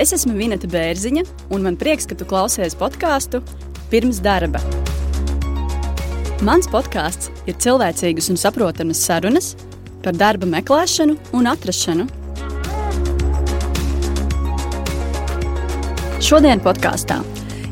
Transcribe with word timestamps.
Es 0.00 0.14
esmu 0.16 0.32
Vineta 0.32 0.64
Bērziņa, 0.70 1.26
un 1.52 1.66
man 1.66 1.74
prieks, 1.76 2.06
ka 2.08 2.16
tu 2.16 2.24
klausies 2.24 2.72
podkāstu 2.78 3.42
pirms 3.92 4.22
darba. 4.24 4.62
Mans 6.40 6.64
podkāsts 6.72 7.28
ir 7.44 7.58
cilvēcīgas 7.60 8.30
un 8.32 8.40
saprotamas 8.40 9.02
sarunas 9.04 9.50
par 10.00 10.16
darba 10.16 10.48
meklēšanu 10.48 11.18
un 11.36 11.50
atrašanu. 11.52 12.08
Šodien 16.24 16.64
podkāstā 16.64 17.20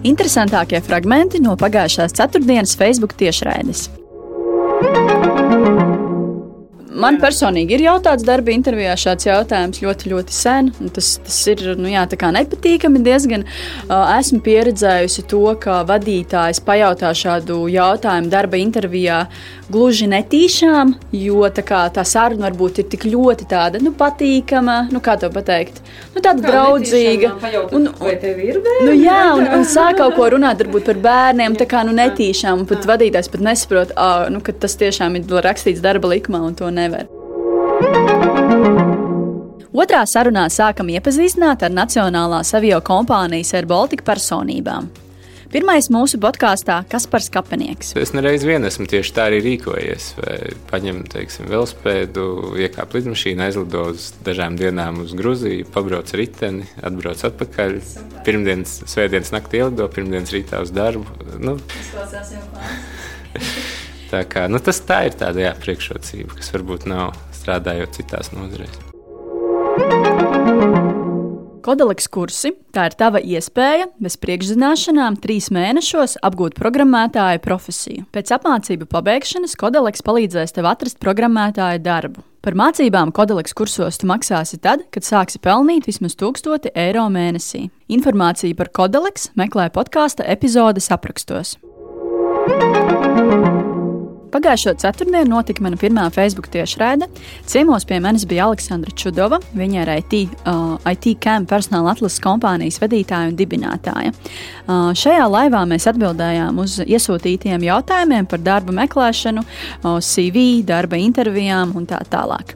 interesantākie 0.09 0.83
fragmenti 0.85 1.41
no 1.41 1.57
pagājušās 1.57 2.13
ceturtdienas 2.21 2.77
Facebook 2.77 3.17
tiešraides. 3.17 3.89
Man 6.99 7.21
personīgi 7.23 7.77
ir 7.77 7.85
jautāts 7.85 8.27
darba 8.27 8.51
intervijā 8.51 8.97
šāds 8.99 9.29
jautājums 9.29 9.83
ļoti, 9.85 10.11
ļoti 10.13 10.35
sen. 10.35 10.73
Tas, 10.95 11.13
tas 11.23 11.39
ir 11.53 11.63
nu, 11.79 11.91
jā, 11.93 12.03
nepatīkami 12.35 13.03
diezgan. 13.07 13.47
Esmu 13.89 14.41
pieredzējusi 14.47 15.27
to, 15.31 15.45
ka 15.63 15.83
vadītājs 15.89 16.63
pajautā 16.67 17.13
šādu 17.15 17.67
jautājumu 17.71 18.33
darba 18.33 18.59
intervijā 18.59 19.23
gluži 19.69 20.09
netīšām, 20.09 20.95
jo 21.13 21.45
tā, 21.53 21.63
kā, 21.67 21.83
tā 21.93 22.05
saruna 22.09 22.47
varbūt 22.47 22.81
ir 22.83 22.89
tik 22.93 23.05
ļoti 23.09 23.49
tāda 23.51 23.81
nu, 23.83 23.93
patīkama, 23.97 24.79
nu, 24.93 25.03
kā 25.05 25.19
to 25.21 25.29
pateikt, 25.33 25.83
nu, 26.15 26.23
tāda 26.25 26.41
kā 26.41 26.53
draudzīga. 26.53 27.35
Un, 27.77 27.91
un, 27.91 27.91
bērni? 28.65 28.87
Nu, 28.89 28.95
jā, 28.97 29.21
un, 29.37 29.45
un 29.59 29.67
sāk 29.69 30.01
kaut 30.01 30.17
ko 30.17 30.31
runāt 30.33 30.65
varbūt 30.65 30.89
par 30.89 31.03
bērniem, 31.05 31.59
tā 31.61 31.69
kā 31.69 31.85
nu, 31.87 31.93
netīšām, 31.99 32.65
un 32.65 32.71
pat 32.71 32.89
vadītājs 32.89 33.31
pat 33.33 33.45
nesaprot, 33.45 33.95
nu, 34.33 34.43
ka 34.45 34.57
tas 34.65 34.77
tiešām 34.81 35.21
ir 35.21 35.39
rakstīts 35.45 35.85
darba 35.85 36.15
likumā 36.15 36.41
un 36.49 36.57
to 36.59 36.73
nevar. 36.73 36.98
Otrā 39.79 40.01
sarunā 40.11 40.49
sākam 40.51 40.89
iepazīstināt 40.91 41.61
ar 41.63 41.71
Nacionālās 41.71 42.49
avio 42.59 42.81
kompānijas 42.83 43.53
Air 43.55 43.67
Baltica 43.71 44.03
personībām. 44.09 44.89
Pirmais 45.53 45.87
mūsu 45.95 46.19
podkāstā- 46.19 46.81
Kaspars 46.91 47.31
Kapenieks. 47.31 47.95
Es 47.97 48.13
nereiz 48.13 48.43
vien 48.43 48.65
esmu 48.67 48.89
tieši 48.91 49.13
tā 49.15 49.29
arī 49.31 49.39
rīkojies. 49.45 50.09
Paņem, 50.73 51.05
teiksim, 51.13 51.47
velospēdu, 51.47 52.25
iekāp 52.59 52.97
lidmašīnā, 52.99 53.47
aizlido 53.47 53.85
uz 53.93 54.11
dažām 54.25 54.59
dienām 54.59 54.99
uz 55.05 55.15
Gruziju, 55.15 55.71
pabrauc 55.71 56.11
riteni, 56.11 56.67
atbrauc 56.83 57.23
atpakaļ. 57.31 57.79
Pirmdienas, 58.27 58.83
svētdienas 58.83 59.31
naktī 59.31 59.63
ielido, 59.63 59.89
pirmdienas 59.89 60.35
rītā 60.35 60.61
uz 60.61 60.75
darbu. 60.75 61.07
Nu. 61.39 61.57
Tā 64.11 64.25
kā, 64.25 64.49
nu, 64.51 64.59
tas 64.59 64.81
tā 64.81 65.05
ir 65.07 65.15
tāda 65.21 65.47
jā, 65.47 65.55
priekšrocība, 65.55 66.35
kas 66.35 66.51
varbūt 66.51 66.89
nav 66.89 67.13
strādājot 67.37 68.01
citās 68.01 68.33
nozarēs. 68.33 68.88
Kodoleks 71.69 72.07
kursi- 72.09 72.55
tā 72.73 72.87
ir 72.89 72.95
tava 72.97 73.21
iespēja 73.21 73.91
bez 74.01 74.17
priekšzināšanām 74.17 75.19
trīs 75.21 75.51
mēnešos 75.53 76.17
apgūt 76.25 76.57
programmētāja 76.57 77.43
profesiju. 77.45 78.07
Pēc 78.11 78.33
apmācību 78.39 78.89
pabeigšanas 78.89 79.53
Kodoleks 79.53 80.01
palīdzēs 80.01 80.55
tev 80.57 80.65
atrast 80.65 80.97
programmētāja 80.99 81.83
darbu. 81.83 82.25
Par 82.41 82.55
mācībām 82.55 83.13
Kodoleks 83.13 83.53
kursos 83.53 83.99
tu 83.99 84.07
maksāsi 84.07 84.57
tad, 84.59 84.87
kad 84.91 85.03
sāksi 85.03 85.37
pelnīt 85.45 85.85
vismaz 85.85 86.17
1000 86.17 86.73
eiro 86.75 87.05
mēnesī. 87.13 87.69
Informāciju 87.91 88.57
par 88.57 88.71
Kodoleks 88.73 89.29
meklē 89.37 89.69
podkāstu 89.69 90.25
epizodes 90.25 90.89
aprakstos. 90.89 91.59
Pagājušo 94.29 94.75
ceturtdienu 94.83 95.31
notika 95.33 95.63
mana 95.65 95.79
pirmā 95.81 96.05
Facebook 96.13 96.51
tiešraide. 96.53 97.07
Ciemos 97.49 97.87
pie 97.89 97.97
manis 98.05 98.27
bija 98.29 98.45
Aleksandra 98.49 98.93
Čudova. 98.93 99.39
Viņa 99.57 99.81
ir 99.83 99.93
IT, 99.95 100.15
uh, 100.45 100.77
IT 100.91 101.15
Camp 101.25 101.49
personāla 101.49 101.95
atlases 101.95 102.21
kompānijas 102.25 102.81
vadītāja 102.83 103.31
un 103.31 103.39
dibinātāja. 103.39 104.13
Uh, 104.13 104.91
šajā 104.99 105.25
laivā 105.33 105.65
mēs 105.71 105.89
atbildējām 105.89 106.61
uz 106.61 106.77
iesūtītiem 106.85 107.65
jautājumiem 107.71 108.29
par 108.29 108.45
darba 108.45 108.77
meklēšanu, 108.83 109.45
uh, 109.45 109.97
CV, 110.05 110.63
darba 110.69 111.01
intervijām 111.01 111.73
un 111.79 111.89
tā 111.89 112.03
tālāk. 112.13 112.53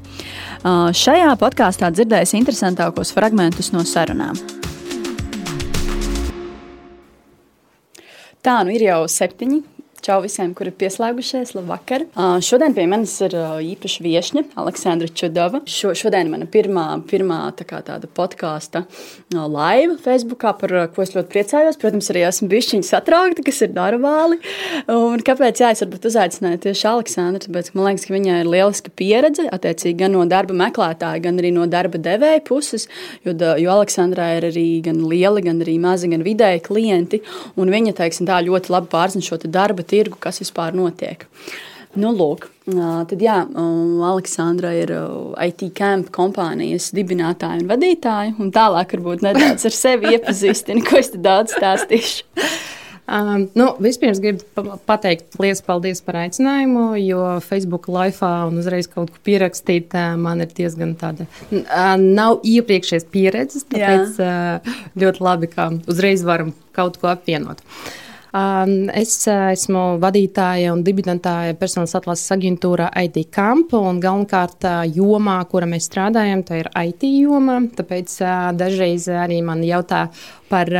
Uh, 0.63 0.91
šajā 0.93 1.33
podkāstā 1.41 1.89
dzirdēs 1.95 2.37
interesantākos 2.37 3.15
fragmentus 3.17 3.73
no 3.73 3.87
sarunām. 3.89 4.37
Tā 8.43 8.57
nu 8.67 8.75
ir 8.75 8.83
jau 8.89 9.05
septiņi 9.07 9.72
Čau 10.03 10.17
visiem, 10.19 10.51
kuri 10.51 10.73
ir 10.73 10.75
pieslēgušies. 10.81 11.53
Labvakar! 11.55 12.03
Uh, 12.19 12.41
šodien 12.43 12.73
pie 12.75 12.89
manis 12.91 13.13
ir 13.23 13.37
uh, 13.39 13.61
īpaša 13.63 14.03
viesne, 14.03 14.41
Aleksandra 14.59 15.07
Čudova. 15.07 15.61
Šo, 15.71 15.93
šodien 15.95 16.27
mana 16.27 16.49
pirmā, 16.51 16.89
pirmā 17.07 17.37
tā 17.55 17.63
kā, 17.69 17.79
tāda 17.87 18.09
podkāsta 18.11 18.83
uh, 18.83 19.45
laiva 19.47 19.95
Facebookā, 20.03 20.57
par 20.59 20.75
ko 20.91 21.05
es 21.05 21.15
ļoti 21.15 21.31
priecājos. 21.31 21.79
Protams, 21.79 22.09
arī 22.11 22.25
esmu 22.27 22.49
bijusi 22.51 22.81
satraukta, 22.83 23.45
kas 23.47 23.63
ir 23.63 23.71
darbāli. 23.77 24.41
Un 24.91 25.23
kāpēc 25.23 25.63
jā, 25.63 25.71
es 25.77 25.85
varbūt 25.85 26.11
uzaicināju 26.11 26.59
tieši 26.67 26.89
Aleksandru? 26.91 27.45
Tāpēc 27.47 27.71
man 27.77 27.93
liekas, 27.93 28.09
ka 28.09 28.17
viņai 28.17 28.41
ir 28.43 28.53
lieliska 28.57 28.91
pieredze, 28.99 29.47
attiecīgi 29.55 30.01
gan 30.03 30.17
no 30.17 30.27
darba 30.27 30.59
meklētāja, 30.65 31.23
gan 31.29 31.39
arī 31.39 31.55
no 31.55 31.69
darba 31.71 32.03
devēja 32.03 32.43
puses. 32.51 32.89
Jo, 33.23 33.37
jo 33.39 33.79
Aleksandrā 33.79 34.33
ir 34.41 34.51
arī 34.51 34.67
gan 34.83 34.99
lieli, 35.07 35.47
gan 35.47 35.63
arī 35.63 35.79
mazi, 35.87 36.11
gan 36.11 36.27
vidēji 36.27 36.67
klienti. 36.67 37.23
Un 37.55 37.71
viņa, 37.71 37.95
teiksim, 38.03 38.27
tā 38.27 38.43
ļoti 38.51 38.75
labi 38.75 38.91
pārzina 38.99 39.31
šo 39.31 39.39
darba 39.47 39.87
tirgu, 39.93 40.19
kas 40.21 40.41
vispār 40.43 40.75
notiek. 40.77 41.29
Nu, 41.93 42.09
lūk, 42.17 42.47
tad, 42.65 43.21
jā, 43.21 43.35
Aleksandra 44.09 44.71
ir 44.79 44.95
IT 45.45 45.67
camp 45.77 46.09
kompānijas 46.15 46.89
dibinātāja 46.97 47.61
un 47.61 47.69
vadītāja. 47.69 48.33
Un 48.41 48.53
tālāk, 48.55 48.95
varbūt 48.97 49.25
nedaudz 49.27 49.69
ar 49.69 49.77
sevi 49.77 50.15
iepazīstina, 50.17 50.85
ko 50.89 51.03
es 51.03 51.13
daudz 51.13 51.53
stāstīšu. 51.59 52.47
Um, 53.13 53.49
nu, 53.59 53.67
vispirms 53.83 54.23
gribu 54.23 54.79
pateikt 54.89 55.35
liels 55.43 55.61
paldies 55.67 56.01
par 56.07 56.17
aicinājumu, 56.23 56.85
jo 57.03 57.25
Facebook 57.45 57.91
laifā 57.93 58.31
un 58.49 58.61
uzreiz 58.63 58.89
kaut 58.89 59.11
ko 59.13 59.21
pierakstīt 59.27 59.93
man 60.23 60.41
ir 60.41 60.55
diezgan 60.55 60.95
tāda. 60.97 61.27
Nav 62.01 62.47
iepriekšējās 62.47 63.09
pieredzes, 63.13 63.67
tāpēc 63.69 64.23
Jā. 64.23 64.79
ļoti 65.03 65.27
labi, 65.27 65.51
ka 65.53 65.69
uzreiz 65.93 66.25
varam 66.25 66.55
kaut 66.73 66.97
ko 67.03 67.11
apvienot. 67.13 67.61
Uh, 67.61 67.91
Es 68.33 69.19
esmu 69.29 69.99
vadītāja 70.01 70.71
un 70.73 70.81
dibinātāja 70.87 71.53
personāla 71.61 72.01
atlases 72.01 72.33
aģentūrā 72.33 72.87
IT 73.05 73.19
Camp. 73.35 73.75
Galvenokārt 73.75 74.65
jomā, 74.95 75.37
kura 75.51 75.69
mēs 75.69 75.91
strādājam, 75.91 76.41
tā 76.49 76.63
ir 76.63 76.71
IT 76.73 77.05
joma. 77.11 77.61
Tāpēc 77.77 78.17
dažreiz 78.57 79.11
arī 79.13 79.43
man 79.45 79.61
jautā 79.67 80.07
par 80.53 80.73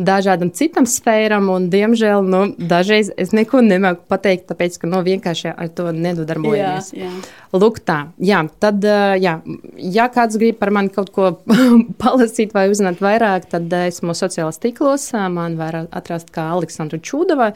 dažādām 0.00 0.50
citām 0.56 0.86
sfērām, 0.88 1.48
un, 1.52 1.68
diemžēl, 1.72 2.24
nu, 2.24 2.42
dažreiz 2.56 3.10
es 3.20 3.34
neko 3.36 3.60
nemāku 3.64 4.06
pateikt, 4.10 4.48
tāpēc, 4.50 4.78
ka 4.80 4.90
nu, 4.90 5.02
vienkārši 5.06 5.52
ar 5.52 5.70
to 5.76 5.90
nedarbojamies. 5.94 6.92
Jā, 6.96 7.10
jā. 7.10 7.38
Lūk, 7.50 7.80
tā. 7.82 7.98
Jā, 8.22 8.44
tad, 8.62 8.84
jā, 9.20 9.34
ja 9.82 10.06
kāds 10.14 10.38
grib 10.40 10.60
par 10.60 10.70
mani 10.74 10.92
kaut 10.94 11.10
ko 11.14 11.32
palasīt 12.02 12.54
vai 12.56 12.68
uzzināt 12.70 13.02
vairāk, 13.02 13.50
tad 13.50 13.72
esmu 13.82 14.14
sociālajos 14.16 14.62
tīklos. 14.62 15.08
Man 15.34 15.58
var 15.60 15.82
atrast 15.90 16.30
kā 16.34 16.50
Aleksandra 16.80 17.00
Čūdava. 17.04 17.50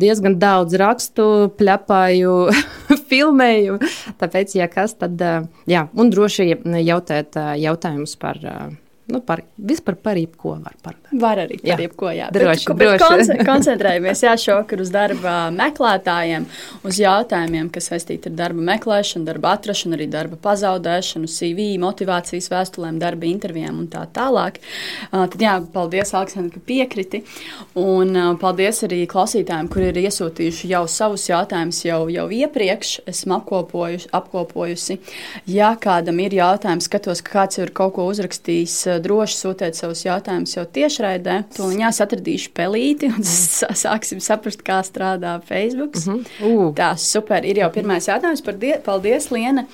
Diezgan 0.00 0.38
daudz 0.40 0.76
rakstu, 0.80 1.52
pļapāju, 1.58 2.34
filmēju. 3.10 3.78
Tāpēc, 4.20 4.56
ja 4.56 4.70
kas, 4.72 4.96
tad 4.96 5.20
jā, 5.68 5.86
un 5.94 6.10
droši 6.10 6.50
jautāt 6.86 7.36
jautājumus 7.60 8.16
par 8.20 8.40
Nu, 9.06 9.20
par, 9.22 9.38
vispār 9.54 9.94
par 10.02 10.18
jebko 10.18 10.56
var 10.58 10.74
parunāt. 10.82 11.12
Var 11.22 11.40
arī 11.44 11.60
par 11.60 11.68
jā. 11.70 11.74
jebko, 11.84 12.08
jā. 12.10 12.26
Droši, 12.34 12.64
bet, 12.72 12.80
bet 12.80 13.02
konce, 13.04 13.34
koncentrējamies 13.46 14.22
jā, 14.24 14.32
šokar 14.42 14.80
uz 14.82 14.88
darba 14.90 15.34
meklētājiem, 15.54 16.46
uz 16.82 16.98
jautājumiem, 16.98 17.68
kas 17.70 17.86
saistīti 17.92 18.32
ar 18.32 18.34
darba 18.40 18.64
meklēšanu, 18.66 19.22
darba 19.28 19.52
atrašanu, 19.54 19.94
arī 19.94 20.08
darba 20.10 20.38
pazaudēšanu, 20.42 21.30
CV, 21.30 21.66
motivācijas 21.78 22.50
vēstulēm, 22.50 22.98
darba 22.98 23.28
intervijām 23.30 23.78
un 23.84 23.86
tā 23.92 24.02
tālāk. 24.10 24.58
Uh, 25.12 25.28
tad 25.30 25.38
jā, 25.46 25.54
paldies, 25.76 26.10
Aleksandra, 26.10 26.56
ka 26.56 26.64
piekriti. 26.66 27.22
Un 27.78 28.10
uh, 28.10 28.32
paldies 28.42 28.82
arī 28.88 29.04
klausītājiem, 29.06 29.70
kuri 29.70 29.92
ir 29.92 30.02
iesūtījuši 30.02 30.72
jau 30.74 30.82
savus 30.90 31.28
jautājumus 31.30 31.84
jau, 31.86 32.00
jau 32.10 32.26
iepriekš. 32.40 32.96
Esmu 33.14 33.38
apkopojusi, 33.38 34.10
apkopojusi. 34.18 34.98
Ja 35.54 35.76
kādam 35.78 36.18
ir 36.26 36.34
jautājums, 36.40 36.90
skatos, 36.90 37.22
ka 37.22 37.38
kāds 37.38 37.62
ir 37.62 37.70
kaut 37.76 37.94
ko 38.00 38.10
uzrakstījis 38.10 38.95
droši 39.02 39.38
sūtiet 39.38 39.78
savus 39.78 40.04
jautājumus 40.06 40.56
jau 40.56 40.64
tiešraidē. 40.78 41.38
Tūlīt 41.56 42.02
atradīšu 42.06 42.52
pelīti 42.56 43.10
un 43.12 43.24
sāksim 43.84 44.20
saprast, 44.24 44.64
kā 44.66 44.80
strādā 44.86 45.38
Facebook. 45.46 45.96
Uh 45.96 46.02
-huh. 46.02 46.26
uh. 46.42 46.74
Tā 46.74 46.96
super. 46.96 47.44
Ir 47.44 47.58
jau 47.64 47.70
pirmais 47.70 48.08
jautājums 48.08 48.42
paldies, 48.84 49.30
Liena. 49.30 49.66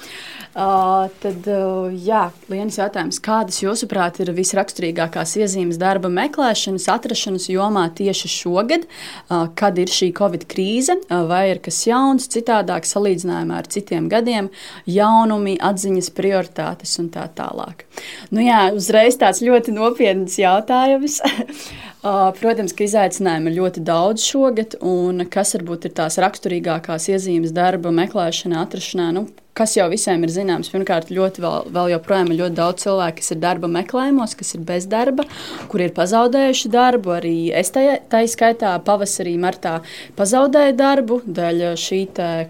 Uh, 0.53 1.07
tad, 1.23 1.47
uh, 1.49 1.89
jā, 2.05 2.27
Lienas 2.53 2.77
jautājums, 2.77 3.17
kādas 3.25 3.63
jūsuprāt 3.63 4.19
ir 4.21 4.35
visraksturīgākās 4.37 5.31
iezīmes 5.41 5.79
darba 5.81 6.11
meklēšanas, 6.13 6.91
atrašanas 6.93 7.47
jomā 7.49 7.87
tieši 7.97 8.29
šogad, 8.29 8.85
uh, 8.85 9.47
kad 9.57 9.81
ir 9.81 9.89
šī 9.89 10.11
Covid 10.19 10.45
krīze, 10.53 10.99
uh, 11.07 11.23
vai 11.31 11.55
ir 11.55 11.63
kas 11.65 11.79
jauns, 11.89 12.29
citādāk 12.29 12.85
salīdzinājumā 12.85 13.63
ar 13.63 13.71
citiem 13.73 14.11
gadiem, 14.13 14.51
jaunumi, 14.85 15.57
atziņas, 15.57 16.13
prioritātes 16.21 16.93
un 17.01 17.09
tā 17.17 17.25
tālāk. 17.33 17.87
Nu, 18.29 18.45
jā, 18.45 18.67
uzreiz 18.77 19.12
uzreiz 19.13 19.21
tāds 19.21 19.43
ļoti 19.43 19.73
nopietns 19.75 20.39
jautājums. 20.39 21.21
Protams, 22.41 22.73
ka 22.75 22.85
izaicinājumu 22.85 23.51
ir 23.51 23.59
ļoti 23.61 23.83
daudz 23.85 24.25
šogad, 24.25 24.77
un 24.81 25.27
kas 25.31 25.55
varbūt 25.55 25.87
ir 25.87 25.95
tās 25.95 26.19
raksturīgākās 26.19 27.09
iezīmes 27.13 27.53
darba 27.55 27.93
meklēšanā, 27.93 28.65
atrašanā, 28.67 29.13
nu, 29.15 29.29
kas 29.59 29.75
jau 29.77 29.87
visiem 29.93 30.23
ir 30.25 30.33
zināms. 30.33 30.71
Pirmkārt, 30.73 31.11
ļoti 31.13 31.43
vēl, 31.45 31.67
vēl 31.75 31.91
joprojām 31.95 32.33
ir 32.33 32.41
ļoti 32.41 32.57
daudz 32.57 32.87
cilvēku, 32.87 33.19
kas 33.21 33.35
ir 33.35 33.41
darba 33.43 33.69
meklējumos, 33.73 34.35
kas 34.39 34.55
ir 34.57 34.65
bez 34.69 34.87
darba, 34.91 35.27
kur 35.73 35.85
ir 35.85 35.93
pazaudējuši 35.97 36.73
darbu. 36.73 37.15
Arī 37.19 37.35
es 37.59 37.73
tajā, 37.75 37.99
tā 38.13 38.23
skaitā 38.31 38.73
pavasarī, 38.87 39.35
martā 39.41 39.79
pazaudēju 40.19 40.77
darbu 40.79 41.21
dēļ 41.27 41.63
šī 41.81 42.01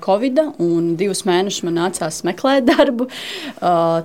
covid, 0.02 0.40
un 0.62 0.94
divus 1.00 1.24
mēnešus 1.28 1.66
man 1.68 1.78
nācās 1.80 2.22
meklēt 2.28 2.68
darbu. 2.72 3.08
Uh, 3.58 4.00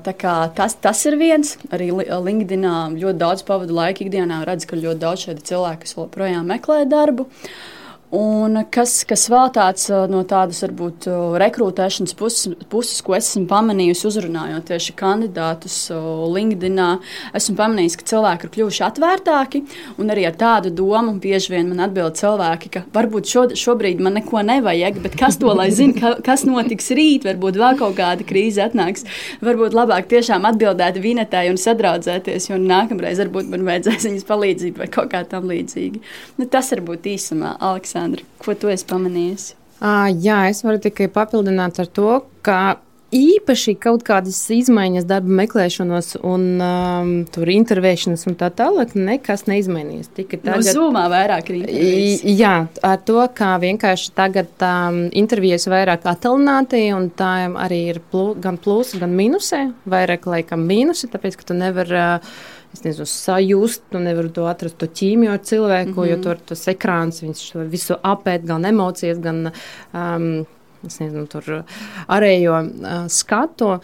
tas, 0.58 0.78
tas 0.82 1.06
ir 1.10 1.20
viens. 1.22 1.56
Arī 1.74 1.92
LinkedInā 1.94 2.76
ļoti 2.98 3.18
daudz 3.22 3.46
pavadu 3.48 3.78
laiku 3.78 4.08
ikdienā, 4.08 4.44
redzu, 4.48 4.72
ka 4.72 4.82
ļoti 4.82 5.04
daudz 5.06 5.28
šādi 5.28 5.50
cilvēki, 5.54 5.86
kas 5.86 5.98
joprojām 5.98 6.48
meklē 6.50 6.84
darbu. 6.90 7.28
Uh, 7.28 7.77
Un 8.16 8.56
kas, 8.72 9.02
kas 9.04 9.26
vēl 9.28 9.50
tāds 9.52 9.90
no 10.08 10.22
tādas 10.24 10.62
varbūt 10.64 11.10
rekrutēšanas 11.44 12.14
puses, 12.16 12.54
puses, 12.72 13.02
ko 13.04 13.18
esmu 13.18 13.44
pamanījusi, 13.50 14.06
uzrunājot 14.08 14.70
tieši 14.70 14.94
kandidātus 14.96 15.76
LinkedIn, 15.92 16.80
esmu 17.36 17.56
pamanījusi, 17.58 17.98
ka 18.00 18.08
cilvēki 18.14 18.48
ir 18.48 18.54
kļuvuši 18.54 18.84
atvērtāki 18.88 19.62
un 20.00 20.14
arī 20.14 20.24
ar 20.30 20.38
tādu 20.40 20.72
domu. 20.72 21.18
Bieži 21.20 21.52
vien 21.52 21.68
man 21.68 21.84
atbild 21.84 22.16
cilvēki, 22.16 22.72
ka 22.78 22.86
varbūt 22.96 23.28
šo, 23.28 23.44
šobrīd 23.60 24.00
man 24.00 24.16
neko 24.22 24.40
nevajag, 24.54 25.02
bet 25.04 25.20
kas 25.20 25.36
to 25.42 25.52
lai 25.52 25.68
zina, 25.76 25.98
ka, 26.00 26.14
kas 26.24 26.46
notiks 26.48 26.88
rīt, 26.96 27.28
varbūt 27.28 27.60
vēl 27.60 27.76
kaut 27.84 28.00
kāda 28.00 28.24
krīze 28.30 28.64
atnāks. 28.70 29.04
Varbūt 29.44 29.76
labāk 29.76 30.08
tiešām 30.16 30.48
atbildēt 30.48 31.02
vinetē 31.04 31.44
un 31.52 31.60
sadraudzēties, 31.60 32.48
jo 32.54 32.64
nākamreiz 32.64 33.20
varbūt 33.26 33.52
man 33.52 33.68
vajadzēs 33.68 34.08
viņas 34.08 34.28
palīdzību 34.32 34.86
vai 34.86 34.90
kaut 34.96 35.12
kā 35.12 35.26
tam 35.28 35.52
līdzīga. 35.52 36.00
Nu, 36.40 36.48
tas 36.48 36.72
varbūt 36.72 37.12
īsumā, 37.18 37.58
Aleks. 37.60 37.97
Aleksandra, 37.98 38.26
ko 38.44 38.54
tu 38.54 38.70
esi 38.70 38.86
pamanījis? 38.88 39.54
Uh, 39.78 40.10
jā, 40.22 40.48
es 40.52 40.64
varu 40.66 40.82
tikai 40.82 41.10
papildināt 41.14 41.80
ar 41.82 41.90
to, 41.90 42.20
ka 42.46 42.78
īpaši 43.14 43.78
kaut 43.80 44.02
kādas 44.04 44.40
izmaiņas 44.52 45.06
darba 45.08 45.32
meklēšanos 45.38 46.18
un 46.28 46.44
um, 46.60 47.12
tur 47.32 47.48
intervēšanas 47.54 48.26
un 48.28 48.36
tā 48.36 48.50
tālāk 48.52 48.98
nekas 49.00 49.46
neizmainījās. 49.48 50.10
Tikai 50.18 50.42
tagad, 50.44 50.66
no 50.66 50.74
zumā 50.76 51.06
vairāk 51.14 51.54
ir 51.54 51.60
intervijas. 51.62 52.26
Jā, 52.42 52.54
ar 52.84 53.00
to, 53.08 53.22
ka 53.38 53.54
vienkārši 53.64 54.12
tagad 54.18 54.68
um, 54.68 55.00
intervijas 55.16 55.70
vairāk 55.72 56.04
attālināti 56.10 56.84
un 56.98 57.08
tā 57.16 57.32
arī 57.64 57.80
ir 57.94 58.02
plū, 58.12 58.34
gan 58.44 58.60
plusi, 58.60 59.00
gan 59.00 59.16
mīnusē, 59.16 59.64
vairāk 59.88 60.28
laikam 60.28 60.68
mīnusi, 60.68 61.10
tāpēc, 61.14 61.40
ka 61.40 61.52
tu 61.54 61.58
nevari 61.58 62.02
uh, 62.02 62.38
es 62.74 62.84
nezinu, 62.84 63.06
sajust, 63.10 63.86
tu 63.92 64.02
nevari 64.02 64.32
to 64.34 64.48
atrast, 64.50 64.78
to 64.82 64.90
ķīmiju 65.00 65.34
ar 65.34 65.44
cilvēku, 65.44 65.94
mm 65.94 66.00
-hmm. 66.04 66.10
jo 66.12 66.18
tur 66.24 66.42
tas 66.52 66.68
ekrāns, 66.68 67.22
viņš 67.24 67.70
visu 67.72 67.98
apēt, 68.04 68.46
gan 68.46 68.66
emocijas, 68.66 69.20
gan, 69.20 69.52
um, 69.94 70.46
es 70.86 71.00
nezinu, 71.00 71.28
tur 71.28 71.64
arējo 72.08 72.60
uh, 72.64 73.08
skatu. 73.08 73.80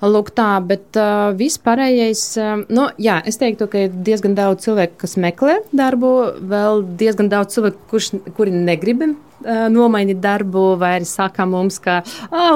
Lūk, 0.00 0.30
tā, 0.32 0.64
bet 0.64 0.96
uh, 0.96 1.36
vispārējais, 1.36 2.22
uh, 2.40 2.62
nu, 2.68 2.88
jā, 2.96 3.20
es 3.26 3.36
teiktu, 3.36 3.66
ka 3.68 3.78
ir 3.78 3.90
diezgan 3.92 4.34
daudz 4.34 4.64
cilvēku, 4.64 4.96
kas 4.96 5.16
meklē 5.16 5.58
darbu, 5.72 6.40
vēl 6.40 6.84
diezgan 6.96 7.28
daudz 7.28 7.54
cilvēku, 7.54 7.76
kurš, 7.90 8.10
kuri 8.36 8.50
negrib 8.50 9.02
nomainīt 9.44 10.20
darbu, 10.22 10.74
vai 10.80 10.96
arī 10.98 11.08
saka 11.08 11.46
mums, 11.48 11.78
ka 11.82 12.00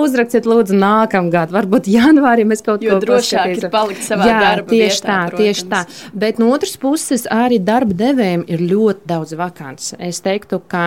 uzrakstiet, 0.03 0.49
lūdzu, 0.49 0.77
nākamgad, 0.81 1.53
varbūt 1.55 1.89
janvārī 1.91 2.47
mēs 2.49 2.65
kaut 2.65 2.85
jo 2.85 2.97
ko 2.97 3.05
drošāk 3.05 3.55
ir 3.57 3.69
palikt 3.73 4.05
savā 4.07 4.29
Jā, 4.29 4.41
darba 4.45 4.73
tieši 4.73 5.01
vietā. 5.01 5.19
Tā, 5.31 5.39
tieši 5.41 5.69
tā. 5.71 5.83
Bet 6.25 6.43
no 6.43 6.51
otras 6.55 6.77
puses, 6.81 7.27
arī 7.31 7.61
darba 7.65 7.97
devējiem 8.05 8.45
ir 8.53 8.65
ļoti 8.69 9.09
daudz 9.11 9.37
vakants. 9.39 9.95
Es 9.99 10.21
teiktu, 10.25 10.61
ka, 10.69 10.85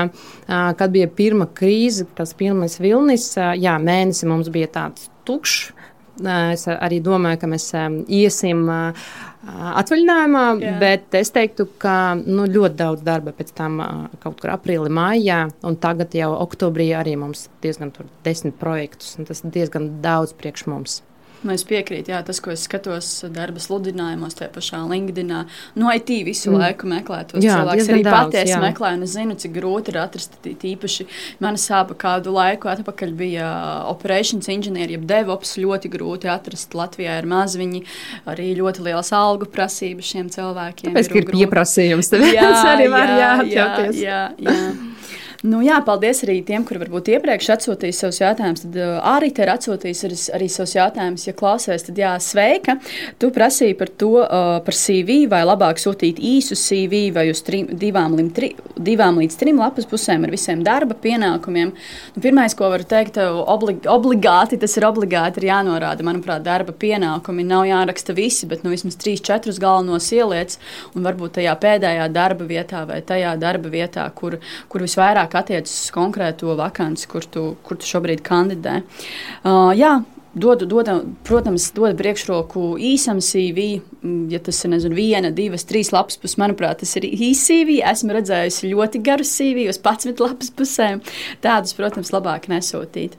kad 0.48 0.94
bija 0.94 1.10
pirma 1.10 1.50
krīze, 1.50 2.08
tas 2.18 2.36
pirmais 2.38 2.78
vilnis, 2.82 3.32
jā, 3.38 3.78
mēnesi 3.82 4.30
mums 4.30 4.52
bija 4.54 4.72
tāds 4.80 5.10
tukšs. 5.28 5.74
Es 6.18 6.64
arī 6.66 6.98
domāju, 7.06 7.38
ka 7.44 7.50
mēs 7.52 7.68
iesim 8.10 8.64
atvaļinājumā, 9.46 10.44
Jā. 10.62 10.72
bet 10.82 11.16
es 11.18 11.32
teiktu, 11.36 11.68
ka 11.82 12.16
nu, 12.20 12.48
ļoti 12.50 12.80
daudz 12.80 13.04
darba 13.06 13.34
pēc 13.38 13.54
tam 13.58 13.80
kaut 14.24 14.42
kur 14.42 14.54
aprīlī, 14.56 14.90
maijā, 14.94 15.44
un 15.68 15.78
tagad 15.82 16.16
jau 16.18 16.32
oktobrī 16.40 16.90
arī 16.98 17.16
mums 17.20 17.48
diezgan 17.64 17.94
tur 17.96 18.10
desmit 18.26 18.58
projektus, 18.60 19.16
un 19.20 19.30
tas 19.30 19.44
diezgan 19.46 19.98
daudz 20.04 20.34
priekš 20.38 20.68
mums. 20.72 21.02
Nu, 21.46 21.54
es 21.54 21.64
piekrītu, 21.68 22.12
jā, 22.14 22.20
tas, 22.26 22.40
ko 22.42 22.50
es 22.54 22.64
skatos 22.66 23.10
darba 23.34 23.62
sludinājumos, 23.62 24.36
tajā 24.40 24.50
pašā 24.56 24.80
LinkedIn. 24.90 25.34
No 25.78 25.92
IT 25.94 26.10
visu 26.26 26.50
mm. 26.50 26.58
laiku 26.64 26.90
meklē 26.90 27.20
tos 27.30 27.46
jā, 27.46 27.60
cilvēkus. 27.60 27.92
Arī 27.94 28.04
patiesi 28.08 28.58
meklēju, 28.64 28.98
un 28.98 29.06
es 29.06 29.14
zinu, 29.14 29.38
cik 29.44 29.54
grūti 29.60 29.94
ir 29.94 30.00
atrast. 30.02 30.40
Tīpaši 30.42 31.06
mana 31.44 31.62
sāpa 31.62 31.98
kādu 32.00 32.34
laiku 32.34 32.72
atpakaļ 32.74 33.14
bija 33.20 33.52
operations 33.92 34.50
inženieri, 34.50 34.98
jeb 34.98 35.06
devops 35.10 35.56
ļoti 35.62 35.94
grūti 35.94 36.32
atrast. 36.34 36.74
Latvijā 36.78 37.20
ir 37.22 37.30
maz, 37.30 37.58
viņi 37.60 37.84
arī 38.30 38.50
ļoti 38.58 38.88
liels 38.90 39.14
algu 39.16 39.50
prasības 39.54 40.14
šiem 40.14 40.34
cilvēkiem. 40.34 40.90
Tāpēc, 40.90 41.14
ir, 41.14 41.22
ir 41.22 41.32
pieprasījums, 41.36 42.10
tad 42.14 42.28
jā, 42.32 42.52
arī 42.74 42.90
var 42.94 43.18
jāatļauties. 43.22 44.02
Jā, 44.02 44.22
jā, 44.42 44.58
jā. 44.58 44.70
Nu, 45.46 45.60
jā, 45.62 45.76
paldies 45.86 46.24
arī 46.26 46.40
tiem, 46.42 46.64
kuri 46.66 46.80
varbūt 46.82 47.12
iepriekš 47.14 47.52
atsūtīja 47.54 47.94
savus 47.94 48.18
jautājumus. 48.24 48.64
Tad 48.64 48.78
arī 49.06 49.28
te 49.36 49.44
ir 49.46 49.52
atsūtījis 49.54 50.00
arī, 50.08 50.16
arī 50.34 50.48
savus 50.50 50.72
jautājumus. 50.74 51.26
Ja 51.28 51.34
klausies, 51.38 51.86
tad 51.86 52.00
jā, 52.02 52.14
sveika. 52.24 52.80
Tu 53.22 53.30
prasīji 53.36 53.76
par 53.78 53.92
to, 54.02 54.16
uh, 54.24 54.58
par 54.66 54.74
CV, 54.74 55.20
vai 55.30 55.44
labāk 55.46 55.78
sūtīt 55.82 56.18
īsu 56.18 56.58
CV 56.58 57.12
vai 57.14 57.28
uz 57.30 57.44
trim, 57.46 57.68
divām, 57.70 58.16
tri, 58.34 58.56
divām 58.82 59.20
līdz 59.22 59.38
trim 59.38 59.62
lapas 59.62 59.86
pusēm 59.86 60.26
ar 60.26 60.34
visiem 60.34 60.64
darba 60.66 60.98
pienākumiem. 60.98 61.76
Nu, 62.16 62.24
Pirmais, 62.26 62.58
ko 62.58 62.72
varu 62.74 62.90
teikt, 62.90 63.22
oblig, 63.22 63.86
obligāti 63.94 64.58
tas 64.58 64.74
ir 64.82 64.90
obligāti 64.90 65.44
ir 65.44 65.52
jānorāda. 65.52 66.08
Manuprāt, 66.08 66.42
darba 66.50 66.74
pienākumi 66.74 67.46
nav 67.46 67.68
jāraksta 67.70 68.18
visi, 68.18 68.50
bet 68.50 68.66
nu, 68.66 68.74
vismaz 68.74 68.98
trīs, 68.98 69.22
četrus 69.22 69.62
galvenos 69.62 70.10
ieliec 70.18 70.58
un 70.98 71.06
varbūt 71.06 71.38
tajā 71.38 71.54
pēdējā 71.62 72.10
darba 72.10 72.50
vietā 72.50 72.88
vai 72.90 73.04
tajā 73.06 73.38
darba 73.38 73.70
vietā, 73.78 74.10
kur, 74.18 74.42
kur 74.66 74.88
visvairāk 74.88 75.28
vairāk 75.28 75.37
attiecas 75.40 75.74
uz 75.86 75.96
konkrēto 75.96 76.58
vakanci, 76.60 77.08
kur 77.12 77.26
tu, 77.26 77.48
kur 77.64 77.80
tu 77.80 77.90
šobrīd 77.90 78.24
kandidē. 78.26 78.82
Uh, 79.44 79.72
jā, 79.78 79.98
Dod, 80.38 80.62
dod, 80.70 80.90
protams, 81.26 81.72
dod 81.74 81.96
priekšroku 81.98 82.76
īsam 82.78 83.18
CV, 83.24 83.80
mm, 84.04 84.28
ja 84.30 84.40
tas 84.44 84.60
ir 84.62 84.74
nezinu, 84.76 84.94
viena, 84.98 85.32
divas, 85.34 85.66
trīs 85.66 85.90
lapas 85.96 86.20
puses. 86.22 86.38
Manuprāt, 86.38 86.84
tas 86.84 86.94
ir 87.00 87.08
īsi 87.10 87.42
CV. 87.48 87.80
Esmu 87.82 88.14
redzējusi 88.14 88.70
ļoti 88.70 89.02
garu 89.02 89.26
CV, 89.26 89.66
uz 89.72 89.82
11 89.82 90.22
lapas 90.22 90.54
pusēm. 90.54 91.02
Tādus, 91.42 91.74
protams, 91.78 92.14
labāk 92.14 92.46
nesūtīt. 92.52 93.18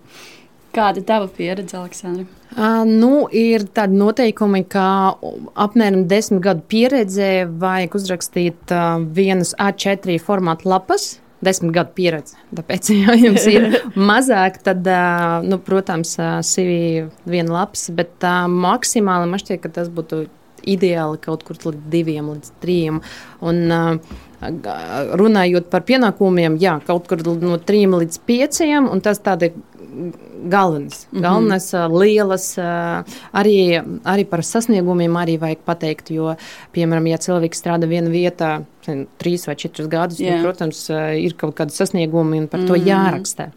Kāda 0.76 1.02
ir 1.02 1.08
tava 1.08 1.26
pieredze, 1.32 1.75
Aleksandra? 1.80 2.28
Uh, 2.54 2.84
nu, 2.87 3.26
ir 3.34 3.66
tādi 3.75 3.98
noteikumi, 3.98 4.62
ka 4.70 5.16
apmēram 5.58 6.06
desmit 6.10 6.44
gadu 6.44 6.62
pieredzē 6.70 7.48
vajag 7.58 7.98
uzrakstīt 7.98 8.76
uh, 8.76 9.00
vienas 9.02 9.56
A4 9.58 10.20
formāta 10.22 10.70
lapas 10.70 11.16
desmit 11.45 11.75
gadu 11.75 11.95
pieredze. 11.97 12.38
Tāpēc, 12.54 12.90
ja 13.02 13.16
jums 13.18 13.47
ir 13.50 13.68
mazāk, 14.11 14.61
tad, 14.66 14.88
nu, 15.47 15.61
protams, 15.64 16.16
CV 16.47 17.07
viena 17.28 17.61
lapas, 17.61 17.88
bet 17.95 18.28
maksimāli 18.52 19.30
man 19.30 19.42
šķiet, 19.42 19.62
ka 19.64 19.73
tas 19.80 19.92
būtu 19.92 20.26
ideāli 20.68 21.21
kaut 21.23 21.45
kur 21.47 21.59
līdz 21.62 21.85
diviem, 21.92 22.33
līdz 22.35 22.54
trim. 22.62 23.00
Un, 23.47 24.00
runājot 25.18 25.66
par 25.71 25.83
pienākumiem, 25.87 26.59
jā, 26.62 26.76
kaut 26.87 27.09
kur 27.11 27.23
no 27.42 27.59
trim 27.59 27.97
līdz 27.99 28.21
pieciem, 28.26 28.87
un 28.90 29.02
tas 29.02 29.18
tādi 29.25 29.52
galvenais. 30.45 31.07
Mm 31.11 31.23
-hmm. 31.23 31.99
Lielas, 31.99 32.59
arī, 33.33 33.83
arī 34.04 34.25
par 34.25 34.45
sasniegumiem 34.45 35.12
arī 35.12 35.38
vajag 35.38 35.59
pateikt, 35.64 36.11
jo, 36.11 36.37
piemēram, 36.73 37.09
ja 37.09 37.16
cilvēks 37.16 37.62
strādā 37.62 37.88
vienā 37.88 38.11
vietā, 38.11 38.64
trīs 39.21 39.47
vai 39.49 39.57
četrus 39.59 39.88
gadus, 39.88 40.21
tad, 40.23 40.42
protams, 40.45 40.85
ir 41.21 41.37
kaut 41.40 41.57
kādi 41.59 41.75
sasniegumi 41.75 42.42
un 42.42 42.49
par 42.49 42.61
mm 42.61 42.66
-hmm. 42.66 42.68
to 42.68 42.90
jāraksta. 42.90 43.50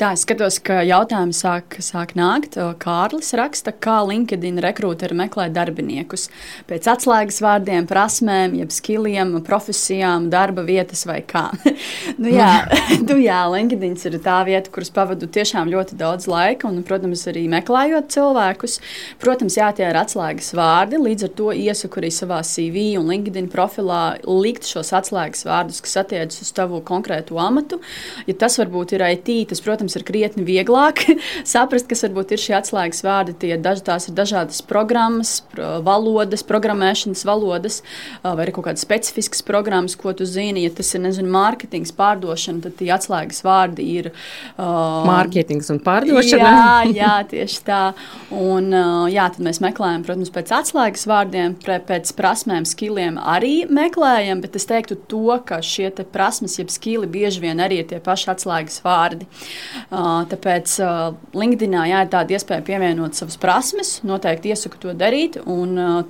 Tā, 0.00 0.14
es 0.16 0.22
skatos, 0.24 0.56
ka 0.64 0.78
jautājumi 0.80 1.34
sāk, 1.36 1.74
sāk 1.84 2.14
nākt. 2.16 2.54
Kārlis 2.80 3.34
raksta, 3.36 3.68
kā 3.84 3.98
LinkedIn 4.08 4.56
rekrūteri 4.64 5.12
meklē 5.18 5.50
darbiniekus. 5.52 6.30
Pēc 6.70 6.86
atslēgas 6.88 7.42
vārdiem, 7.44 7.84
prasmēm, 7.84 8.54
jeb 8.62 8.72
skilliem, 8.72 9.34
profesijām, 9.44 10.30
darba 10.32 10.64
vietas 10.64 11.04
vai 11.04 11.18
kā. 11.20 11.50
nu, 12.22 12.30
jā, 12.32 12.48
nu, 13.10 13.18
jā, 13.20 13.42
LinkedIn 13.52 13.98
ir 14.08 14.16
tā 14.24 14.38
vieta, 14.48 14.72
kuras 14.72 14.88
pavadu 14.88 15.28
tiešām 15.28 15.68
ļoti 15.68 16.00
daudz 16.00 16.30
laika, 16.32 16.70
un, 16.70 16.80
protams, 16.80 17.26
arī 17.28 17.44
meklējot 17.52 18.08
cilvēkus. 18.16 18.78
Protams, 19.20 19.60
jā, 19.60 19.68
tie 19.76 19.84
ir 19.90 20.00
atslēgas 20.00 20.48
vārdi. 20.56 21.02
Līdz 21.04 21.28
ar 21.28 21.36
to 21.42 21.50
iesaku 21.52 22.00
arī 22.00 22.12
savā 22.22 22.40
CV 22.48 22.86
un 23.02 23.12
LinkedIn 23.12 23.52
profilā 23.52 24.00
likt 24.24 24.64
šos 24.64 24.94
atslēgas 24.96 25.44
vārdus, 25.44 25.84
kas 25.84 26.00
attiecas 26.06 26.40
uz 26.48 26.56
tavu 26.56 26.80
konkrētu 26.88 27.36
amatu. 27.36 27.82
Ja 28.24 28.38
tas 28.46 28.56
varbūt 28.64 28.96
ir 28.96 29.04
IT, 29.10 29.34
tas, 29.52 29.60
protams, 29.60 29.89
protams, 29.90 29.96
ir 29.96 30.04
krietni 30.04 30.44
vieglāk 30.44 31.02
saprast, 31.44 31.88
kas 31.88 32.04
varbūt 32.04 32.32
ir 32.34 32.40
šie 32.40 32.54
atslēgas 32.58 33.02
vārdi. 33.04 33.34
Tie 33.40 33.56
daž, 33.58 33.82
tās 33.82 34.08
ir 34.08 34.14
dažādas 34.14 34.62
programmas, 34.62 35.42
valodas, 35.56 36.42
programmēšanas 36.42 37.24
valodas, 37.24 37.82
vai 38.22 38.46
ir 38.46 38.52
kaut 38.52 38.66
kādas 38.68 38.84
specifiskas 38.84 39.42
programmas, 39.42 39.96
ko 39.96 40.12
tu 40.12 40.24
zini. 40.24 40.64
Ja 40.64 40.70
tas 40.70 40.92
ir, 40.94 41.02
nezinu, 41.04 41.30
mārketings, 41.30 41.92
pārdošana, 41.96 42.62
tad 42.64 42.76
tie 42.78 42.90
atslēgas 42.94 43.42
vārdi 43.44 43.86
ir. 43.98 44.10
Uh, 44.56 45.06
Mārketings 45.08 45.70
un 45.72 45.80
pārdošana. 45.80 46.50
Jā, 46.50 46.92
jā, 46.94 47.14
tieši 47.30 47.62
tā. 47.66 47.82
Un, 48.30 48.70
uh, 48.72 49.06
jā, 49.10 49.28
tad 49.34 49.44
mēs 49.44 49.62
meklējam, 49.62 50.04
protams, 50.06 50.32
pēc 50.34 50.52
atslēgas 50.60 51.06
vārdiem, 51.10 51.56
pēc 51.64 52.12
prasmēm, 52.18 52.68
skilliem 52.68 53.18
arī 53.20 53.64
meklējam, 53.70 54.42
bet 54.44 54.58
es 54.58 54.68
teiktu 54.68 54.98
to, 55.10 55.38
ka 55.46 55.60
šie 55.64 55.90
prasmes, 56.10 56.58
jeb 56.60 56.70
skili 56.72 57.08
bieži 57.10 57.42
vien 57.42 57.60
arī 57.62 57.80
ir 57.82 57.88
tie 57.90 57.98
paši 58.02 58.30
atslēgas 58.34 58.80
vārdi. 58.84 59.26
Tāpēc 59.90 60.74
LinkedInā 61.36 61.86
jā, 61.90 62.02
ir 62.04 62.10
tāda 62.12 62.36
iespēja 62.36 62.64
pievienot 62.66 63.18
savas 63.18 63.38
prasmes, 63.40 63.92
noteikti 64.06 64.52
iesaku 64.52 64.80
to 64.82 64.94
darīt, 64.98 65.38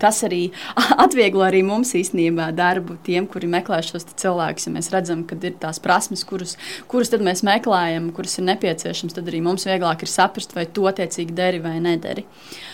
tas 0.02 0.22
arī 0.26 0.42
atvieglo 1.04 1.46
arī 1.46 1.62
mums 1.66 1.94
īstenībā 1.98 2.50
darbu 2.56 2.98
tiem, 3.06 3.28
kuri 3.30 3.50
meklē 3.50 3.80
šos 3.86 4.08
cilvēkus. 4.20 4.68
Ja 4.68 4.74
mēs 4.76 4.90
redzam, 4.94 5.24
ka 5.28 5.38
ir 5.40 5.56
tās 5.62 5.80
prasmes, 5.82 6.26
kuras, 6.28 6.56
kuras 6.90 7.12
mēs 7.20 7.44
meklējam, 7.46 8.10
kuras 8.16 8.38
ir 8.40 8.48
nepieciešamas, 8.50 9.16
tad 9.16 9.30
arī 9.30 9.42
mums 9.44 9.68
vieglāk 9.68 10.04
ir 10.04 10.12
saprast, 10.12 10.56
vai 10.56 10.66
to 10.66 10.88
attiecīgi 10.90 11.36
deri 11.36 11.62
vai 11.64 11.78
nederi. 11.82 12.26
Uh, 12.26 12.70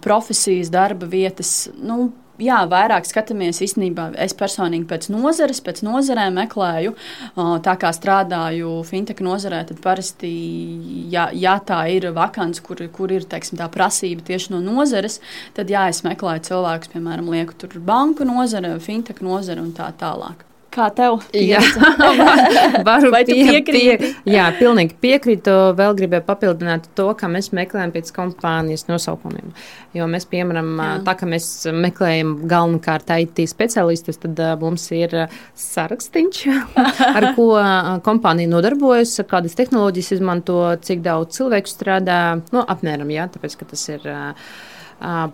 profesijas, 0.00 0.70
darba 0.70 1.06
vietas. 1.06 1.68
Nu, 1.78 2.10
jā, 2.40 2.58
vairāk 2.70 3.06
skatāmies 3.08 3.60
īstenībā. 3.64 4.10
Es 4.20 4.34
personīgi 4.38 4.86
pēc 4.90 5.08
nozares, 5.12 5.62
pēc 5.64 5.82
nozarēm 5.86 6.38
meklēju. 6.40 6.94
Tā 7.66 7.74
kā 7.80 7.92
strādāju 7.94 8.78
fintech 8.88 9.22
nozarē, 9.24 9.62
tad 9.68 9.82
parasti, 9.84 10.32
ja, 11.12 11.28
ja 11.32 11.58
tā 11.64 11.82
ir 11.92 12.10
vakants, 12.16 12.62
kur, 12.64 12.80
kur 12.94 13.12
ir 13.12 13.26
teiksim, 13.28 13.58
tā 13.60 13.68
prasība 13.72 14.24
tieši 14.30 14.54
no 14.54 14.62
nozares, 14.64 15.20
tad 15.56 15.72
jā, 15.72 15.88
es 15.92 16.04
meklēju 16.06 16.48
cilvēkus, 16.52 16.92
piemēram, 16.94 17.32
lieku 17.32 17.58
tur 17.58 17.76
banku 17.82 18.28
nozare, 18.28 18.76
fintech 18.82 19.22
nozare 19.24 19.62
un 19.62 19.74
tā 19.76 19.90
tālāk. 19.98 20.46
Kā 20.72 20.86
tev? 20.96 21.18
Jā, 21.36 21.60
varu 22.88 23.10
pie, 23.12 23.34
piekrīti? 23.34 23.98
Pie, 24.00 24.32
jā, 24.32 24.46
pilnīgi 24.56 24.96
piekrītu. 25.02 25.52
Vēl 25.76 25.96
gribēju 25.98 26.24
papildināt 26.24 26.86
to, 26.96 27.10
ka 27.18 27.28
mēs 27.28 27.50
meklējam 27.52 27.92
pēc 27.92 28.08
kompānijas 28.16 28.86
nosaukumiem. 28.88 29.52
Jo 29.92 30.06
mēs, 30.08 30.24
piemēram, 30.30 30.70
jā. 30.80 30.88
tā 31.04 31.16
kā 31.20 31.28
mēs 31.28 31.50
meklējam 31.76 32.34
galvenokārt 32.48 33.12
IT 33.18 33.44
speciālistus, 33.52 34.22
tad 34.22 34.40
mums 34.62 34.88
ir 34.96 35.12
sarakstīns, 35.58 36.46
ar 37.18 37.28
ko 37.36 37.50
kompānija 38.06 38.54
nodarbojas, 38.54 39.18
kādas 39.28 39.58
tehnoloģijas 39.60 40.14
izmanto, 40.16 40.58
cik 40.80 41.04
daudz 41.04 41.36
cilvēku 41.36 41.68
strādā. 41.68 42.22
Nu, 42.54 42.64
apmēram, 42.64 43.12
jā, 43.12 43.28
tāpēc, 43.36 43.60
ka 43.60 43.72
tas 43.74 43.88
ir. 43.92 44.08
Uh, 44.08 45.32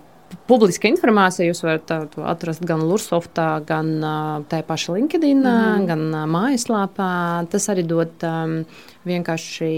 publiska 0.49 0.89
informācija. 0.91 1.47
Jūs 1.49 1.63
varat 1.65 1.93
to 2.15 2.25
atrast 2.29 2.65
gan 2.67 2.83
Lursoftā, 2.85 3.49
gan 3.69 3.95
tajā 4.51 4.67
pašā 4.69 4.97
LinkedIn, 4.97 5.41
mm. 5.45 5.87
gan 5.89 6.05
mājaslapā. 6.33 7.13
Tas 7.53 7.69
arī 7.73 7.85
dod 7.89 8.27
um, 8.27 8.61
vienkārši 9.09 9.71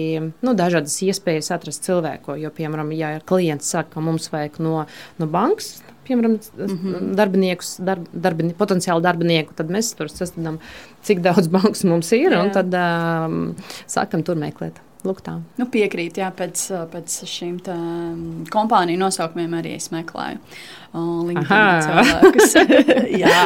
nu, 0.42 0.56
dažādas 0.58 0.96
iespējas 1.06 1.52
atrast 1.56 1.86
cilvēku. 1.86 2.38
Jo, 2.40 2.52
piemēram, 2.54 2.92
ja 2.96 3.16
klients 3.26 3.70
saka, 3.70 3.96
ka 3.96 4.04
mums 4.04 4.30
vajag 4.32 4.60
no, 4.64 4.84
no 5.20 5.30
bankas. 5.30 5.78
Piemēram, 6.10 6.38
mm 6.40 6.76
-hmm. 6.76 7.10
darbiniekus, 7.14 7.76
darb, 7.86 8.06
darbini, 8.10 8.54
potenciāli 8.58 9.02
darbinieku, 9.04 9.54
tad 9.54 9.70
mēs 9.70 9.92
tur 9.94 10.10
saskatām, 10.10 10.58
cik 11.06 11.20
daudz 11.22 11.46
bankas 11.56 11.84
mums 11.84 12.10
ir, 12.12 12.32
Jā. 12.32 12.42
un 12.42 12.50
tad 12.50 12.74
um, 12.74 13.42
sākam 13.86 14.24
tur 14.26 14.40
meklēt. 14.40 14.80
Lūk, 15.06 15.22
tā. 15.24 15.38
Nu, 15.56 15.66
piekrīt, 15.72 16.18
jā, 16.20 16.28
pēc, 16.36 16.66
pēc 16.92 17.14
šīm 17.30 17.56
mm, 17.64 18.50
kompāniju 18.52 19.00
nosaukumiem 19.00 19.56
arī 19.60 19.76
es 19.78 19.88
meklēju. 19.94 20.42
Cilvēkus. 20.90 22.54
jā, 23.22 23.40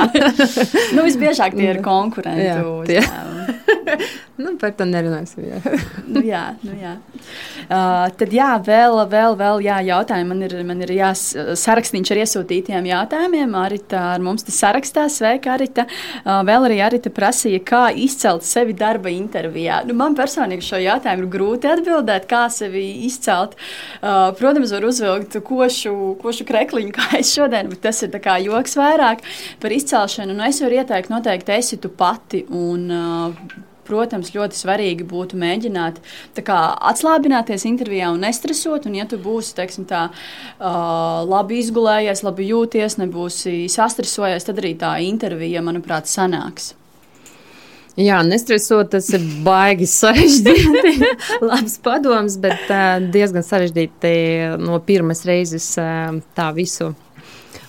nu, 0.96 1.04
visbiežāk 1.06 1.56
tie 1.56 1.70
ir 1.74 1.80
konkurenti. 1.84 2.46
Jā, 2.46 2.60
tie. 2.88 3.02
nu, 4.42 4.54
par 4.60 4.74
to 4.78 4.86
nerunāsim. 4.88 5.46
Jā, 5.48 5.60
nu, 6.08 6.22
jā, 6.24 6.44
nu, 6.64 6.76
jā. 6.80 6.94
Uh, 7.64 8.08
tad 8.18 8.32
jā, 8.34 8.50
vēl, 8.64 8.98
vēl, 9.12 9.38
vēl 9.40 9.64
jā, 9.64 9.78
jautājumi. 9.90 10.30
Man 10.34 10.46
ir, 10.48 10.56
man 10.66 10.84
ir 10.84 10.94
sarakstīns 11.60 12.12
ar 12.12 12.22
iesūtītiem 12.24 12.90
jautājumiem. 12.90 13.54
Arita 13.60 14.02
ar 14.14 14.24
mums 14.24 14.46
tas 14.48 14.58
sarakstā. 14.64 15.06
Sveika, 15.12 15.54
Arita. 15.54 15.86
Uh, 16.24 16.40
vēl 16.48 16.68
arī 16.70 16.80
Arita 16.84 17.12
prasīja, 17.14 17.60
kā 17.64 17.84
izcelt 17.92 18.44
sevi 18.48 18.76
darba 18.76 19.12
intervijā. 19.12 19.82
Nu, 19.88 19.96
man 19.96 20.16
personīgi 20.18 20.64
šo 20.64 20.80
jautājumu 20.82 21.26
ir 21.26 21.32
grūti 21.32 21.44
grūti 21.44 21.70
atbildēt, 21.70 22.26
kā 22.28 22.46
sevi 22.52 23.04
izcelt. 23.06 23.54
Uh, 24.00 24.32
protams, 24.38 24.72
var 24.74 24.84
uzvilkt 24.88 25.36
košu, 25.44 26.16
košu 26.22 26.46
krekliņu, 26.48 26.92
kā 26.94 27.20
es 27.20 27.33
šodien, 27.34 27.70
bet 27.72 27.84
tas 27.84 28.02
ir 28.06 28.14
joks 28.44 28.76
vairāk 28.80 29.22
par 29.60 29.72
izcelšanu. 29.72 30.34
Nu, 30.34 30.44
es 30.48 30.60
varu 30.62 30.80
ieteikt, 30.80 31.12
noteikti 31.12 31.56
esi 31.58 31.80
tu 31.80 31.88
pati. 31.88 32.44
Un, 32.50 32.90
uh, 32.90 33.62
protams, 33.84 34.32
ļoti 34.34 34.58
svarīgi 34.58 35.06
būtu 35.08 35.38
mēģināt 35.40 36.00
kā, 36.46 36.60
atslābināties 36.90 37.66
intervijā 37.68 38.10
un 38.14 38.24
nestresot. 38.24 38.88
Un, 38.88 38.96
ja 38.98 39.08
tu 39.08 39.18
būsi 39.20 39.54
teiksim, 39.58 39.88
tā, 39.88 40.06
uh, 40.10 41.20
labi 41.28 41.60
izgulējies, 41.62 42.24
labi 42.26 42.48
jūties, 42.52 42.98
nebūsi 43.02 43.64
sastresojies, 43.72 44.48
tad 44.48 44.62
arī 44.62 44.74
tā 44.80 44.96
intervija, 45.04 45.64
manuprāt, 45.64 46.10
sanāks. 46.10 46.72
Jā, 47.94 48.16
nestresot, 48.26 48.88
tas 48.90 49.06
ir 49.14 49.22
baigi 49.46 49.86
sarežģīti. 49.86 51.12
Labs 51.48 51.76
padoms, 51.84 52.40
bet 52.42 52.66
uh, 52.66 52.98
diezgan 53.14 53.46
sarežģīti 53.46 54.14
no 54.58 54.80
pirmās 54.82 55.22
reizes 55.28 55.68
uh, 55.78 56.16
tā 56.34 56.50
visu 56.56 56.90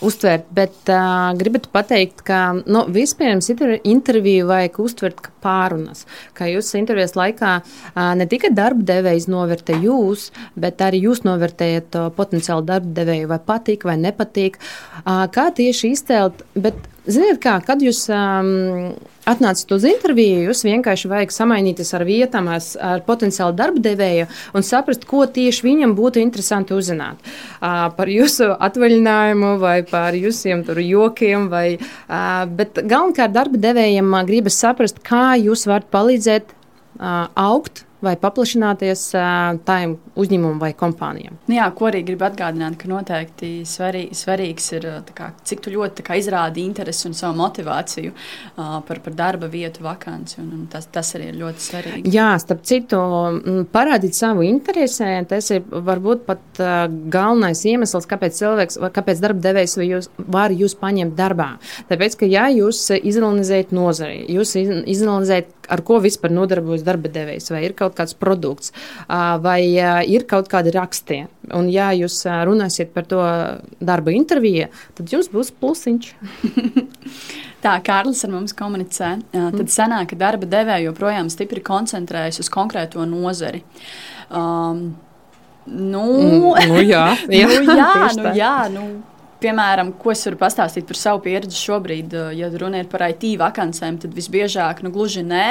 uztvert. 0.05 0.47
Bet 0.55 0.91
uh, 0.91 1.31
gribētu 1.37 1.71
pateikt, 1.73 2.23
ka 2.27 2.41
nu, 2.61 2.85
vispirms 2.93 3.49
interviju 3.51 4.49
vajag 4.51 4.79
uztvert 4.85 5.21
kā 5.25 5.33
pārunas. 5.45 6.05
Kā 6.37 6.49
jūs 6.49 6.71
intervijas 6.79 7.15
laikā 7.17 7.53
uh, 7.61 8.13
ne 8.17 8.27
tikai 8.29 8.53
darba 8.55 8.85
devējs 8.87 9.29
novērtē 9.31 9.79
jūs, 9.83 10.29
bet 10.59 10.81
arī 10.85 11.03
jūs 11.05 11.25
novērtējat 11.27 11.99
uh, 11.99 12.09
potenciālu 12.15 12.65
darba 12.67 12.95
devēju, 13.01 13.29
vai 13.31 13.41
patīk 13.51 13.85
vai 13.87 13.97
nepatīk. 14.01 14.59
Uh, 15.03 15.25
kā 15.33 15.49
tieši 15.55 15.93
izcelt? 15.95 16.45
Bet, 16.55 16.77
ziniet, 17.07 17.41
kā, 17.43 17.59
kad 17.65 17.83
jūs. 17.83 18.05
Um, 18.13 18.95
atnācat 19.25 19.71
uz 19.75 19.85
interviju, 19.89 20.43
jūs 20.49 20.63
vienkārši 20.67 21.09
vajag 21.09 21.33
samainīties 21.33 21.91
ar 21.97 22.05
vietām, 22.07 22.49
ar, 22.51 22.61
ar 22.77 23.01
potenciālu 23.07 23.55
darba 23.57 23.81
devēju 23.87 24.27
un 24.55 24.65
saprast, 24.65 25.07
ko 25.09 25.25
tieši 25.25 25.65
viņam 25.65 25.95
būtu 25.97 26.21
interesanti 26.21 26.75
uzzināt. 26.77 27.21
Uh, 27.57 27.87
par 27.97 28.11
jūsu 28.11 28.51
atvaļinājumu 28.53 29.55
vai 29.61 29.79
par 29.89 30.17
jūsiem 30.17 30.61
jokiem. 30.85 31.49
Vai, 31.49 31.77
uh, 31.79 32.45
bet 32.45 32.77
galvenokārt 32.83 33.33
darba 33.35 33.61
devējiem 33.61 34.13
uh, 34.13 34.21
gribas 34.27 34.59
saprast, 34.61 35.01
kā 35.05 35.35
jūs 35.41 35.65
varat 35.69 35.89
palīdzēt 35.93 36.53
uh, 36.53 37.27
augt 37.33 37.85
vai 38.05 38.15
paplašināties 38.21 39.07
tādiem 39.65 39.95
uzņēmumam 40.15 40.61
vai 40.61 40.71
kompānijām. 40.77 41.39
Nu 41.49 41.57
jā, 41.57 41.67
ko 41.75 41.89
arī 41.89 42.03
gribu 42.07 42.27
atgādināt, 42.27 42.77
ka 42.79 42.89
noteikti 42.89 43.51
svarīgi, 43.67 44.15
svarīgs 44.17 44.71
ir, 44.77 44.87
kā, 45.15 45.31
cik 45.47 45.69
ļoti 45.73 46.05
kā, 46.05 46.17
izrādi 46.19 46.63
interesi 46.65 47.07
un 47.09 47.15
savu 47.17 47.37
motivāciju 47.39 48.13
uh, 48.13 48.77
par, 48.87 49.01
par 49.05 49.17
darba 49.17 49.49
vietu 49.51 49.83
vakanci. 49.85 50.39
Un, 50.43 50.51
un 50.59 50.65
tas, 50.71 50.87
tas 50.91 51.11
arī 51.17 51.31
ir 51.31 51.39
ļoti 51.41 51.65
svarīgi. 51.65 52.13
Jā, 52.15 52.29
starp 52.41 52.63
citu, 52.67 53.01
parādīt 53.73 54.17
savu 54.17 54.45
interesi, 54.47 55.09
tas 55.29 55.51
ir 55.53 55.65
varbūt 55.65 56.25
pat 56.29 56.61
uh, 56.63 56.85
galvenais 57.11 57.65
iemesls, 57.67 58.07
kāpēc 58.09 58.39
cilvēks, 58.39 58.79
kāpēc 58.95 59.23
darba 59.23 59.47
devējs 59.49 59.77
jūs, 59.85 60.09
var 60.31 60.53
jūs 60.55 60.77
paņemt 60.79 61.17
darbā. 61.17 61.55
Tāpēc, 61.89 62.19
ka 62.21 62.29
ja 62.29 62.47
jūs 62.53 62.85
izanalizējat 62.95 63.73
nozari, 63.75 64.23
jūs 64.31 64.55
izanalizējat, 64.59 65.51
ar 65.71 65.83
ko 65.85 65.99
vispār 66.03 66.33
nodarbojas 66.35 66.85
darba 66.85 67.11
devējs, 67.11 67.51
vai 67.53 67.63
ir 67.67 67.75
kaut 67.77 67.95
kāds 67.97 68.15
produkts, 68.17 68.73
vai 69.07 69.59
ir 70.09 70.27
kaut 70.29 70.49
kādi 70.51 70.73
raksti. 70.75 71.21
Un, 71.55 71.69
ja 71.73 71.91
jūs 71.95 72.23
runāsiet 72.25 72.93
par 72.95 73.07
to 73.09 73.21
darba 73.79 74.13
interviju, 74.15 74.69
tad 74.97 75.11
jums 75.13 75.29
būs 75.33 75.53
plusiņš. 75.59 76.13
Tā 77.65 77.79
Kārlis 77.85 78.21
ar 78.27 78.33
mums 78.33 78.53
komunicē. 78.57 79.15
Tad 79.33 79.71
sanāk, 79.73 80.11
ka 80.11 80.19
darba 80.21 80.45
devēja 80.49 80.85
joprojām 80.89 81.31
stipri 81.33 81.63
koncentrējas 81.65 82.43
uz 82.43 82.51
konkrēto 82.53 83.05
nozari. 83.09 83.63
Um, 84.29 84.91
nu, 85.65 86.03
mm, 86.21 86.69
nu, 86.69 86.81
jā, 86.85 87.05
jā, 87.41 87.49
nu, 87.49 87.75
jā, 87.79 87.91
nu, 88.17 88.31
jā 88.37 88.55
nu, 88.73 88.85
piemēram, 89.41 89.91
ko 89.99 90.13
es 90.13 90.23
varu 90.27 90.39
pastāstīt 90.39 90.87
par 90.89 90.99
savu 90.99 91.21
pieredzi 91.25 91.57
šobrīd, 91.59 92.13
eh, 92.15 92.31
ja 92.39 92.49
runa 92.61 92.81
ir 92.81 92.89
par 92.91 93.05
IT 93.09 93.35
vakancēm, 93.41 93.99
tad 94.01 94.15
visbiežāk 94.15 94.81
nu, 94.85 94.91
gluži 94.95 95.23
nē, 95.25 95.47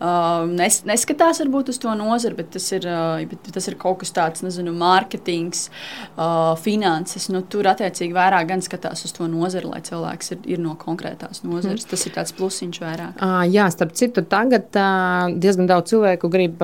uh, 0.00 0.46
nes, 0.48 0.80
neskatās 0.88 1.40
varbūt 1.42 1.70
uz 1.72 1.78
to 1.82 1.92
nozari, 1.98 2.36
bet 2.38 2.50
tas 2.56 2.66
ir, 2.72 2.86
uh, 2.88 3.22
bet 3.28 3.50
tas 3.52 3.68
ir 3.68 3.76
kaut 3.80 4.00
kas 4.02 4.12
tāds, 4.16 4.42
nezinu, 4.44 4.72
mārketings, 4.76 5.68
finanses. 6.62 7.28
Nu, 7.32 7.42
tur 7.42 7.68
attiecīgi 7.70 8.14
vairāk 8.14 8.48
gan 8.50 8.62
skatās 8.64 9.04
uz 9.06 9.14
to 9.16 9.26
nozari, 9.30 9.68
lai 9.68 9.80
cilvēks 9.84 10.32
ir, 10.34 10.42
ir 10.56 10.62
no 10.62 10.76
konkrētās 10.80 11.42
nozares. 11.44 11.84
Hmm. 11.84 11.90
Tas 11.92 12.06
ir 12.06 12.14
tāds 12.16 12.34
plusiņš 12.36 12.80
vairāk. 12.82 13.18
Uh, 13.20 13.42
jā, 13.50 13.68
starp 13.72 13.96
citu, 13.98 14.24
tagad 14.26 14.70
diezgan 15.36 15.68
daudz 15.70 15.92
cilvēku 15.92 16.30
grib. 16.32 16.62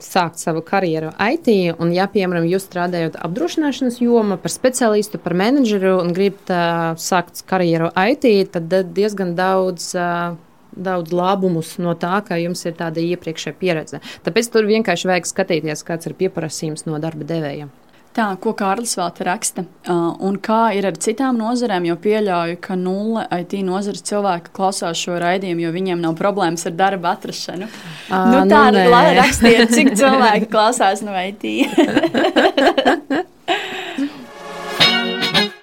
Sākt 0.00 0.40
savu 0.40 0.62
karjeru 0.64 1.12
IT, 1.20 1.50
un, 1.80 1.90
ja, 1.94 2.06
piemēram, 2.10 2.46
jūs 2.48 2.66
strādājat 2.68 3.18
apdrošināšanas 3.20 4.00
jomā 4.00 4.38
par 4.40 4.52
speciālistu, 4.52 5.20
par 5.22 5.36
menedžeru 5.36 5.98
un 6.00 6.14
gribat 6.16 6.52
uh, 6.54 6.84
sākt 7.00 7.44
karjeru 7.50 7.90
IT, 7.94 8.28
tad 8.56 8.78
diezgan 8.94 9.36
daudz. 9.38 9.92
Uh, 9.96 10.38
Daudz 10.70 11.10
labumus 11.10 11.72
no 11.82 11.96
tā, 11.98 12.20
ka 12.22 12.36
jums 12.38 12.60
ir 12.62 12.76
tāda 12.78 13.02
iepriekšējā 13.02 13.56
pieredze. 13.58 13.98
Tāpēc 14.22 14.52
tur 14.54 14.68
vienkārši 14.70 15.10
vajag 15.10 15.26
skatīties, 15.26 15.82
kāds 15.82 16.06
ir 16.06 16.14
pieprasījums 16.14 16.86
no 16.86 17.00
darba 17.02 17.26
devējiem. 17.26 17.72
Tā, 18.10 18.24
ko 18.42 18.50
Kārlis 18.58 18.96
vēl 18.98 19.22
raksta, 19.22 19.62
uh, 19.86 20.18
un 20.26 20.34
kā 20.42 20.72
ir 20.74 20.88
ar 20.88 20.96
citām 20.98 21.36
nozarēm, 21.38 21.84
jo 21.86 21.94
pieļauju, 22.02 22.56
ka 22.64 22.74
nulle 22.74 23.22
IT 23.38 23.54
nozares 23.62 24.02
cilvēki 24.08 24.50
klausās 24.56 24.98
šo 24.98 25.14
raidījumu, 25.22 25.62
jo 25.62 25.70
viņiem 25.76 26.02
nav 26.02 26.16
problēmas 26.18 26.66
ar 26.66 26.74
darba 26.74 27.14
atrašanu. 27.14 27.68
À, 28.10 28.24
nu, 28.32 28.40
tā 28.50 28.64
nu, 28.74 28.82
ir 28.82 29.14
rakstiet, 29.14 29.70
cik 29.70 29.94
cilvēki 30.00 30.50
klausās 30.50 31.06
no 31.06 31.14
IT. 31.14 31.46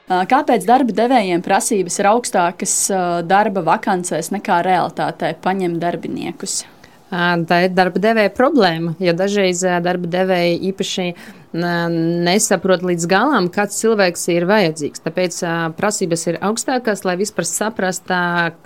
Kāpēc 0.08 0.64
darba 0.64 0.96
devējiem 0.96 1.44
prasības 1.44 2.00
ir 2.00 2.08
augstākas 2.14 2.78
darba 3.28 3.60
vakancēs 3.68 4.32
nekā 4.32 4.64
realitātē 4.64 5.34
paņemt 5.44 5.84
darbiniekus? 5.84 6.62
Tā 7.12 7.58
ir 7.64 7.76
darba 7.76 8.00
devēja 8.04 8.32
problēma, 8.36 8.94
jo 9.04 9.14
dažreiz 9.16 9.62
darba 9.84 10.08
devēji 10.12 10.58
īpaši 10.72 11.06
nesaprot 12.28 12.86
līdz 12.88 13.08
galam, 13.10 13.50
kāds 13.54 13.80
cilvēks 13.82 14.28
ir 14.34 14.48
vajadzīgs. 14.50 15.04
Tāpēc 15.06 15.40
prasības 15.78 16.28
ir 16.32 16.40
augstākās, 16.46 17.04
lai 17.08 17.18
vispār 17.20 17.48
saprastu, 17.50 18.18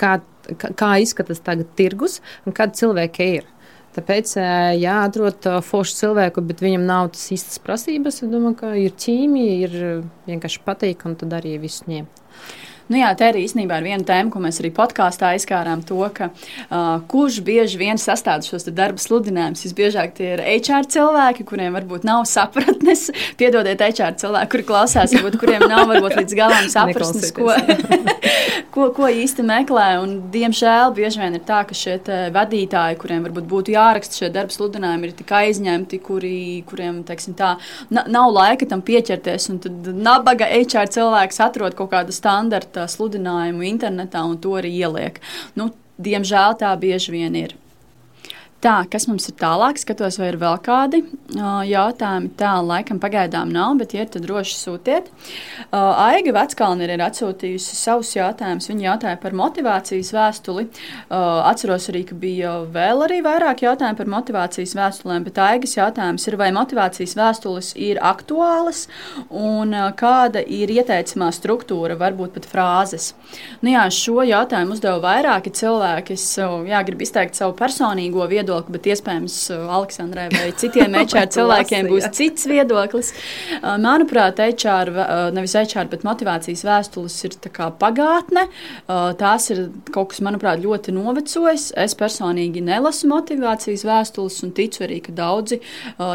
kā, 0.02 0.14
kā 0.58 0.92
izskatās 1.04 1.44
tagad 1.44 1.72
tirgus 1.80 2.20
un 2.46 2.56
kādi 2.58 2.82
cilvēki 2.84 3.32
ir. 3.40 3.50
Tāpēc, 3.92 4.38
ja 4.80 5.02
atrod 5.04 5.44
foršu 5.68 5.98
cilvēku, 5.98 6.44
bet 6.48 6.62
viņam 6.64 6.86
nav 6.88 7.10
tas 7.12 7.26
īstas 7.36 7.60
prasības, 7.60 8.22
es 8.24 8.32
domāju, 8.32 8.56
ka 8.62 8.72
ir 8.80 8.94
ķīmija, 8.96 9.56
ir 9.68 9.74
vienkārši 10.30 10.62
patīk, 10.64 11.04
un 11.10 11.18
tad 11.20 11.36
arī 11.42 11.58
viss 11.60 11.84
ņemt. 11.92 12.22
Nu, 12.92 12.98
jā, 13.00 13.08
tā 13.16 13.30
arī 13.32 13.46
īstenībā 13.46 13.78
ir 13.80 13.86
viena 13.88 14.04
tēma, 14.04 14.28
ko 14.34 14.42
mēs 14.44 14.58
arī 14.60 14.70
podkāstā 14.76 15.30
aizskārām. 15.32 15.80
To, 15.88 16.02
ka, 16.12 16.28
uh, 16.68 17.00
kurš 17.12 17.38
bieži 17.48 17.80
vien 17.80 18.00
sastāv 18.02 18.44
šos 18.44 18.68
darba 18.68 19.00
sludinājumus? 19.00 19.64
Visbiežāk 19.64 20.12
tie 20.18 20.34
ir 20.34 20.42
HR 20.44 20.90
cilvēki, 20.92 21.46
kuriem 21.48 21.78
varbūt 21.78 22.04
nav 22.08 22.26
sapratnes. 22.28 23.06
Piedodiet, 23.40 23.80
HR 23.80 24.18
cilvēki, 24.20 24.52
kuri 24.52 24.66
klausās, 24.68 25.16
varbūt, 25.16 25.38
kuriem 25.40 25.64
nav 25.72 25.86
varbūt 25.88 26.18
līdz 26.20 26.36
galam 26.36 26.68
sapratnes, 26.74 27.32
ko, 27.38 27.48
ko, 28.76 28.90
ko 28.98 29.08
īsti 29.08 29.48
meklē. 29.48 29.88
Un, 30.04 30.18
diemžēl 30.36 30.92
bieži 31.00 31.24
vien 31.24 31.40
ir 31.40 31.46
tā, 31.48 31.62
ka 31.70 31.78
šie 31.78 31.96
vadītāji, 32.36 33.00
kuriem 33.00 33.24
varbūt 33.30 33.48
būtu 33.56 33.76
jāraksta 33.78 34.20
šie 34.20 34.32
darba 34.36 34.52
sludinājumi, 34.52 35.08
ir 35.08 35.16
tik 35.22 35.32
aizņemti, 35.40 36.02
kuri, 36.04 36.36
kuriem 36.68 37.00
teiksim, 37.08 37.40
tā, 37.40 37.54
nav 37.96 38.36
laika 38.36 38.68
tam 38.68 38.84
pieķerties. 38.84 39.48
Tad 39.64 39.90
nabaga 39.96 40.52
HR 40.52 40.92
cilvēks 40.92 41.40
atrod 41.48 41.80
kaut 41.80 41.94
kādu 41.96 42.12
standarta 42.16 42.81
sludinājumu 42.90 43.66
internetā 43.68 44.24
un 44.28 44.38
to 44.42 44.56
arī 44.60 44.74
ieliek. 44.82 45.20
Nu, 45.56 45.72
diemžēl 46.02 46.58
tā 46.62 46.72
bieži 46.82 47.14
vien 47.18 47.38
ir. 47.38 47.58
Tā, 48.62 48.84
kas 48.94 49.08
mums 49.10 49.26
ir 49.26 49.34
tālāk? 49.42 49.80
Skatos, 49.82 50.20
vai 50.22 50.28
ir 50.30 50.36
vēl 50.38 50.60
kādi 50.62 51.00
uh, 51.02 51.64
jautājumi. 51.66 52.28
Tā, 52.38 52.52
laikam, 52.62 53.00
pagaidām 53.02 53.50
nav, 53.50 53.72
bet, 53.80 53.96
ja 53.98 54.04
ir, 54.06 54.10
droši 54.22 54.54
sūtiet. 54.54 55.08
Uh, 55.72 55.98
Aiga 55.98 56.30
Veckalna 56.36 56.86
ir 56.86 57.02
atsūtījusi 57.02 57.74
savus 57.80 58.12
jautājumus. 58.14 58.68
Viņa 58.70 58.86
jautāja 58.86 59.18
par 59.24 59.34
motivācijas 59.40 60.12
vēstuli. 60.14 60.68
Uh, 60.68 61.42
atceros 61.50 61.88
arī, 61.90 62.04
ka 62.06 62.18
bija 62.22 62.52
vēl 62.76 63.02
arī 63.08 63.18
vairāk 63.26 63.64
jautājumu 63.66 63.98
par 63.98 64.12
motivācijas 64.14 64.76
vēstulēm, 64.78 65.26
bet 65.26 65.42
Aigas 65.42 65.74
jautājums 65.80 66.30
ir, 66.30 66.38
vai 66.38 66.52
motivācijas 66.54 67.18
vēstules 67.18 67.72
ir 67.82 67.98
aktuālas 67.98 68.84
un 69.34 69.74
kāda 69.98 70.46
ir 70.46 70.70
ieteicamā 70.76 71.32
struktūra, 71.34 71.98
varbūt 71.98 72.38
pat 72.38 72.46
frāzes. 72.54 73.10
Nu, 73.66 73.74
jā, 73.74 73.90
šo 73.90 74.22
jautājumu 74.22 74.78
uzdeva 74.78 75.02
vairāki 75.02 75.50
cilvēki. 75.64 76.14
Es 76.14 76.30
jā, 76.38 76.86
gribu 76.86 77.10
izteikt 77.10 77.42
savu 77.42 77.58
personīgo 77.58 78.30
viedokli 78.30 78.51
viedokli, 78.52 78.76
bet 78.76 78.88
iespējams 78.92 79.36
uh, 79.54 79.68
Aleksandrai 79.78 80.28
vai 80.34 80.52
citiem 80.58 80.96
HR 81.00 81.30
cilvēkiem 81.32 81.90
būs 81.92 82.10
cits 82.16 82.48
viedoklis. 82.50 83.12
Uh, 83.62 83.78
manuprāt, 83.82 84.40
HR, 84.42 84.92
uh, 84.92 85.30
nevis 85.36 85.56
HR, 85.56 85.88
bet 85.92 86.04
motivācijas 86.08 86.64
vēstules 86.68 87.18
ir 87.28 87.38
pagātne. 87.82 88.48
Tās 89.18 89.48
ir 89.54 89.60
kaut 89.94 90.12
kas, 90.12 90.22
manuprāt, 90.24 90.62
ļoti 90.64 90.94
novecojis. 90.96 91.72
Es 91.80 91.96
personīgi 91.98 92.62
nelasu 92.64 93.10
motivācijas 93.12 93.84
vēstules 93.88 94.40
un 94.46 94.54
ticu 94.56 94.84
arī, 94.86 95.00
ka 95.06 95.14
daudzi 95.16 95.60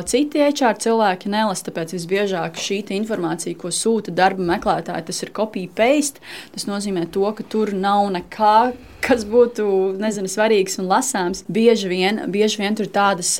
citi 0.09 0.42
HR 0.42 0.81
cilvēki 0.83 1.33
nelasa. 1.33 1.68
Tāpēc 1.68 1.94
visbiežāk 1.96 2.61
šī 2.61 2.83
informācija, 2.96 3.57
ko 3.59 3.72
sūta 3.75 4.14
darba 4.14 4.44
meklētāji, 4.55 5.07
tas 5.09 5.22
ir 5.25 5.33
copy-paste. 5.37 6.22
Tas 6.55 6.68
nozīmē 6.68 7.07
to, 7.14 7.27
ka 7.37 7.46
tur 7.51 7.72
nav 7.77 8.11
nekā 8.14 8.57
kas 9.07 9.25
būtu 9.29 9.66
nezinu, 10.01 10.31
svarīgs 10.31 10.81
un 10.81 10.88
lasāms. 10.90 11.44
Bieži 11.53 11.90
vien, 11.90 12.20
bieži 12.33 12.61
vien 12.62 12.77
tur 12.77 12.89
tādas, 12.93 13.31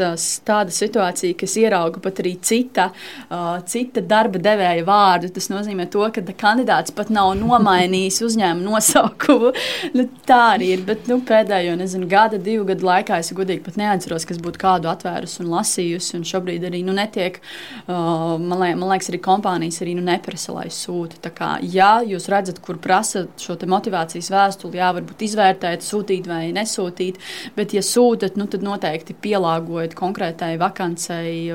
tāda 0.47 0.73
situācija, 0.75 1.37
kas 1.39 1.57
ierauga 1.61 2.01
pat 2.03 2.21
arī 2.23 2.37
cita, 2.45 2.89
uh, 3.29 3.57
cita 3.69 4.03
darba 4.05 4.41
devēja 4.43 4.85
vārdu. 4.87 5.31
Tas 5.35 5.51
nozīmē, 5.53 5.89
to, 5.93 6.05
ka 6.15 6.25
kandidāts 6.39 6.95
pat 6.97 7.11
nav 7.15 7.33
nomainījis 7.41 8.23
uzņēmuma 8.27 8.77
nosaukumu. 8.77 9.53
nu, 9.97 10.07
tā 10.29 10.41
arī 10.55 10.73
ir. 10.77 10.85
Bet 10.87 11.11
nu, 11.11 11.19
pēdējo 11.27 11.77
nezinu, 11.81 12.09
gada, 12.11 12.41
divu 12.43 12.67
gadu 12.69 12.87
laikā 12.87 13.21
es 13.23 13.33
godīgi 13.37 13.65
pat 13.67 13.79
neatceros, 13.81 14.27
kas 14.29 14.41
būtu 14.43 14.63
kādu 14.63 14.91
atvērusi 14.93 15.43
un 15.45 15.53
lasījusi. 15.55 16.15
Un 16.21 16.27
šobrīd 16.29 16.67
arī 16.69 16.83
nu, 16.87 16.95
netiek, 16.97 17.41
uh, 17.87 18.37
man, 18.41 18.59
liek, 18.63 18.77
man 18.79 18.91
liekas, 18.93 19.11
arī 19.13 19.23
kompānijas 19.25 19.83
arī 19.85 19.97
nu, 19.99 20.05
neprasa, 20.07 20.55
lai 20.57 20.69
sūta. 20.73 21.21
Tā 21.27 21.33
kā, 21.35 21.53
ja 21.63 21.97
jūs 22.07 22.31
redzat, 22.33 22.61
kur 22.65 22.81
prasa 22.83 23.27
šo 23.41 23.59
motivācijas 23.67 24.31
vēstuli, 24.33 24.81
jā, 24.81 24.91
varbūt 24.97 25.25
izvērtēt, 25.27 25.85
sūtīt 25.85 26.29
vai 26.31 26.45
nesūtīt. 26.57 27.19
Bet, 27.57 27.75
ja 27.77 27.83
sūtat, 27.85 28.37
nu, 28.39 28.49
tad 28.51 28.65
noteikti 28.67 28.76
pielāgojiet 29.25 29.97
konkrētai 29.99 30.55
vakancei, 30.61 31.51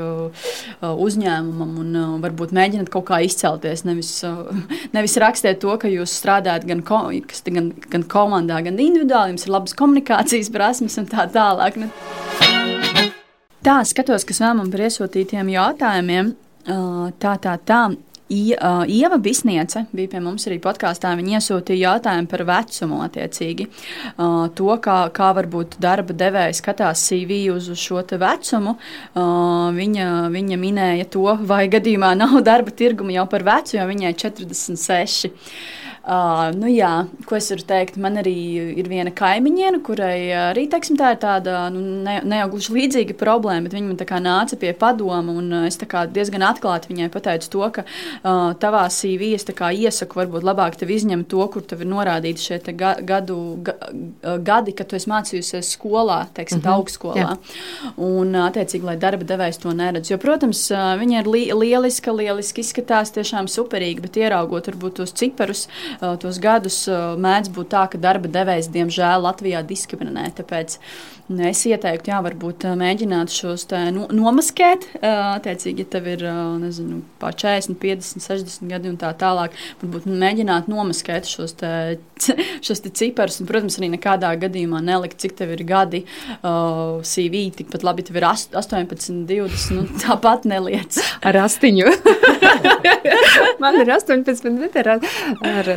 uzņēmumam 0.81 1.77
un 1.81 1.97
varbūt 2.23 2.53
mēģiniet 2.57 2.91
kaut 2.93 3.07
kā 3.09 3.21
izcelties. 3.25 3.85
Nevis, 3.87 4.13
nevis 4.95 5.17
rakstiet 5.21 5.61
to, 5.63 5.73
ka 5.81 5.91
jūs 5.91 6.13
strādājat 6.21 6.67
gan, 6.69 6.83
ko, 6.85 7.03
gan, 7.51 7.71
gan 7.91 8.05
komandā, 8.11 8.61
gan 8.65 8.79
individuāli, 8.81 9.35
jums 9.35 9.47
ir 9.47 9.55
labas 9.55 9.77
komunikācijas 9.77 10.51
prasmes 10.53 10.97
un 11.01 11.09
tā 11.11 11.27
tālāk. 11.31 11.79
Nu. 11.81 11.91
Tā, 13.61 13.81
skatos, 13.85 14.25
kas 14.25 14.41
vēl 14.41 14.55
man 14.57 14.71
par 14.73 14.87
iesūtītiem 14.87 15.51
jautājumiem. 15.53 16.33
Tā, 16.65 17.35
tā, 17.41 17.57
tā. 17.65 17.83
Ieva 18.31 19.17
Bisniece 19.17 19.85
bija 19.91 20.13
pie 20.13 20.21
mums 20.23 20.47
arī 20.47 20.57
podkāstā. 20.63 21.11
Viņa 21.19 21.39
iesūtīja 21.39 21.91
jautājumu 21.91 22.31
par 22.31 22.43
vecumu, 22.47 23.01
attiecīgi. 23.05 23.67
To, 24.57 24.69
kā, 24.83 24.97
kā 25.15 25.31
varbūt 25.35 25.75
darba 25.83 26.15
devēja 26.15 26.55
skatās 26.55 27.03
CV 27.09 27.43
uz 27.55 27.67
šo 27.79 28.03
vecumu. 28.21 28.77
Viņa, 29.81 30.07
viņa 30.31 30.61
minēja 30.61 31.09
to, 31.11 31.27
vai 31.47 31.65
gadījumā 31.71 32.13
nav 32.21 32.39
darba 32.47 32.71
tirguma 32.71 33.15
jau 33.17 33.27
par 33.31 33.47
vecu, 33.47 33.77
jo 33.77 33.87
viņai 33.91 34.15
ir 34.15 34.19
46. 34.23 35.35
Uh, 36.01 36.47
nu, 36.57 36.65
jā, 36.65 37.05
ko 37.29 37.35
es 37.37 37.51
varu 37.53 37.61
teikt? 37.69 37.97
Man 38.01 38.15
arī 38.17 38.33
ir 38.81 38.87
viena 38.89 39.11
kaimiņiene, 39.13 39.83
kurai 39.85 40.31
arī 40.33 40.63
teiksim, 40.71 40.95
tā 40.97 41.11
ir 41.13 41.19
tāda 41.21 41.67
nu, 41.69 41.83
ne, 42.01 42.15
ne 42.25 42.39
jau 42.39 42.47
gluži 42.55 42.73
līdzīga 42.73 43.13
problēma, 43.19 43.67
bet 43.67 43.75
viņa 43.77 43.91
man 43.91 44.25
nāca 44.25 44.57
pie 44.57 44.71
padoma. 44.73 45.35
Es 45.67 45.77
diezgan 46.15 46.41
atklāti 46.47 46.89
viņai 46.89 47.09
pateicu 47.13 47.51
to, 47.53 47.61
ka 47.75 47.83
uh, 47.85 48.49
tavā 48.57 48.87
CV 48.89 49.35
es 49.37 49.45
iesaku, 49.45 50.17
varbūt 50.23 50.47
labāk 50.47 50.79
tev 50.81 50.89
izņemt 50.89 51.29
to, 51.29 51.45
kur 51.53 51.61
tev 51.69 51.85
ir 51.85 51.91
norādīti 51.91 52.47
šie 52.47 52.59
ga, 52.73 52.95
gadu, 53.05 53.37
ga, 53.61 53.77
gadi, 54.41 54.73
kad 54.73 54.89
tu 54.89 54.97
esi 54.97 55.09
mācījusies 55.11 55.69
skolā, 55.77 56.23
teiksim, 56.33 56.63
mm 56.63 56.65
-hmm. 56.65 56.81
augstskolā. 56.81 57.15
Jā. 57.21 57.93
Un, 58.01 58.33
attiecīgi, 58.47 58.89
lai 58.89 58.97
darba 58.97 59.23
devējs 59.23 59.61
to 59.61 59.73
neredz. 59.77 60.09
Jo, 60.09 60.17
protams, 60.17 60.65
viņa 60.73 61.21
ir 61.21 61.27
li 61.27 61.45
lieliska, 61.53 62.11
lieliski 62.11 62.65
izskatās, 62.65 63.13
tiešām 63.13 63.45
superīga, 63.45 64.01
bet 64.01 64.17
ieraugot 64.17 64.67
varbūt 64.67 64.97
tos 64.97 65.13
ciparus 65.13 65.67
tos 65.99 66.39
gadus 66.41 66.83
mēdz 67.21 67.51
būt 67.55 67.71
tā, 67.73 67.85
ka 67.91 68.01
darba 68.01 68.31
devējs 68.31 68.71
diemžēl 68.73 69.25
Latvijā 69.25 69.63
diskriminē. 69.67 70.29
Tāpēc 70.37 70.77
es 71.47 71.61
ieteiktu, 71.69 72.11
jā, 72.11 72.19
varbūt 72.25 72.65
mēģināt 72.79 73.31
šos 73.31 73.67
no, 73.95 74.07
nomaskēt. 74.11 74.87
Attiecīgi, 75.01 75.85
ja 75.85 75.91
tev 75.95 76.09
ir 76.11 76.25
nezinu, 76.61 77.01
pār 77.21 77.37
40, 77.37 77.77
50, 77.81 78.25
60 78.25 78.71
gadi 78.71 78.91
un 78.91 78.97
tā 78.99 79.11
tālāk, 79.17 79.55
varbūt 79.83 80.09
mēģināt 80.11 80.67
nomaskēt 80.71 81.29
šos, 81.29 81.55
te, 81.61 81.71
šos 82.65 82.83
te 82.83 82.91
ciparus. 82.95 83.39
Un, 83.41 83.49
protams, 83.49 83.79
arī 83.79 83.91
nekādā 83.95 84.33
gadījumā 84.41 84.83
nelikt, 84.85 85.19
cik 85.23 85.37
tev 85.39 85.55
ir 85.55 85.63
gadi 85.67 86.03
CV. 86.41 87.45
Tikpat 87.57 87.85
labi, 87.87 88.05
tev 88.07 88.19
ir 88.19 88.27
18, 88.27 89.23
20. 89.29 89.75
Nu, 89.75 89.87
tāpat 90.03 90.47
neliec. 90.49 90.99
Ar 91.23 91.41
astiņu. 91.45 91.87
Man 93.61 93.79
ir 93.81 93.91
18, 93.93 94.51
bet 94.61 94.77
ar, 94.81 94.93
ar, 95.47 95.71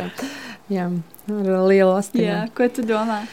jā, 0.71 0.87
ar 1.31 1.51
lielu. 1.69 1.99
Jā, 2.21 2.45
ko 2.55 2.69
tu 2.71 2.85
domā? 2.87 3.23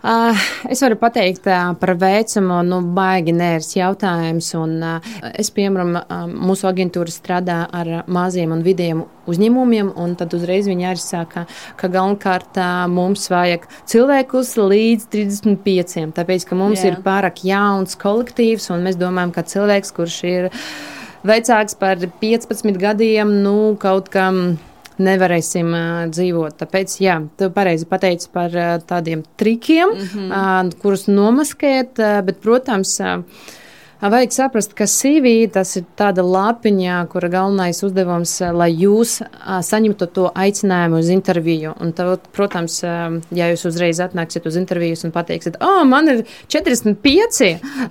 Uh, 0.00 0.32
es 0.72 0.80
varu 0.80 0.96
pateikt 0.96 1.44
uh, 1.44 1.74
par 1.76 1.90
vecumu, 2.00 2.62
nu, 2.64 2.78
baigi 2.96 3.34
nērs 3.36 3.74
jautājums. 3.76 4.46
Un, 4.56 4.78
uh, 4.80 5.10
es, 5.36 5.50
piemēram, 5.52 5.98
mūsu 6.40 6.70
aģentūra 6.70 7.12
strādā 7.12 7.58
ar 7.68 7.90
maziem 8.08 8.54
un 8.54 8.62
vidiem 8.64 9.02
uzņēmumiem, 9.28 9.90
un 10.00 10.14
tad 10.16 10.32
uzreiz 10.38 10.70
viņi 10.70 10.88
arī 10.88 11.02
saka, 11.04 11.44
ka 11.76 11.90
galvenokārt 11.92 12.56
mums 12.88 13.28
vajag 13.28 13.68
cilvēkus 13.92 14.54
līdz 14.56 15.04
35, 15.12 16.08
tāpēc, 16.16 16.48
ka 16.48 16.56
mums 16.56 16.80
Jā. 16.80 16.94
ir 16.94 17.04
pārāk 17.04 17.44
jauns 17.44 18.00
kolektīvs, 18.00 18.70
un 18.72 18.88
mēs 18.88 18.96
domājam, 18.96 19.36
ka 19.36 19.44
cilvēks, 19.52 19.92
kurš 20.00 20.18
ir 20.32 20.50
vecāks 21.28 21.76
par 21.76 22.00
15 22.24 22.80
gadiem, 22.80 23.36
nu, 23.44 23.76
kaut 23.76 24.08
kam 24.08 24.56
nevarēsim 25.02 25.72
dzīvot. 26.12 26.58
Tāpēc, 26.60 26.98
jā, 27.02 27.20
tu 27.38 27.50
pareizi 27.54 27.88
pateici 27.90 28.28
par 28.32 28.54
tādiem 28.86 29.24
trikiem, 29.40 29.88
mm 29.88 30.06
-hmm. 30.12 30.76
kurus 30.82 31.08
nomaskēt, 31.08 31.98
bet, 32.24 32.40
protams, 32.40 33.00
Vajag 34.00 34.32
saprast, 34.32 34.72
ka 34.72 34.86
CV 34.88 35.44
tas 35.52 35.74
ir 35.76 35.82
tāda 35.98 36.22
lapiņa, 36.24 37.02
kura 37.12 37.28
galvenais 37.28 37.82
uzdevums, 37.84 38.32
lai 38.56 38.70
jūs 38.72 39.18
saņemtu 39.68 40.08
to 40.16 40.30
aicinājumu 40.32 41.02
uz 41.02 41.10
interviju. 41.12 41.74
Un, 41.84 41.92
tad, 41.92 42.24
protams, 42.32 42.78
ja 42.80 43.50
jūs 43.52 43.66
uzreiz 43.68 44.00
atnāksiet 44.00 44.48
uz 44.48 44.56
interviju 44.56 44.96
un 45.04 45.12
pateiksiet, 45.12 45.60
o, 45.60 45.68
oh, 45.68 45.84
man 45.84 46.08
ir 46.08 46.22
45, 46.48 47.50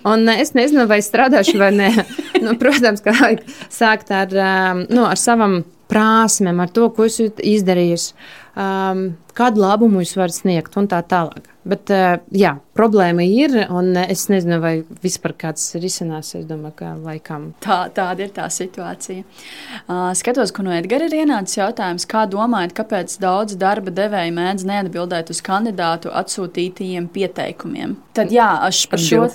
un 0.10 0.34
es 0.34 0.56
nezinu, 0.58 0.88
vai 0.90 0.98
strādāšu 1.06 1.60
vai 1.62 1.70
nē. 1.78 1.92
nu, 2.46 2.58
protams, 2.58 3.06
ka 3.06 3.14
vajag 3.14 3.46
sākt 3.70 4.10
ar, 4.10 4.34
nu, 4.90 5.06
ar 5.06 5.22
savam 5.30 5.62
prasmēm, 5.90 6.62
ar 6.64 6.72
to, 6.74 6.90
ko 6.94 7.08
esat 7.10 7.42
izdarījis, 7.46 8.12
um, 8.54 9.06
kādu 9.38 9.64
labumu 9.64 10.04
jūs 10.04 10.18
varat 10.20 10.38
sniegt 10.38 10.78
un 10.80 10.90
tā 10.92 11.02
tālāk. 11.10 11.50
Bet, 11.70 11.90
uh, 11.94 12.20
jā, 12.36 12.58
problēma 12.80 13.26
ir, 13.28 13.56
un 13.76 13.92
es 14.00 14.28
nezinu, 14.32 14.60
vai 14.64 14.74
vispār 15.04 15.36
kāds 15.44 15.66
risinās. 15.80 16.32
Es 16.38 16.48
domāju, 16.48 16.76
ka 16.80 16.94
laikam. 17.04 17.50
Tā, 17.64 17.82
tāda 17.96 18.26
ir 18.26 18.34
tā 18.36 18.48
situācija. 18.54 19.26
Uh, 19.86 20.10
skatos, 20.18 20.54
ka 20.56 20.64
no 20.66 20.74
Edgara 20.76 21.10
ir 21.10 21.18
ienācis 21.22 21.60
jautājums, 21.60 22.08
kā 22.10 22.26
domājat, 22.32 22.76
kāpēc 22.78 23.18
daudz 23.22 23.58
darba 23.60 23.92
devēja 23.96 24.36
mēdz 24.36 24.68
neatbildēt 24.70 25.34
uz 25.34 25.42
kandidātu 25.46 26.14
atsūtītajiem 26.16 27.10
pieteikumiem? 27.12 27.98
Tad 28.16 28.32
jā, 28.36 28.48
aš 28.68 28.84
par 28.92 29.02
šo, 29.04 29.28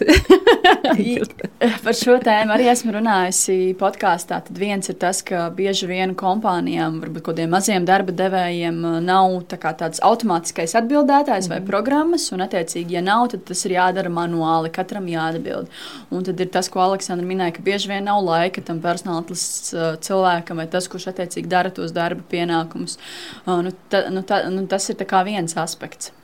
par 1.85 1.97
šo 1.97 2.17
tēmu 2.25 2.55
arī 2.55 2.69
esmu 2.73 2.97
runājusi 2.97 3.59
podkāstā. 3.81 4.41
Tad 4.49 4.61
viens 4.61 4.89
ir 4.93 4.99
tas, 5.01 5.21
ka 5.27 5.49
bieži 5.55 5.89
vien 5.91 6.15
kompānijām, 6.19 7.01
varbūt 7.05 7.29
kādiem 7.29 7.53
maziem 7.55 7.87
darba 7.89 8.15
devējiem, 8.17 8.81
nav 9.05 9.39
tā 9.51 9.61
tāds 9.65 10.03
automātiskais 10.05 10.77
atbildētājs 10.81 11.49
mm. 11.49 11.53
vai 11.53 11.61
mhm. 11.61 11.69
programmas, 11.71 12.29
un 12.35 12.45
attiecīgi, 12.45 12.99
ja 12.99 13.05
nav, 13.05 13.29
tad 13.35 13.45
tas 13.51 13.65
ir 13.69 13.77
jādara 13.77 14.13
manuāli, 14.13 14.73
katram 14.75 15.07
jāatbild. 15.11 15.71
Un 16.15 16.27
tad 16.27 16.41
ir 16.41 16.51
tas, 16.55 16.71
ko 16.73 16.83
Aleksandra 16.87 17.29
minēja, 17.29 17.59
ka 17.59 17.67
bieži 17.67 17.93
vien 17.93 18.09
nav 18.09 18.23
laika 18.25 18.65
tam 18.65 18.81
personāla 18.85 19.25
atlases 19.25 19.75
uh, 19.77 19.95
cilvēkam 20.05 20.63
vai 20.63 20.69
tas, 20.71 20.89
kurš 20.91 21.11
attiecīgi 21.13 21.51
dara 21.51 21.73
tos 21.75 21.95
darba 21.95 22.25
pienākumus. 22.31 22.99
Uh, 23.45 23.61
nu, 23.67 23.75
ta, 23.93 24.07
nu, 24.15 24.25
ta, 24.27 24.45
nu, 24.53 24.67
tas 24.71 24.91
ir 24.93 25.03
viens 25.25 25.59
aspekts. 25.61 26.15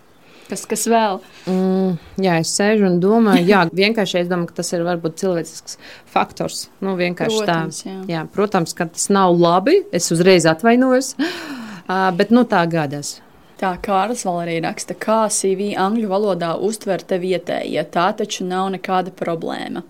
Kas, 0.50 0.64
kas 0.66 0.82
vēl? 0.90 1.20
Mm, 1.46 1.92
jā, 2.24 2.40
es 2.42 2.50
sēžu 2.58 2.88
un 2.88 2.96
domāju, 3.02 3.44
jā, 3.46 3.60
vienkārši 3.70 4.24
es 4.24 4.30
domāju, 4.30 4.50
ka 4.50 4.58
tas 4.58 4.72
ir 4.74 4.82
varbūt 4.82 5.20
cilvēcisks 5.22 5.78
faktors. 6.10 6.64
Nu, 6.82 6.96
protams, 6.98 7.84
tā. 7.84 7.92
Jā. 7.92 7.98
Jā, 8.10 8.24
protams, 8.34 8.74
ka 8.74 8.88
tas 8.90 9.06
nav 9.14 9.36
labi. 9.38 9.78
Es 9.94 10.10
uzreiz 10.10 10.48
atvainojos, 10.50 11.14
bet 12.18 12.34
nu, 12.34 12.42
tā 12.50 12.64
gādās. 12.70 13.20
Tā 13.60 13.74
Kārlis 13.84 14.22
vēl 14.24 14.38
arī 14.40 14.54
raksta, 14.64 14.94
kā 14.96 15.26
CV 15.28 15.74
angļu 15.76 16.08
valodā 16.08 16.54
uztver 16.64 17.02
te 17.04 17.18
vietējie. 17.20 17.82
Tā 17.92 18.06
taču 18.16 18.46
nav 18.48 18.70
nekāda 18.72 19.12
problēma. 19.12 19.82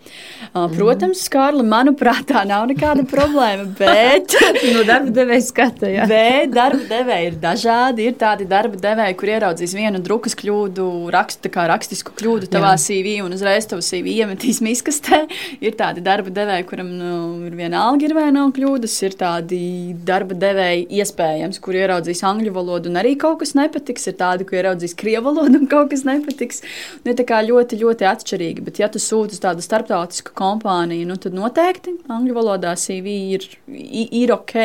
Uh, 0.50 0.64
protams, 0.72 1.20
Kārli, 1.30 1.62
manuprāt, 1.62 2.24
tā 2.32 2.42
nav 2.50 2.64
nekāda 2.66 3.04
problēma, 3.06 3.68
bet. 3.78 4.34
no 4.74 4.82
darba 4.88 5.14
devēja 5.14 5.44
skata, 5.46 5.86
jā. 5.86 6.08
Bet 6.10 6.50
darba 6.56 6.82
devēji 6.88 7.28
ir 7.28 7.36
dažādi. 7.44 8.08
Ir 8.10 8.16
tādi 8.18 8.48
darba 8.50 8.80
devēji, 8.88 9.16
kur 9.20 9.30
ieraudzīs 9.36 9.76
vienu 9.78 10.02
drukas 10.02 10.34
kļūdu, 10.40 10.88
rakstu, 11.14 11.52
kā 11.54 11.68
rakstisku 11.70 12.16
kļūdu 12.18 12.50
tavā 12.50 12.74
jā. 12.74 12.82
CV 12.88 13.14
un 13.22 13.38
uzreiz 13.38 13.70
tavu 13.70 13.86
CV 13.86 14.16
iemetīs 14.24 14.58
miskastē. 14.66 15.22
Ir 15.62 15.78
tādi 15.78 16.02
darba 16.02 16.34
devēji, 16.34 16.66
kuram 16.72 16.90
nu, 16.90 17.20
ir 17.46 17.54
viena 17.54 17.84
alga, 17.86 18.08
ir 18.10 18.18
vai 18.18 18.26
nav 18.34 18.50
kļūdas. 18.58 18.98
Ir 19.06 19.16
tādi 19.22 19.62
darba 19.94 20.34
devēji 20.34 20.88
iespējams, 20.98 21.62
kur 21.62 21.78
ieraudzīs 21.78 22.26
angļu 22.26 22.58
valodu 22.58 22.90
un 22.90 22.98
arī 22.98 23.14
kaut 23.14 23.44
kas 23.44 23.54
nepatiks, 23.60 24.08
ir 24.10 24.16
tādi, 24.20 24.46
ko 24.48 24.56
ieraudzīs 24.58 24.96
krievu 24.98 25.30
valodu 25.30 25.60
un 25.60 25.68
kaut 25.70 25.90
kas 25.92 26.04
nepatiks. 26.08 26.62
Nu, 27.04 27.14
tā 27.16 27.26
kā 27.28 27.40
ļoti, 27.46 27.78
ļoti 27.80 28.08
atšķirīgi. 28.10 28.64
Bet, 28.66 28.80
ja 28.82 28.88
tu 28.92 29.00
sūti 29.02 29.36
uz 29.36 29.42
tādu 29.42 29.64
starptautisku 29.64 30.34
kompāniju, 30.36 31.08
nu, 31.08 31.16
tad 31.20 31.36
noteikti 31.36 31.96
angļu 32.10 32.36
valodā 32.36 32.74
CV 32.80 33.14
ir, 33.36 33.46
ir 33.68 34.34
ok. 34.34 34.56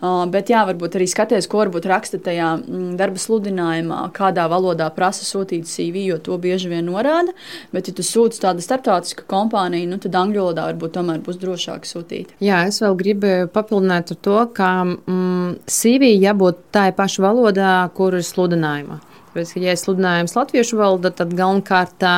Uh, 0.00 0.24
bet, 0.32 0.52
jā, 0.52 0.62
varbūt 0.68 0.98
arī 0.98 1.08
skaties, 1.10 1.48
ko 1.50 1.62
varbūt 1.64 1.88
raksta 1.90 2.20
tajā 2.22 2.52
mm, 2.60 2.94
darba 3.00 3.20
sludinājumā, 3.20 4.02
kādā 4.16 4.46
valodā 4.50 4.88
prasa 4.94 5.26
sūtīt 5.28 5.68
CV, 5.70 6.06
jo 6.10 6.20
to 6.22 6.38
bieži 6.40 6.70
vien 6.72 6.86
norāda. 6.88 7.34
Bet, 7.74 7.90
ja 7.90 7.96
tu 7.96 8.06
sūti 8.06 8.40
tādu 8.42 8.64
starptautisku 8.64 9.26
kompāniju, 9.30 9.90
nu, 9.90 10.00
tad 10.02 10.16
angļu 10.18 10.44
valodā 10.44 10.68
varbūt 10.70 10.96
tomēr 10.96 11.22
būs 11.24 11.40
drošāk 11.42 11.88
sūtīt. 11.88 12.34
Jā, 12.44 12.64
es 12.70 12.80
vēl 12.82 12.96
gribu 12.98 13.34
papildināt 13.52 14.14
ar 14.14 14.20
to, 14.24 14.38
ka 14.56 14.70
mm, 14.84 15.60
CV 15.70 16.14
jābūt 16.20 16.64
tā 16.74 16.88
paša 16.96 17.24
valodā, 17.24 17.74
kuru 17.96 18.19
ir 18.20 18.28
sludinājuma. 18.28 19.00
Tāpēc, 19.30 19.52
ja 19.62 19.74
ir 19.74 19.78
sludinājums 19.78 20.32
latviešu 20.34 20.78
valodā, 20.80 21.12
tad 21.14 21.34
galvenokārt 21.38 21.92
tā, 22.02 22.14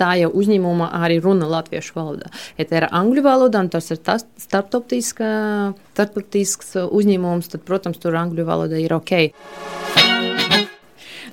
tā 0.00 0.16
jau 0.18 0.32
uzņēmuma 0.34 0.88
arī 0.98 1.20
runa 1.22 1.46
latviešu 1.52 1.94
valodā. 1.94 2.32
Ja 2.58 2.66
tā 2.66 2.80
ir 2.80 2.88
angļu 2.90 3.22
valoda 3.26 3.62
un 3.62 3.70
tas 3.70 3.86
ir 3.94 4.02
tas 4.02 4.26
starptautisks 4.42 6.74
uzņēmums, 6.86 7.52
tad, 7.54 7.62
protams, 7.68 8.02
tur 8.02 8.18
angļu 8.18 8.48
valoda 8.50 8.82
ir 8.82 8.98
ok. 8.98 9.12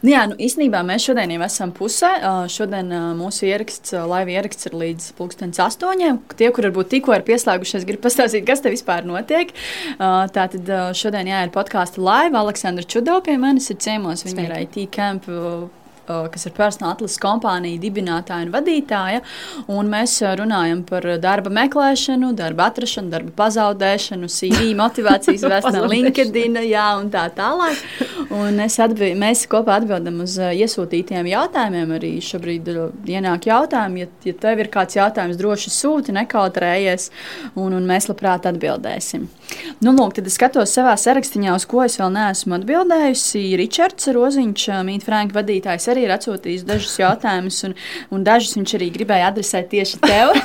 Nu, 0.04 0.12
jā, 0.12 0.26
nu, 0.28 0.36
īstenībā 0.36 0.82
mēs 0.84 1.06
šodien 1.08 1.32
jau 1.32 1.44
esam 1.46 1.72
pusē. 1.76 2.10
Šodien 2.52 2.90
mūsu 3.16 3.46
ieraksts, 3.48 3.94
laiva 3.96 4.34
ieraksts 4.36 4.68
ir 4.68 4.76
līdz 4.82 5.06
pulkstenis 5.16 5.62
astoņiem. 5.64 6.20
Tie, 6.36 6.50
kur 6.52 6.68
varbūt 6.68 6.92
tikko 6.92 7.16
ir 7.16 7.24
pieslēgušies, 7.28 7.86
grib 7.88 8.04
pastāstīt, 8.04 8.44
kas 8.48 8.64
te 8.64 8.74
vispār 8.74 9.08
notiek. 9.08 9.54
Tātad 10.00 10.74
šodien 11.00 11.32
jā, 11.32 11.46
ir 11.48 11.54
podkāstu 11.56 12.04
laiva. 12.04 12.44
Aleksandra 12.44 12.84
Čudo 12.84 13.22
pie 13.24 13.38
manis 13.40 13.72
ir 13.72 13.80
ciemos. 13.80 14.26
Viņa 14.28 14.50
ir 14.50 14.58
IT 14.66 14.84
camp 14.92 15.32
kas 16.08 16.48
ir 16.48 16.54
personāla 16.58 16.96
atlases 16.98 17.20
kompānija 17.22 17.82
dibinātāja 17.82 18.48
un 18.48 18.54
vadītāja. 18.54 19.22
Un 19.72 19.92
mēs 19.92 20.16
runājam 20.40 20.84
par 20.88 21.08
darba 21.24 21.52
meklēšanu, 21.54 22.34
darba 22.38 22.70
atrašanu, 22.72 23.12
darba 23.14 23.34
pazaudēšanu, 23.44 24.30
CV, 24.32 24.72
motivācijas 24.84 25.46
vēsturi, 25.48 25.84
LinkedIn, 25.94 26.60
jā, 26.68 26.88
un 27.00 27.12
tā 27.14 27.28
tālāk. 27.36 27.84
Un 28.34 28.60
atbild, 28.64 29.18
mēs 29.20 29.46
kopā 29.52 29.78
atbildam 29.82 30.24
uz 30.26 30.38
iesūtītiem 30.38 31.30
jautājumiem. 31.34 31.96
Arī 31.98 32.14
šobrīd 32.24 32.70
ienāk 33.14 33.50
jautājumi. 33.52 34.06
Ja, 34.06 34.12
ja 34.28 34.38
tev 34.48 34.64
ir 34.64 34.72
kāds 34.74 34.98
jautājums, 34.98 35.40
droši 35.40 35.74
sūti, 35.74 36.16
nekautrējies, 36.16 37.10
un, 37.56 37.76
un 37.78 37.88
mēs 37.90 38.10
labprāt 38.12 38.48
atbildēsim. 38.50 39.28
Nu, 39.84 39.92
lūk, 39.96 40.14
tad 40.18 40.28
es 40.30 40.38
skatos 40.38 40.74
savā 40.76 40.94
sarakstā, 41.00 41.42
uz 41.54 41.66
ko 41.70 41.82
es 41.86 41.98
vēl 42.00 42.12
neesmu 42.14 42.58
atbildējusi. 42.60 43.42
Ričards 43.60 44.12
Roziņš, 44.16 44.68
Mītnes 44.88 45.08
Franka 45.08 45.40
vadītājs, 45.40 45.88
arī 45.92 46.06
ir 46.08 46.14
atsūtījis 46.16 46.68
dažus 46.70 46.94
jautājumus, 47.02 47.60
un, 47.68 47.76
un 48.14 48.28
dažus 48.28 48.56
viņš 48.60 48.76
arī 48.80 48.92
gribēja 48.96 49.32
adresēt 49.32 49.72
tieši 49.74 50.00
tev, 50.04 50.36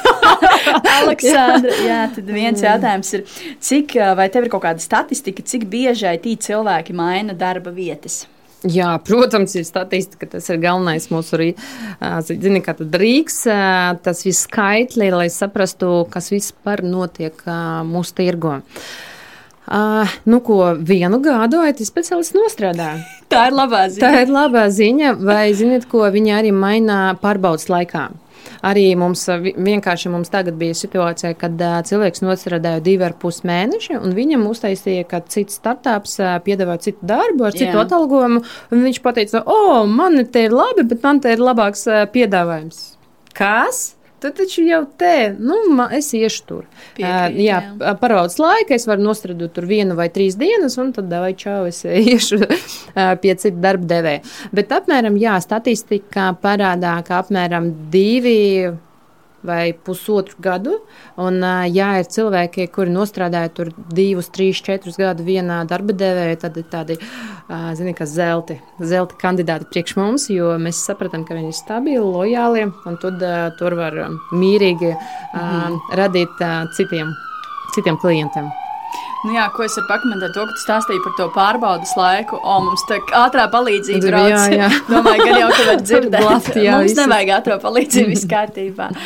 Aleksandra. 0.99 1.77
Jā, 1.85 2.01
tad 2.17 2.33
viens 2.33 2.65
jautājums 2.65 3.13
ir, 3.19 3.29
cik 3.71 3.99
vai 4.19 4.31
tev 4.33 4.49
ir 4.49 4.55
kaut 4.55 4.67
kāda 4.67 4.83
statistika, 4.83 5.45
cik 5.45 5.69
bieži 5.71 6.11
IT 6.17 6.49
cilvēki 6.49 6.97
maina 6.97 7.37
darba 7.39 7.75
vietas? 7.75 8.25
Jā, 8.67 8.97
protams, 9.07 9.55
ir 9.55 9.67
statistika. 9.67 10.27
Tas 10.33 10.49
ir 10.51 10.59
galvenais 10.63 11.07
mūsu 11.13 11.39
zini, 12.27 12.63
kā 12.65 12.75
tad 12.79 12.97
rīks, 12.99 13.45
tas 14.03 14.25
viss 14.27 14.49
skaitļi, 14.49 15.13
lai 15.15 15.29
saprastu, 15.31 16.03
kas 16.11 16.33
vispār 16.35 16.83
notiek 16.83 17.39
mūsu 17.87 18.19
tirgo. 18.19 18.59
Uh, 19.69 20.09
nu, 20.25 20.41
ko 20.41 20.73
vienu 20.81 21.19
gadu 21.21 21.61
IT 21.69 21.83
speciālists 21.85 22.33
nostrādā. 22.33 22.95
Tā 23.29 23.51
ir 23.51 23.57
labā 23.57 23.83
ziņa. 23.93 24.01
Tā 24.01 24.23
ir 24.25 24.31
labā 24.33 24.63
ziņa, 24.73 25.11
vai 25.21 25.51
ziniet, 25.53 25.85
ko 25.91 26.07
viņi 26.09 26.33
arī 26.39 26.55
maina 26.57 27.13
pārbaudas 27.21 27.69
laikā. 27.69 28.07
Arī 28.67 28.87
mums 28.99 29.25
vienkārši 29.29 30.13
mums 30.13 30.33
tagad 30.33 30.59
bija 30.61 30.77
situācija, 30.79 31.35
kad 31.39 31.61
cilvēks 31.89 32.25
nostrādāja 32.25 32.83
divi 32.85 33.07
ar 33.07 33.17
pus 33.21 33.43
mēneši, 33.49 33.99
un 33.99 34.17
viņam 34.17 34.47
uztaisīja, 34.51 35.07
ka 35.11 35.23
cits 35.31 35.59
startups 35.61 36.19
piedāvā 36.47 36.79
citu 36.83 37.09
darbu 37.09 37.49
ar 37.49 37.57
citu 37.57 37.75
Jā. 37.75 37.85
atalgojumu, 37.85 38.43
un 38.73 38.87
viņš 38.87 39.03
teica, 39.19 39.43
o, 39.47 39.85
man 39.91 40.21
te 40.33 40.47
ir 40.49 40.55
labi, 40.55 40.87
bet 40.89 41.05
man 41.05 41.23
te 41.25 41.35
ir 41.35 41.43
labāks 41.43 41.87
piedāvājums. 42.15 42.83
Kas? 43.39 43.98
Tad 44.19 44.35
taču 44.41 44.65
jau 44.67 44.81
te, 44.99 45.31
nu, 45.39 45.61
ma, 45.79 45.89
es 45.95 46.11
iešu 46.17 46.45
tur. 46.49 46.65
Piekrīt, 46.97 47.37
uh, 47.37 47.39
jā, 47.39 47.61
jā. 47.79 47.93
paraudzes 48.01 48.41
laika, 48.43 48.75
es 48.75 48.89
varu 48.91 49.07
nostradot 49.07 49.53
tur 49.55 49.69
vienu 49.71 49.95
vai 49.99 50.09
trīs 50.15 50.35
dienas, 50.41 50.75
un 50.83 50.91
tad 50.97 51.13
vai 51.13 51.33
čau, 51.39 51.69
es 51.71 51.85
iešu 52.15 52.41
pie 53.23 53.37
citu 53.39 53.63
darba 53.63 53.87
devēja. 53.95 54.25
Bet 54.55 54.75
apmēram, 54.75 55.19
jā, 55.23 55.39
statistika 55.45 56.33
parādā, 56.43 56.99
ka 57.07 57.23
apmēram 57.23 57.71
divi 57.93 58.39
vai 59.47 59.73
pusotru 59.73 60.37
gadu. 60.43 60.79
Un, 61.21 61.41
ja 61.73 61.93
ir 62.01 62.09
cilvēki, 62.11 62.69
kuri 62.75 62.93
nostrādāja 62.95 63.53
tur 63.55 63.73
divus, 63.95 64.31
trīs, 64.35 64.63
četrus 64.65 64.99
gadus 65.01 65.27
vienā 65.27 65.61
darba 65.69 65.97
devējā, 65.97 66.39
tad 66.45 66.59
ir 66.61 66.69
tādi 66.73 66.99
zini, 67.79 67.95
zelti, 68.05 68.59
zelti 68.81 69.19
kandidāti 69.21 69.69
priekš 69.73 69.97
mums, 69.99 70.29
jo 70.33 70.55
mēs 70.61 70.85
saprotam, 70.85 71.27
ka 71.29 71.39
viņi 71.39 71.53
ir 71.53 71.59
stabili, 71.59 72.05
lojāli 72.05 72.69
un 72.69 73.01
tad, 73.03 73.23
tur 73.59 73.79
var 73.79 73.99
mierīgi 74.33 74.95
ā, 74.95 75.45
radīt 75.99 76.41
ā, 76.45 76.55
citiem, 76.77 77.15
citiem 77.77 78.01
klientiem. 78.01 78.51
Nu, 79.27 79.33
jā, 79.35 79.49
ko 79.51 79.65
es 79.67 79.75
varu 79.75 79.89
pakomentēt, 79.89 80.31
to, 80.37 80.45
ka 80.47 80.55
tu 80.55 80.63
stāstīji 80.63 81.01
par 81.03 81.15
to 81.19 81.25
pārbaudas 81.35 81.95
laiku. 81.99 82.39
O, 82.39 82.59
mums 82.63 82.85
tā 82.87 83.01
ātrā 83.19 83.49
palīdzība 83.51 84.03
Tur, 84.05 84.15
brauc. 84.15 84.31
jā, 84.31 84.43
jā. 84.55 84.69
Domāju, 84.93 85.25
ka 85.27 85.41
jau 85.41 85.49
ka 85.57 85.65
var 85.71 85.81
dzirdēt. 85.83 86.23
Glābt, 86.23 86.51
jā, 86.55 86.77
mums 86.77 86.93
visu. 86.93 87.01
nevajag 87.03 87.33
ātrā 87.41 87.57
palīdzību, 87.67 88.13
viss 88.15 88.29
kārtībā. 88.31 88.91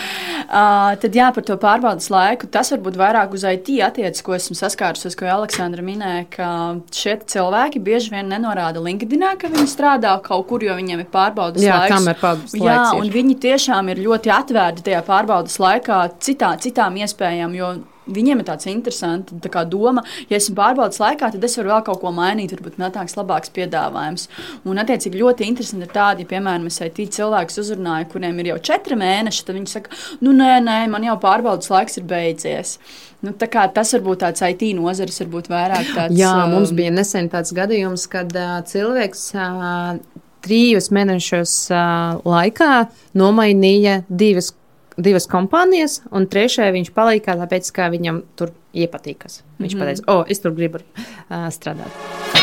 Uh, 0.53 0.92
tad 1.01 1.14
jā, 1.16 1.31
par 1.33 1.44
to 1.48 1.55
pārbaudas 1.57 2.11
laiku. 2.12 2.44
Tas 2.53 2.68
varbūt 2.75 2.96
vairāk 3.01 3.31
uz 3.33 3.44
IT 3.48 3.70
attiecas, 3.87 4.20
ko 4.27 4.35
esmu 4.37 4.57
saskārusies, 4.59 5.14
ko 5.16 5.25
Aleksandra 5.33 5.81
minēja, 5.87 6.27
ka 6.35 6.48
šie 6.92 7.14
cilvēki 7.33 7.81
bieži 7.81 8.12
vien 8.12 8.29
nenorāda 8.29 8.83
LinkedInā, 8.85 9.31
ka 9.40 9.48
viņi 9.48 9.70
strādā 9.70 10.12
kaut 10.27 10.44
kur, 10.51 10.61
jo 10.66 10.75
viņiem 10.77 11.07
ir 11.07 11.09
pārbaudas 11.14 11.64
Jā, 11.64 11.79
laiks. 11.81 11.94
kamēr 11.94 12.18
pārbaudas 12.20 12.57
Jā, 12.59 12.66
laiks 12.66 12.92
ir. 12.92 13.01
un 13.01 13.14
viņi 13.14 13.38
tiešām 13.46 13.88
ir 13.94 14.03
ļoti 14.05 14.35
atvērti 14.35 14.85
tajā 14.90 15.01
pārbaudas 15.09 15.57
laikā 15.62 16.03
citā, 16.20 16.53
citām 16.61 17.01
iespējām. 17.01 17.57
jo 17.57 17.72
Viņiem 18.10 18.40
ir 18.42 18.46
tāds 18.48 18.66
interesants 18.66 19.34
tā 19.44 19.62
doma, 19.68 20.02
ja 20.30 20.38
esmu 20.40 20.56
pārbaudas 20.58 20.98
laikā, 20.98 21.30
tad 21.34 21.44
es 21.46 21.54
varu 21.58 21.70
vēl 21.70 21.84
kaut 21.86 22.00
ko 22.02 22.10
mainīt, 22.14 22.54
varbūt 22.56 22.80
nāks 22.82 23.14
labāks 23.18 23.52
piedāvājums. 23.54 24.26
Un, 24.66 24.80
attiecīgi, 24.82 25.20
ļoti 25.20 25.46
interesanti 25.46 25.86
ir 25.86 25.94
tādi, 25.94 26.26
ja, 26.26 26.30
piemēram, 26.32 26.66
es 26.66 26.80
IT 26.82 26.98
cilvēkus 27.14 27.60
uzrunāju, 27.62 28.08
kuriem 28.14 28.40
ir 28.42 28.52
jau 28.52 28.58
četri 28.72 28.98
mēneši, 28.98 29.44
tad 29.46 29.58
viņi 29.58 29.70
saka, 29.70 29.94
nu, 30.24 30.34
nē, 30.34 30.56
nē, 30.66 30.78
man 30.90 31.06
jau 31.06 31.14
pārbaudas 31.22 31.70
laiks 31.70 32.00
ir 32.00 32.08
beidzies. 32.10 32.76
Nu, 33.22 33.36
tas 33.38 33.94
varbūt 33.94 34.24
tāds 34.24 34.42
IT 34.42 34.64
nozares, 34.74 35.20
varbūt 35.22 35.52
vairāk 35.52 35.92
tāds. 35.94 36.18
Jā, 36.18 36.34
mums 36.50 36.72
um, 36.72 36.80
bija 36.80 36.90
nesen 36.90 37.30
tāds 37.30 37.54
gadījums, 37.54 38.08
kad 38.10 38.34
uh, 38.34 38.56
cilvēks 38.66 39.28
uh, 39.38 40.00
trījus 40.42 40.90
mēnešus 40.90 41.54
uh, 41.70 42.18
laikā 42.26 42.72
nomainīja 43.18 44.00
divas, 44.10 44.50
divas 44.96 45.26
kompānijas, 45.31 46.00
un 46.12 46.26
trešajai 46.31 46.74
viņš 46.76 46.92
palika, 46.96 47.37
tāpēc, 47.40 47.72
ka 47.74 47.88
viņam 47.92 48.22
tur 48.37 48.55
iepatīkas. 48.72 49.42
Viņš 49.59 49.74
mm 49.74 49.81
-hmm. 49.81 49.85
pateica, 49.85 50.12
o, 50.12 50.24
es 50.28 50.40
tur 50.40 50.55
gribu 50.57 50.83
uh, 50.83 51.48
strādāt. 51.52 52.41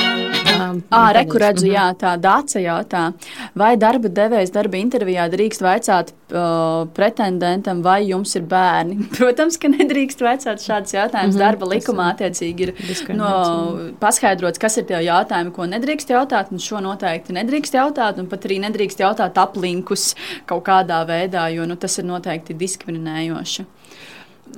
Um, 0.60 0.82
Ā, 0.92 1.14
reku 1.16 1.40
redzu, 1.42 1.66
Mhm. 1.68 1.74
jā, 1.76 1.86
tā 1.98 2.12
dāca 2.20 2.60
jautā. 2.64 3.14
Vai 3.56 3.76
darba 3.78 4.10
devējs 4.10 4.52
darba 4.52 4.78
intervijā 4.78 5.30
drīkst 5.32 5.62
vaicāt 5.64 6.12
uh, 6.34 6.86
pretendentam, 6.94 7.82
vai 7.86 8.02
jums 8.10 8.36
ir 8.36 8.44
bērni? 8.44 9.08
Protams, 9.18 9.58
ka 9.58 9.68
nedrīkst 9.72 10.20
vaicāt 10.26 10.64
šādus 10.66 10.94
jautājumus. 10.98 11.36
Mhm, 11.36 11.40
Darba 11.40 11.66
tas 11.66 11.74
likumā 11.76 12.10
attiecīgi 12.14 12.68
ir 12.68 12.74
no, 13.16 13.94
paskaidrots, 14.02 14.60
kas 14.60 14.78
ir 14.78 14.88
tie 14.90 15.00
jautājumi, 15.06 15.54
ko 15.56 15.64
nedrīkst 15.70 16.14
jautāt, 16.14 16.52
un 16.52 16.60
šo 16.60 16.82
noteikti 16.84 17.36
nedrīkst 17.40 17.74
jautāt, 17.80 18.20
un 18.20 18.28
pat 18.28 18.46
arī 18.50 18.60
nedrīkst 18.68 19.00
jautāt 19.06 19.38
aplinkus 19.42 20.14
kaut 20.50 20.64
kādā 20.68 21.02
veidā, 21.08 21.48
jo 21.54 21.66
nu, 21.66 21.76
tas 21.76 21.98
ir 22.00 22.06
noteikti 22.06 22.54
diskriminējoši. 22.60 23.66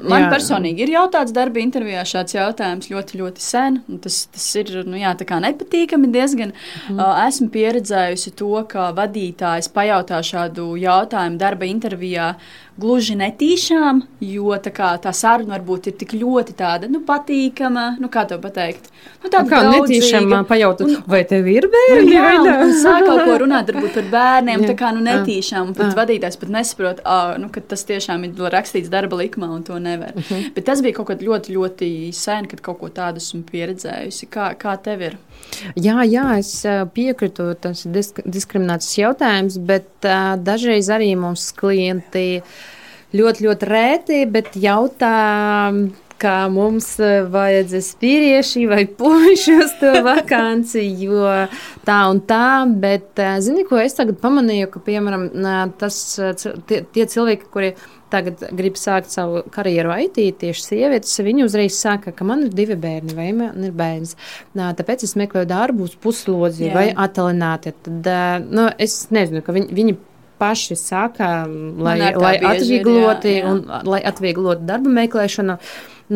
Man 0.01 0.25
Jā. 0.25 0.29
personīgi 0.31 0.85
ir 0.85 0.93
jautāts 0.95 1.33
darba 1.35 1.61
intervijā 1.61 2.01
šāds 2.07 2.33
jautājums 2.33 2.89
ļoti, 2.89 3.19
ļoti 3.19 3.43
sen. 3.43 3.81
Tas, 4.01 4.23
tas 4.33 4.47
ir 4.57 4.71
nu, 4.87 4.97
jā, 4.97 5.13
nepatīkami 5.13 6.09
diezgan. 6.13 6.55
Mm. 6.89 6.97
Uh, 6.97 7.19
esmu 7.27 7.51
pieredzējusi 7.53 8.33
to, 8.39 8.53
ka 8.71 8.89
vadītājs 8.97 9.69
pajautā 9.75 10.21
šādu 10.25 10.71
jautājumu 10.81 11.41
darba 11.41 11.69
intervijā 11.69 12.31
gluži 12.79 13.15
netīšām, 13.19 14.01
jo 14.23 14.55
tā, 14.63 14.71
kā, 14.73 14.93
tā 15.03 15.11
saruna 15.13 15.57
varbūt 15.57 15.87
ir 15.91 15.95
tik 15.99 16.13
ļoti 16.17 16.55
tāda 16.57 16.87
nu, 16.89 17.01
patīkama, 17.05 17.97
nu, 17.99 18.07
kā 18.09 18.23
to 18.29 18.37
pateikt. 18.41 18.87
Nu, 19.21 19.29
tāda 19.29 19.49
Kā 19.49 19.59
netīšām 19.67 20.25
draudzīga. 20.29 20.39
ā, 20.39 20.47
pajautāt, 20.49 20.93
vai 21.09 21.23
tev 21.29 21.47
ir 21.51 21.67
Nu, 21.67 21.71
bērni? 21.75 22.13
jā, 22.15 22.23
vai 22.41 22.55
un, 22.63 22.73
sāk 22.81 23.05
kaut 23.05 23.21
ko 23.27 23.35
runāt 23.43 23.69
varbūt 23.69 23.93
par 23.99 24.07
bērniem, 24.15 24.63
Jā. 24.63 24.69
tā 24.71 24.77
kā 24.79 24.91
nu, 24.95 25.01
netīšām. 25.05 25.67
un 25.67 25.73
Pat 25.77 25.91
Jā. 25.91 25.97
vadītājs 25.99 26.39
pat 26.39 26.49
nesaprot, 26.49 27.01
ā, 27.05 27.37
nu, 27.41 27.49
ka 27.53 27.61
tas 27.61 27.83
tiešām 27.85 28.23
ir 28.25 28.31
rakstīts 28.55 28.89
darba 28.89 29.19
likumā, 29.21 29.51
un 29.53 29.63
to 29.63 29.77
nevar. 29.79 30.13
Uh 30.15 30.23
-huh. 30.31 30.53
Bet 30.55 30.65
tas 30.65 30.81
bija 30.81 30.93
kaut 30.93 31.07
kad 31.07 31.21
ļoti, 31.21 31.53
ļoti 31.57 32.13
sen, 32.13 32.47
kad 32.47 32.61
kaut 32.61 32.79
ko 32.79 32.87
tādu 32.89 33.17
esmu 33.17 33.43
pieredzējusi. 33.51 34.27
Kā, 34.29 34.55
kā 34.57 34.77
tev 34.81 35.01
ir? 35.01 35.17
Jā, 35.77 36.01
jā, 36.07 36.25
es 36.41 36.51
piekrītu, 36.95 37.51
tas 37.61 37.85
ir 37.85 37.95
disk 37.95 38.21
diskriminācijas 38.25 38.97
jautājums, 38.97 39.57
bet 39.61 40.07
uh, 40.07 40.35
dažreiz 40.41 40.89
arī 40.93 41.11
mums 41.19 41.49
klienti 41.57 42.41
ļoti, 43.17 43.47
ļoti 43.47 43.73
rēti, 43.73 44.23
bet 44.31 44.55
jautā. 44.59 45.17
Kā 46.21 46.43
mums 46.53 46.85
vajadzēs 47.33 47.87
vīrieši 47.97 48.67
vai 48.69 48.83
puiši 48.85 49.55
uz 49.57 49.71
to 49.79 49.89
vakanci, 50.05 50.83
jo 51.01 51.23
tā 51.87 51.95
un 52.11 52.19
tā. 52.29 52.67
Bet, 52.83 53.17
zini, 53.41 53.63
ko 53.65 53.79
es 53.81 53.97
tagad 53.97 54.19
pamanīju, 54.21 54.67
ka, 54.69 54.83
piemēram, 54.85 55.25
tas, 55.81 55.97
tie, 56.69 56.83
tie 56.93 57.07
cilvēki, 57.09 57.49
kuri 57.49 57.71
tagad 58.11 58.43
grib 58.57 58.77
sākt 58.79 59.11
savu 59.13 59.43
karjeru 59.53 59.93
IT, 60.05 60.19
tieši 60.41 60.65
sievietes, 60.65 61.15
viņi 61.23 61.45
uzreiz 61.47 61.79
saka, 61.79 62.13
ka 62.15 62.27
man 62.27 62.45
ir 62.47 62.53
divi 62.55 62.77
bērni 62.79 63.15
vai 63.17 63.31
man 63.37 63.67
ir 63.67 63.73
bērns. 63.77 64.15
Nā, 64.57 64.71
tāpēc 64.77 65.05
es 65.07 65.17
meklēju 65.19 65.49
darbu 65.49 65.87
uz 65.89 65.97
puslodzi 66.01 66.67
Jā. 66.69 66.75
vai 66.77 66.85
atalināti. 66.91 67.75
Tad, 67.87 68.47
nu, 68.47 68.69
es 68.81 69.03
nezinu, 69.13 69.43
ka 69.45 69.55
viņi, 69.55 69.75
viņi 69.79 69.97
paši 70.41 70.77
saka, 70.79 71.31
lai, 71.47 71.97
lai 73.85 74.01
atvieglotu 74.09 74.65
darba 74.65 74.95
meklēšanu. 75.01 75.57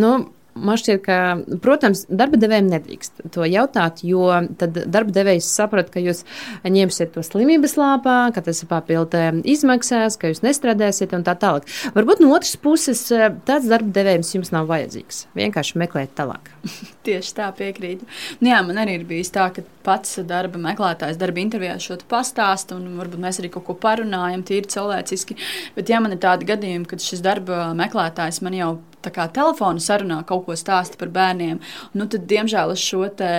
Nu, 0.01 0.15
Man 0.55 0.77
šķiet, 0.79 1.01
ka, 1.03 1.15
protams, 1.59 2.05
darba 2.07 2.37
devējiem 2.39 2.69
nedrīkst 2.71 3.25
to 3.35 3.43
jautāt, 3.43 3.99
jo 4.07 4.29
tad 4.55 4.77
darba 4.87 5.11
devējs 5.11 5.49
saprot, 5.51 5.89
ka 5.91 5.99
jūs 5.99 6.23
ņemsiet 6.63 7.11
to 7.11 7.23
slimības 7.27 7.75
lāpā, 7.75 8.29
ka 8.31 8.43
tas 8.45 8.63
ir 8.63 8.69
papildu 8.71 9.41
izmaksās, 9.43 10.15
ka 10.21 10.31
jūs 10.31 10.39
nestrādāsiet 10.45 11.11
un 11.17 11.25
tā 11.27 11.35
tālāk. 11.41 11.67
Varbūt 11.97 12.23
no 12.23 12.31
otras 12.37 12.55
puses 12.55 13.03
eh, 13.11 13.27
tāds 13.43 13.67
darba 13.67 13.91
devējums 13.99 14.31
jums 14.37 14.53
nav 14.55 14.71
vajadzīgs. 14.71 15.25
Vienkārši 15.35 15.81
meklēt 15.83 16.15
tālāk. 16.15 16.47
Tieši 17.05 17.35
tā 17.35 17.51
piekrītu. 17.59 18.07
Nu, 18.39 18.53
jā, 18.53 18.63
man 18.63 18.79
arī 18.79 19.01
ir 19.01 19.05
bijis 19.11 19.35
tā, 19.35 19.49
ka 19.51 19.65
pats 19.85 20.21
darba 20.23 20.61
meklētājs 20.61 21.19
darba 21.19 21.43
intervijā 21.43 21.75
šo 21.83 21.99
te 21.99 22.07
pastāsta, 22.09 22.79
un 22.79 22.95
varbūt 22.95 23.27
mēs 23.27 23.43
arī 23.43 23.51
kaut 23.53 23.67
ko 23.67 23.75
parunājam, 23.83 24.47
tīri 24.47 24.71
cilvēciski. 24.71 25.37
Bet, 25.75 25.91
ja 25.91 25.99
man 25.99 26.15
ir 26.15 26.23
tādi 26.23 26.47
gadījumi, 26.47 26.87
kad 26.89 27.03
šis 27.03 27.21
darba 27.25 27.67
meklētājs 27.77 28.39
man 28.45 28.55
jau 28.55 28.75
tā 29.05 29.13
kā 29.13 29.27
telefonu 29.33 29.83
sarunā 29.83 30.21
kaut 30.27 30.44
ko 30.45 30.55
stāsta 30.59 30.99
par 31.01 31.11
bērniem, 31.15 31.59
nu, 31.97 32.07
tad, 32.11 32.25
diemžēl, 32.29 32.73
es 32.75 32.83
šo 32.83 33.05
te 33.17 33.29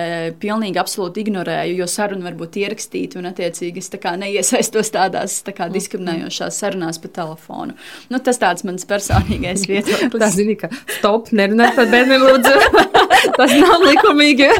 pilnīgi 0.41 0.81
absolūti 0.81 1.23
ignorēju, 1.25 1.77
jo 1.81 1.87
saruna 1.91 2.27
var 2.27 2.37
būt 2.39 2.59
ierakstīta, 2.61 3.19
un, 3.21 3.29
attiecīgi, 3.31 3.83
es 3.83 3.91
tā 3.93 4.01
kā 4.03 4.15
neiesaistos 4.19 4.93
tādās 4.95 5.39
tā 5.47 5.55
kā 5.57 5.69
diskriminējošās 5.73 6.61
sarunās 6.63 7.01
pa 7.03 7.11
telefonu. 7.19 7.77
Nu, 8.11 8.21
tas 8.23 8.41
tāds 8.41 8.65
mans 8.67 8.87
personīgais 8.87 9.67
viedoklis. 9.71 10.21
Tā 10.21 10.31
zini, 10.33 10.57
ka 10.59 10.71
stop, 10.97 11.31
nerunāj 11.35 11.73
par 11.77 11.91
bērniem, 11.93 12.27
lūdzu. 12.27 12.55
Tas 13.37 13.53
nav 13.57 13.83
likumīgi. 13.85 14.49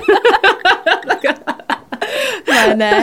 Vai 2.48 2.68
ne? 2.80 2.94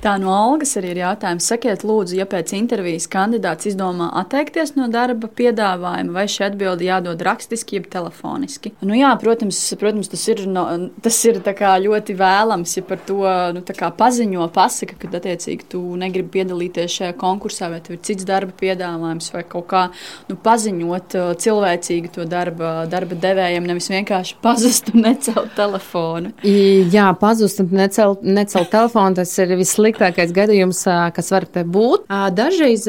Tā 0.00 0.14
no 0.16 0.30
algas 0.32 0.70
arī 0.80 0.94
ir 0.94 1.02
jautājums. 1.02 1.44
Sakiet, 1.50 1.82
lūdzu, 1.84 2.14
ja 2.16 2.24
pēc 2.28 2.54
intervijas 2.56 3.04
kandidāts 3.12 3.68
izdomā 3.68 4.06
atteikties 4.22 4.72
no 4.78 4.86
darba 4.88 5.28
piedāvājuma, 5.28 6.14
vai 6.14 6.24
šī 6.30 6.46
atbilde 6.46 6.86
jādod 6.86 7.20
rakstiski, 7.26 7.76
jeb 7.76 7.88
telefoniski? 7.92 8.72
Nu, 8.80 8.94
jā, 8.96 9.10
protams, 9.20 9.58
protams, 9.80 10.08
tas 10.08 10.24
ir, 10.32 10.40
no, 10.48 10.64
tas 11.04 11.18
ir 11.28 11.42
ļoti 11.44 12.16
vēlams, 12.16 12.76
ja 12.78 12.84
par 12.88 13.02
to 13.04 13.26
nu, 13.52 13.64
paziņo, 14.00 14.46
pasaka, 14.54 14.96
ka 15.02 15.10
attiecīgi 15.18 15.68
tu 15.74 15.82
negribi 16.00 16.32
piedalīties 16.38 16.96
šajā 16.96 17.18
konkursā, 17.20 17.68
vai 17.68 17.82
tev 17.84 17.98
ir 17.98 18.02
cits 18.08 18.24
darba 18.24 18.56
piedāvājums, 18.56 19.28
vai 19.34 19.44
kaut 19.52 19.68
kā 19.68 19.84
nu, 20.30 20.38
paziņot 20.40 21.18
uh, 21.20 21.34
cilvēcīgi 21.44 22.14
to 22.16 22.24
darba, 22.30 22.86
darba 22.88 23.20
devējiem, 23.20 23.68
nevis 23.68 23.92
vienkārši 23.92 24.40
pazust 24.40 24.88
un 24.94 25.04
necelt 25.04 25.52
telefonu. 25.60 26.32
Jā, 26.40 27.10
pazust 27.20 27.60
un 27.60 27.68
necelt, 27.76 28.24
necelt 28.24 28.72
telefonu, 28.72 29.20
tas 29.20 29.36
ir 29.36 29.52
vislabākais. 29.60 29.89
Sliktākais 29.90 30.32
gadījums, 30.34 30.82
kas 31.14 31.30
var 31.32 31.46
būt. 31.50 32.06
Dažreiz 32.34 32.86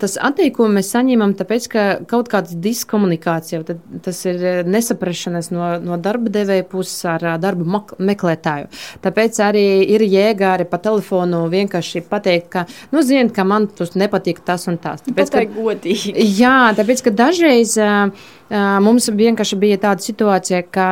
tas 0.00 0.16
atteikumu 0.18 0.78
mēs 0.78 0.90
saņemam 0.94 1.34
tāpēc, 1.38 1.68
ka 1.70 1.84
kaut 2.10 2.28
kāda 2.32 2.56
diskomunikācija, 2.64 3.62
tas 4.04 4.22
ir 4.26 4.64
nesaprašanās 4.66 5.50
no, 5.54 5.74
no 5.82 5.98
darba 6.00 6.32
devēja 6.34 6.66
puses 6.68 7.04
ar 7.08 7.38
darba 7.42 7.82
meklētāju. 7.98 8.70
Tāpēc 9.04 9.40
arī 9.44 9.66
ir 9.94 10.06
jēga 10.06 10.54
arī 10.56 10.68
pa 10.68 10.80
telefonu 10.82 11.44
vienkārši 11.52 12.04
pateikt, 12.10 12.50
ka, 12.52 12.66
nu, 12.92 13.04
zini, 13.06 13.30
ka 13.34 13.46
man 13.46 13.68
tas 13.68 13.94
nepatīk 13.98 14.42
tas 14.44 14.66
un 14.70 14.80
tas. 14.82 15.04
Tāpēc, 15.06 15.34
ka, 15.34 15.44
godīgi. 15.54 16.14
Jā, 16.40 16.72
tāpēc, 16.76 17.06
ka 17.06 17.14
dažreiz 17.14 17.78
mums 18.84 19.08
vienkārši 19.08 19.56
bija 19.60 19.78
tāda 19.80 20.04
situācija, 20.04 20.60
ka 20.72 20.88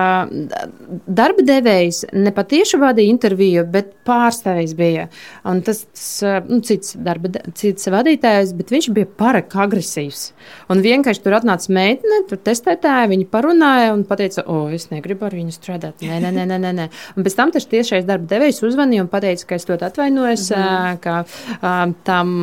darba 1.06 1.44
devējs 1.44 2.06
ne 2.16 2.32
patieši 2.34 2.80
vadīja 2.80 3.12
interviju, 3.12 3.64
bet 3.72 3.92
pārstāvējs 4.08 4.72
bija. 4.78 5.08
Un 5.48 5.60
tas, 5.66 5.84
tas 5.92 6.46
nu, 6.48 6.60
cits, 6.64 6.96
darba, 6.96 7.30
cits 7.58 7.90
vadītājs, 7.92 8.54
bet 8.56 8.72
viņš 8.72 8.88
bija 8.96 9.10
pārāk 9.20 9.52
agresīvs. 9.64 10.24
Un 10.72 10.82
vienkārši 10.84 11.24
tur 11.24 11.36
atnāca 11.38 11.74
meitene, 11.76 12.22
tur 12.30 12.40
testētāja, 12.40 13.10
viņa 13.12 13.28
parunāja 13.32 13.92
un 13.94 14.04
teica, 14.08 14.46
o, 14.46 14.64
es 14.72 14.88
negribu 14.90 15.28
ar 15.28 15.36
viņu 15.36 15.54
strādāt. 15.54 16.02
Nē, 16.06 16.20
nē, 16.24 16.32
nē, 16.40 16.58
nē. 16.58 16.74
nē. 16.80 16.88
Un 17.16 17.26
pēc 17.26 17.38
tam 17.38 17.52
tas 17.54 17.68
tiešais 17.68 18.08
darba 18.08 18.28
devējs 18.32 18.62
uzvanīja 18.66 19.06
un 19.06 19.12
teica, 19.12 19.48
ka 19.48 19.60
es 19.60 19.68
to 19.68 19.76
atvainojos, 19.76 20.50
mm 20.50 20.62
-hmm. 20.62 21.00
ka 21.00 21.94
tam 22.04 22.36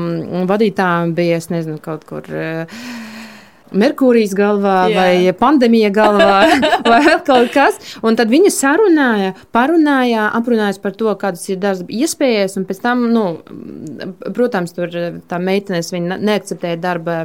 vadītājam 0.47 1.13
bija, 1.15 1.37
es 1.37 1.49
nezinu, 1.49 1.79
kaut 1.81 2.05
kur. 2.05 2.23
Uh, 2.29 3.18
Merkūrijas 3.71 4.33
galvā 4.37 4.77
Jā. 4.89 4.95
vai 4.97 5.33
pandēmija 5.39 5.91
galvā 5.93 6.39
vai 6.91 7.01
kaut 7.27 7.51
kas. 7.53 7.79
Un 8.05 8.17
tad 8.19 8.31
viņa 8.31 8.53
sarunāja, 8.53 9.33
parunāja, 9.55 10.29
aprunājās 10.39 10.81
par 10.81 10.95
to, 10.97 11.11
kādas 11.19 11.45
ir 11.49 11.59
darba 11.61 11.93
iespējas. 11.93 12.57
Un 12.59 12.65
pēc 12.69 12.81
tam, 12.85 13.05
nu, 13.13 13.25
protams, 14.35 14.73
tur 14.77 14.93
tā 15.29 15.41
meitenes 15.43 15.93
neakceptēja 15.93 16.81
darba 16.81 17.21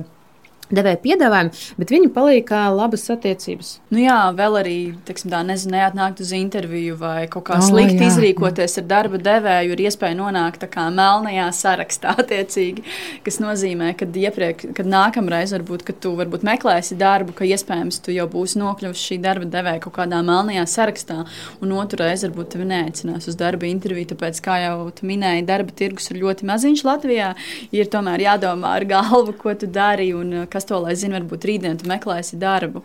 devēja 0.73 1.01
piedāvājumu, 1.03 1.53
bet 1.81 1.93
viņi 1.93 2.11
paliek 2.15 2.47
kā 2.49 2.63
labas 2.73 3.05
attiecības. 3.13 3.75
Nu 3.93 4.01
jā, 4.01 4.17
vēl 4.37 4.59
arī, 4.61 4.77
teiksim, 5.07 5.33
tā 5.33 5.43
nezinu, 5.47 5.75
neatnākt 5.77 6.23
uz 6.25 6.33
interviju 6.37 6.97
vai 7.01 7.27
kaut 7.33 7.47
kā 7.49 7.59
oh, 7.59 7.65
slikti 7.65 8.01
jā, 8.01 8.11
izrīkoties 8.13 8.79
jā. 8.79 8.83
ar 8.83 8.89
darba 8.91 9.21
devēju, 9.21 9.75
ir 9.75 9.83
iespēja 9.85 10.17
nonākt 10.19 10.63
tā 10.65 10.69
kā 10.73 10.87
melnajā 10.95 11.49
sarakstā, 11.57 12.15
attiecīgi, 12.23 12.85
kas 13.27 13.41
nozīmē, 13.43 13.93
ka 13.99 14.09
iepriek, 14.09 14.67
kad 14.77 14.89
nākamreiz 14.89 15.55
varbūt, 15.57 15.85
kad 15.89 16.01
tu 16.05 16.15
varbūt 16.19 16.47
meklēsi 16.47 16.99
darbu, 17.01 17.37
ka 17.37 17.49
iespējams 17.49 18.01
tu 18.05 18.15
jau 18.15 18.27
būsi 18.31 18.61
nokļuvis 18.63 19.05
šī 19.11 19.21
darba 19.25 19.49
devēja 19.51 19.83
kaut 19.85 19.97
kādā 19.99 20.23
melnajā 20.25 20.65
sarakstā, 20.71 21.21
un 21.61 21.77
otru 21.77 22.01
reizi 22.05 22.29
varbūt 22.29 22.55
tevi 22.55 22.69
neaicinās 22.71 23.29
uz 23.31 23.39
darba 23.41 23.69
interviju, 23.69 24.13
tāpēc, 24.15 24.41
kā 24.45 24.59
jau 24.65 24.89
tu 24.97 25.09
minēji, 25.09 25.47
darba 25.49 25.75
tirgus 25.77 26.11
ir 26.11 26.23
ļoti 26.23 26.49
maziņš 26.49 26.85
Latvijā, 26.87 27.33
ir 27.75 27.91
tomēr 27.93 28.25
jādomā 28.29 28.75
ar 28.79 28.89
galvu, 28.89 29.37
ko 29.39 29.55
tu 29.59 29.69
dari 29.71 30.13
un 30.17 30.45
kas 30.55 30.69
to 30.71 30.79
lai 30.85 30.95
zina, 30.99 31.19
varbūt 31.19 31.49
rītdien 31.51 31.81
tu 31.81 31.91
meklēsi 31.91 32.39
darbu. 32.41 32.85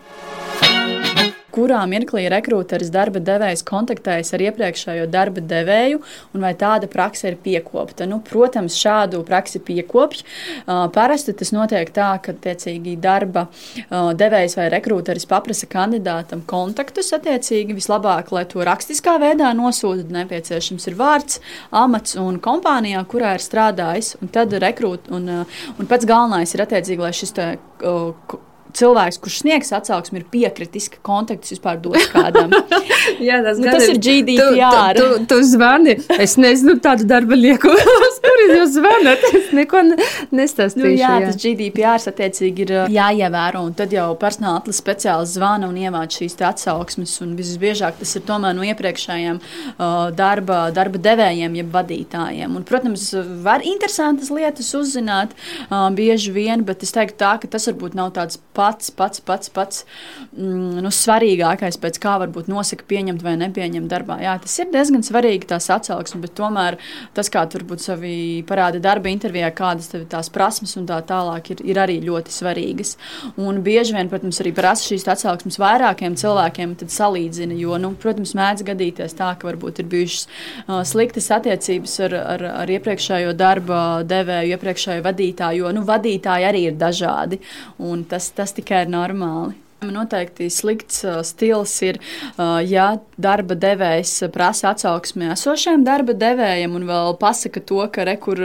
Kurā 1.50 1.80
mirklī 1.90 2.26
rekrūteris 2.30 2.92
darba 2.94 3.20
devējs 3.22 3.64
kontaktējas 3.66 4.34
ar 4.36 4.44
iepriekšējo 4.46 5.06
darba 5.10 5.42
devēju, 5.42 6.00
un 6.34 6.44
vai 6.44 6.52
tāda 6.58 6.86
praksa 6.90 7.30
ir 7.30 7.38
piekopta? 7.42 8.06
Nu, 8.10 8.20
protams, 8.26 8.76
šādu 8.78 9.22
praksi 9.26 9.62
piekopj. 9.66 10.22
Parasti 10.94 11.34
tas 11.36 11.50
notiek 11.54 11.90
tā, 11.94 12.12
ka 12.22 12.34
tiecīgi 12.46 12.96
darba 13.02 13.46
devējs 13.90 14.56
vai 14.60 14.68
rekrūteris 14.76 15.26
paprasa 15.30 15.68
kandidātam 15.70 16.44
kontaktus. 16.50 17.12
Attiecīgi, 17.16 17.76
vislabāk, 17.78 18.30
lai 18.34 18.44
to 18.50 18.62
rakstiskā 18.66 19.16
veidā 19.22 19.50
nosūta, 19.56 20.06
nepieciešams 20.20 20.86
ir 20.90 20.98
vārds, 21.00 21.40
amats 21.74 22.14
un 22.20 22.38
kompānijā, 22.42 23.02
kurā 23.10 23.34
ir 23.38 23.44
strādājis. 23.44 24.14
Un 24.20 24.30
tad 24.34 24.54
rekrūt, 24.62 25.10
un, 25.14 25.26
un 25.42 25.90
pats 25.90 26.08
galvenais 26.08 26.54
ir 26.54 26.64
attiecīgi, 26.66 27.02
lai 27.02 27.12
šis 27.16 27.36
te, 27.36 27.50
cilvēks, 28.76 29.20
kurš 29.22 29.40
sniegs 29.44 29.72
atsauksmi, 29.76 30.22
ir 30.22 30.26
piekritis, 30.32 30.88
ka 30.92 31.02
kontaktus 31.06 31.54
vispār 31.54 31.80
dos 31.82 32.08
kādam. 32.12 32.52
Jā, 33.28 33.40
tas, 33.44 33.60
nu, 33.60 33.68
tas 33.68 33.86
ir 33.88 34.00
GDPR. 34.00 34.96
Tu, 34.96 35.02
tu, 35.02 35.18
tu, 35.18 35.28
tu 35.34 35.40
zvani, 35.46 35.96
es 36.20 36.36
nezinu 36.40 36.76
tādu 36.82 37.06
darba 37.10 37.38
lieku, 37.38 37.72
kur 38.40 38.42
jūs 38.56 38.74
zvanat. 38.76 39.24
Es 39.36 39.50
neko 39.56 39.82
nestāstīšu. 40.34 40.84
Nu, 40.84 40.92
jā, 40.94 41.12
jā, 41.20 41.30
tas 41.30 41.40
GDPR 41.40 42.08
attiecīgi 42.10 42.66
ir 42.66 42.74
jāievēro, 42.94 43.62
un 43.66 43.74
tad 43.76 43.94
jau 43.94 44.08
personāla 44.20 44.60
atlases 44.62 44.82
speciālists 44.82 45.36
zvana 45.38 45.68
un 45.70 45.78
ievāc 45.80 46.16
šīs 46.20 46.38
atsauksmes, 46.50 47.16
un 47.24 47.34
visbiežāk 47.38 48.00
tas 48.00 48.14
ir 48.16 48.24
tomēr 48.28 48.56
no 48.56 48.66
iepriekšējiem 48.66 49.40
uh, 49.40 50.10
darba, 50.16 50.62
darba 50.74 51.00
devējiem, 51.02 51.58
jeb 51.60 51.72
vadītājiem. 51.74 52.56
Un, 52.56 52.66
protams, 52.68 53.10
var 53.44 53.64
interesantas 53.66 54.32
lietas 54.34 54.72
uzzināt 54.78 55.34
uh, 55.36 55.88
bieži 55.96 56.34
vien, 56.34 56.64
bet 56.66 56.84
es 56.86 56.94
teiktu 56.96 57.20
tā, 57.20 57.34
ka 57.42 57.50
tas 57.50 57.68
varbūt 57.70 57.96
nav 57.98 58.14
tāds 58.16 58.40
pats, 58.60 58.92
pats, 58.92 59.22
pats, 59.24 59.50
pats 59.54 59.84
mm, 60.36 60.80
nu, 60.84 60.92
svarīgākais, 60.94 61.78
pēc 61.80 61.98
kā 62.02 62.16
varbūt 62.20 62.50
nosaka 62.52 62.84
pieņemt 62.90 63.24
vai 63.24 63.36
nepieņemt 63.40 63.90
darbā. 63.90 64.18
Jā, 64.24 64.36
tas 64.42 64.56
ir 64.60 64.70
diezgan 64.74 65.04
svarīgi 65.06 65.48
tās 65.50 65.70
atsauksmes, 65.72 66.20
bet 66.26 66.36
tomēr 66.38 66.76
tas, 67.16 67.30
kā 67.32 67.46
tu 67.48 67.60
varbūt 67.60 67.84
sevi 67.84 68.14
parāda 68.48 68.82
darba 68.82 69.10
intervijā, 69.12 69.50
kādas 69.56 69.90
tev 69.92 70.04
tās 70.10 70.30
prasmes 70.32 70.76
un 70.80 70.88
tā 70.90 71.00
tālāk, 71.08 71.52
ir, 71.54 71.64
ir 71.72 71.80
arī 71.80 71.98
ļoti 72.04 72.34
svarīgas. 72.34 72.96
Un 73.40 73.62
bieži 73.64 73.96
vien, 73.96 74.10
protams, 74.12 74.40
arī 74.42 74.52
prasa 74.56 74.90
šīs 74.90 75.06
atsauksmes 75.14 75.60
vairākiem 75.60 76.18
cilvēkiem, 76.20 76.76
tad 76.82 76.92
salīdzina, 76.94 77.56
jo, 77.60 77.78
nu, 77.80 77.94
protams, 78.00 78.34
mēdz 78.38 78.66
gadīties 78.68 79.16
tā, 79.18 79.32
ka 79.40 79.48
varbūt 79.48 79.82
ir 79.82 79.90
bijušas 79.90 80.26
uh, 80.26 80.80
sliktas 80.88 81.30
attiecības 81.36 81.96
ar, 82.06 82.16
ar, 82.34 82.46
ar 82.64 82.74
iepriekšējo 82.76 83.34
darba 83.38 83.80
devēju, 84.06 84.56
iepriekšējo 84.56 85.04
vadītāju, 85.06 85.64
jo, 85.64 85.74
nu, 85.76 85.84
vadītāji 85.88 86.48
arī 86.50 86.66
ir 86.70 86.78
dažādi. 86.80 87.40
Tas, 88.10 88.30
tas 88.36 88.49
tas 88.50 88.58
tikai 88.58 88.82
ir 88.84 88.90
normāli. 88.90 89.54
Noteikti 89.86 90.50
slikts 90.52 91.04
stils 91.28 91.72
ir, 91.86 92.00
ja 92.68 92.88
darba 93.20 93.56
devējs 93.58 94.26
prasa 94.34 94.72
atsauksmi 94.74 95.30
esošajam 95.34 95.84
darba 95.86 96.14
devējam 96.16 96.74
un 96.78 96.86
vēl 96.88 97.14
pasaka 97.20 97.62
to, 97.64 97.80
ka 97.92 98.04
rekur 98.08 98.40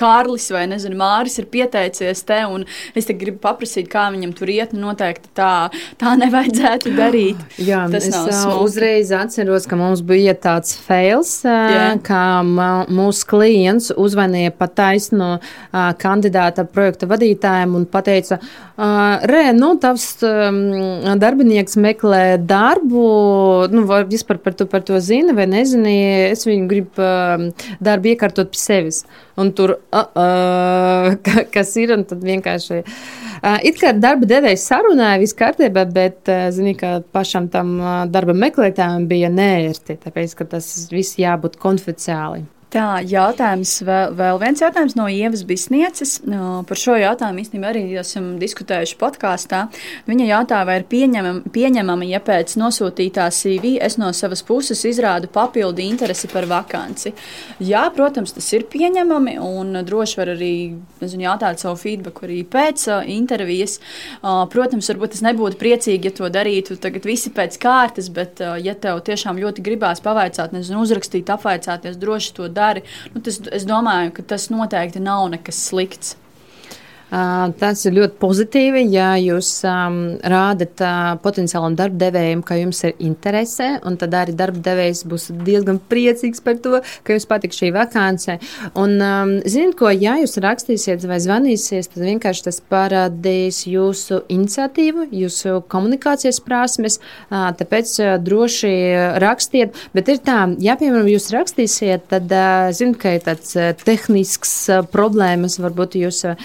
Kārlis 0.00 0.48
vai 0.54 0.64
nezinu, 0.70 0.96
Māris 1.00 1.38
ir 1.40 1.48
pieteicies 1.52 2.24
te 2.28 2.40
un 2.48 2.64
es 2.98 3.08
te 3.08 3.16
gribu 3.18 3.40
paprasīt, 3.42 3.88
kā 3.92 4.06
viņam 4.14 4.34
tur 4.36 4.52
iet. 4.52 4.72
Nu, 4.76 4.92
noteikti 4.92 5.30
tā, 5.36 5.70
tā 6.00 6.14
nevajadzētu 6.20 6.92
darīt. 6.96 7.40
Jā, 7.60 7.84
Tas 7.92 8.06
es 8.08 8.16
smuki. 8.16 8.58
uzreiz 8.64 9.12
atceros, 9.16 9.66
ka 9.68 9.78
mums 9.80 10.02
bija 10.06 10.34
tāds 10.38 10.74
fails, 10.86 11.34
yeah. 11.46 11.96
kā 12.04 12.42
mūsu 12.42 13.28
klients 13.30 13.92
uzvanīja 13.96 14.54
pa 14.56 14.68
taisno 14.68 15.34
kandidāta 15.72 16.66
projekta 16.68 17.08
vadītājiem 17.10 17.78
un 17.78 17.88
pateica, 17.90 18.40
Rē, 18.82 19.42
nu, 19.54 19.74
tavs 19.78 20.06
darbinieks 21.20 21.76
meklē 21.80 22.38
darbu, 22.48 23.02
nu, 23.72 23.84
vispār 24.10 24.38
par 24.42 24.56
to, 24.58 24.66
par 24.70 24.84
to 24.86 25.00
zina 25.00 25.34
vai 25.36 25.46
nezina. 25.50 25.92
Es 26.30 26.46
viņu 26.48 26.68
gribu 26.70 27.02
uh, 27.02 27.48
darbu 27.82 28.12
iekārtot 28.12 28.52
pie 28.52 28.60
sevis. 28.60 29.02
Un 29.40 29.52
tur, 29.56 29.76
uh, 29.92 30.06
uh, 30.24 31.42
kas 31.54 31.74
ir, 31.80 31.94
un 31.96 32.06
tad 32.08 32.24
vienkārši. 32.26 32.82
Uh, 33.42 33.58
it 33.66 33.80
kā 33.80 33.92
darba 33.96 34.28
devējs 34.28 34.68
sarunāja, 34.70 35.20
viss 35.22 35.38
kārtībā, 35.38 35.86
bet, 35.92 36.22
uh, 36.30 36.48
zini, 36.54 36.76
ka 36.78 37.00
pašam 37.14 37.50
tam 37.52 37.76
darba 38.12 38.36
meklētājam 38.38 39.06
bija 39.10 39.32
nērti, 39.32 39.98
tāpēc, 40.04 40.36
ka 40.38 40.48
tas 40.56 40.72
viss 40.92 41.18
jābūt 41.20 41.58
konfidenciāli. 41.62 42.46
Tā, 42.72 43.02
jautājums, 43.04 43.74
vēl, 43.84 44.14
vēl 44.16 44.38
viens 44.40 44.62
jautājums 44.62 44.94
no 44.96 45.04
Ievas 45.12 45.42
Bisnieces. 45.44 46.14
Par 46.24 46.78
šo 46.80 46.94
jautājumu 46.96 47.42
īstenībā 47.42 47.68
arī 47.68 47.82
esam 48.00 48.30
diskutējuši 48.40 48.94
podkāstā. 48.96 49.66
Viņa 50.08 50.28
jautāja, 50.30 50.64
vai 50.64 50.78
ir 50.80 50.86
pieņemami, 50.88 51.52
pieņemami, 51.52 52.08
ja 52.14 52.20
pēc 52.24 52.54
nosūtītā 52.56 53.26
CV 53.36 53.74
es 53.84 53.98
no 54.00 54.08
savas 54.16 54.40
puses 54.48 54.80
izrādu 54.88 55.28
papildu 55.28 55.84
interesi 55.84 56.30
par 56.32 56.46
vakanci. 56.48 57.12
Jā, 57.60 57.82
protams, 57.92 58.32
tas 58.38 58.48
ir 58.56 58.64
pieņemami, 58.72 59.36
un 59.36 59.82
droši 59.84 60.22
var 60.22 60.32
arī 60.32 60.54
nezinu, 61.02 61.26
jautāt 61.26 61.60
savu 61.60 61.76
feedback 61.82 62.24
arī 62.24 62.40
pēc 62.56 62.86
intervijas. 63.04 63.82
Protams, 64.24 64.88
varbūt 64.94 65.18
tas 65.18 65.26
nebūtu 65.28 65.60
priecīgi, 65.60 66.08
ja 66.08 66.16
to 66.22 66.32
darītu 66.32 66.80
tagad 66.80 67.04
visi 67.04 67.34
pēc 67.36 67.60
kārtas, 67.60 68.08
bet, 68.08 68.40
ja 68.40 68.78
tev 68.80 69.04
tiešām 69.04 69.44
ļoti 69.44 69.68
gribās 69.68 70.00
pavaicāt, 70.00 70.56
nezinu, 70.56 70.80
uzrakstīt, 70.88 71.36
apvaicāties, 71.36 72.00
droši 72.00 72.36
to 72.40 72.48
darīt 72.48 72.60
dari. 72.62 72.86
Nu, 73.12 73.22
tas, 73.24 73.40
es 73.52 73.68
domāju, 73.68 74.14
ka 74.18 74.26
tas 74.34 74.48
noteikti 74.54 75.02
nav 75.02 75.28
nekas 75.34 75.60
slikts. 75.68 76.16
Tas 77.12 77.82
ir 77.84 77.92
ļoti 77.92 78.16
pozitīvi, 78.22 78.86
ja 78.94 79.10
jūs 79.20 79.48
um, 79.68 79.96
rādat 80.32 80.80
uh, 80.80 81.10
potenciālam 81.20 81.74
darbdevējam, 81.76 82.40
ka 82.40 82.56
jums 82.56 82.78
ir 82.88 82.94
interese, 83.04 83.66
un 83.84 83.98
tad 84.00 84.14
arī 84.16 84.32
darbdevējs 84.38 85.02
būs 85.10 85.26
diezgan 85.44 85.76
priecīgs 85.90 86.40
par 86.40 86.56
to, 86.64 86.80
ka 87.04 87.12
jums 87.12 87.28
patīk 87.28 87.52
šī 87.52 87.68
vakance. 87.76 88.38
Un, 88.80 88.96
um, 88.96 89.32
ziniet, 89.44 89.74
ko, 89.76 89.90
ja 89.92 90.14
jūs 90.22 90.38
rakstīsiet 90.40 91.04
vai 91.10 91.18
zvanīsiet, 91.20 91.90
tad 91.92 92.06
vienkārši 92.06 92.46
tas 92.46 92.62
parādīs 92.72 93.60
jūsu 93.68 94.22
iniciatīvu, 94.32 95.10
jūsu 95.12 95.58
komunikācijas 95.68 96.40
prasmes, 96.46 96.96
uh, 97.28 97.50
tāpēc 97.60 97.92
uh, 98.06 98.14
droši 98.24 98.72
rakstiet. 99.20 99.76
Bet 99.92 100.08
ir 100.08 100.22
tā, 100.24 100.38
ja, 100.64 100.78
piemēram, 100.80 101.12
jūs 101.12 101.28
rakstīsiet, 101.36 102.08
tad 102.14 102.32
uh, 102.32 102.72
ziniet, 102.72 102.96
ka 103.04 103.14
ir 103.18 103.28
tāds 103.28 103.52
uh, 103.60 103.74
tehnisks 103.84 104.56
uh, 104.72 104.80
problēmas, 104.96 105.60
varbūt 105.60 106.00
jūs 106.06 106.24
uh, 106.32 106.40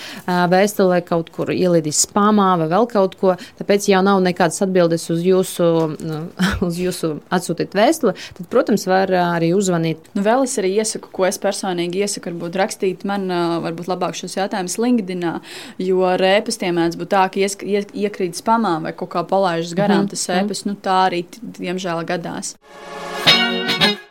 vēstulē 0.58 1.01
kaut 1.08 1.32
kur 1.34 1.51
ielidis 1.53 2.03
spāmā 2.08 2.49
vai 2.62 2.70
vēl 2.72 2.88
kaut 2.91 3.18
ko, 3.20 3.36
tāpēc 3.60 3.89
jau 3.91 4.01
nav 4.05 4.22
nekādas 4.26 4.64
atbildes 4.66 5.08
uz 5.14 5.24
jūsu, 5.26 5.70
nu, 6.01 6.20
uz 6.68 6.80
jūsu 6.82 7.14
atsūtīt 7.34 7.78
vēstuli, 7.78 8.16
tad, 8.39 8.49
protams, 8.51 8.88
var 8.89 9.14
arī 9.22 9.53
uzvanīt. 9.58 10.12
Nu, 10.18 10.26
vēl 10.26 10.45
es 10.47 10.58
arī 10.62 10.74
iesaku, 10.82 11.12
ko 11.14 11.28
es 11.30 11.39
personīgi 11.41 12.03
iesaku, 12.03 12.32
varbūt 12.34 12.60
rakstīt 12.62 13.05
man, 13.08 13.30
varbūt 13.64 13.91
labāk 13.91 14.18
šos 14.20 14.38
jautājumus 14.39 14.80
LinkedInā, 14.82 15.38
jo 15.84 16.03
ar 16.08 16.24
ēpastiem 16.34 16.78
mēdz 16.78 16.99
būt 16.99 17.14
tā, 17.14 17.28
ka 17.32 17.43
ies, 17.43 17.58
ie, 17.64 17.84
iekrīt 18.08 18.39
spamā 18.39 18.78
vai 18.84 18.95
kaut 18.97 19.14
kā 19.16 19.24
palaižas 19.28 19.76
garām 19.78 20.05
mm 20.05 20.08
-hmm. 20.08 20.10
tas 20.10 20.30
ēpas, 20.41 20.66
nu 20.66 20.76
tā 20.76 20.99
arī, 21.08 21.26
diemžēl, 21.60 22.05
gadās. 22.05 22.55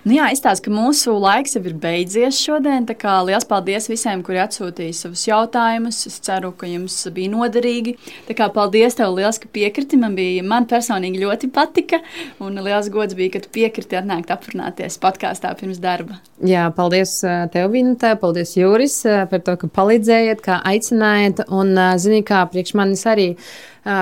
Nu 0.07 0.15
jā, 0.15 0.29
izstāsta, 0.31 0.69
ka 0.69 0.71
mūsu 0.71 1.17
laiks 1.19 1.57
jau 1.57 1.65
ir 1.67 1.75
beidzies 1.83 2.39
šodien. 2.39 2.85
Lielas 3.27 3.47
paldies 3.51 3.89
visiem, 3.91 4.21
kuri 4.23 4.39
atsūtīja 4.39 4.95
savus 4.95 5.25
jautājumus. 5.27 5.99
Es 6.07 6.21
ceru, 6.23 6.53
ka 6.55 6.69
jums 6.71 6.95
bija 7.11 7.33
noderīgi. 7.33 7.97
Kā 8.39 8.47
paldies 8.55 8.95
tev 8.95 9.17
liels, 9.17 9.41
ka 9.43 9.51
piekriti. 9.51 9.99
Man, 9.99 10.15
bija, 10.15 10.45
man 10.47 10.69
personīgi 10.71 11.25
ļoti 11.25 11.51
patika. 11.51 11.99
Un 12.39 12.63
liels 12.63 12.87
gods 12.95 13.19
bija, 13.19 13.35
ka 13.35 13.43
tu 13.43 13.51
piekriti 13.59 13.99
atnākt 13.99 14.31
aprunāties 14.31 15.01
podkāstā 15.03 15.51
pirms 15.59 15.83
darba. 15.83 16.21
Jā, 16.39 16.69
paldies 16.77 17.19
tev, 17.51 17.73
Vinta. 17.75 18.15
Paldies, 18.23 18.55
Jūris, 18.55 19.01
par 19.33 19.43
to, 19.43 19.59
ka 19.59 19.75
palīdzējāt, 19.81 20.47
kā 20.47 20.63
aicinājāt. 20.71 21.49
Un, 21.51 21.75
zini, 21.99 22.23
kā 22.23 22.47
priekš 22.55 22.79
manis 22.79 23.03
arī 23.11 23.33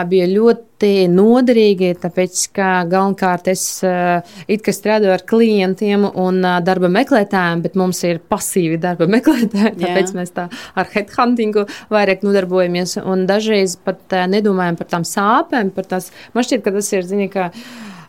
bija 0.08 0.26
ļoti 0.30 0.90
noderīgi, 1.12 1.90
tāpēc, 2.02 2.40
ka 2.56 2.68
galvenokārt 2.90 3.48
es 3.52 3.64
it 3.84 4.64
kā 4.64 4.74
strādāju 4.74 5.14
ar 5.14 5.24
klientiem 5.28 6.06
un 6.08 6.40
darba 6.64 6.90
meklētājiem, 6.92 7.64
bet 7.64 7.78
mums 7.78 8.02
ir 8.08 8.20
pasīvi 8.32 8.80
darba 8.82 9.08
meklētāji, 9.16 9.76
tāpēc 9.80 10.12
Jā. 10.12 10.18
mēs 10.18 10.34
tā 10.36 10.48
ar 10.50 10.92
headhuntingu 10.94 11.66
vairāk 11.92 12.24
nodarbojamies 12.26 12.98
un 13.04 13.26
dažreiz 13.30 13.78
pat 13.80 14.18
nedomājam 14.32 14.80
par 14.80 14.92
tām 14.96 15.08
sāpēm, 15.08 15.72
par 15.76 15.90
tās, 15.94 16.12
man 16.36 16.46
šķiet, 16.46 16.64
ka 16.64 16.74
tas 16.78 16.92
ir, 16.96 17.08
zini, 17.08 17.28
ka 17.32 17.50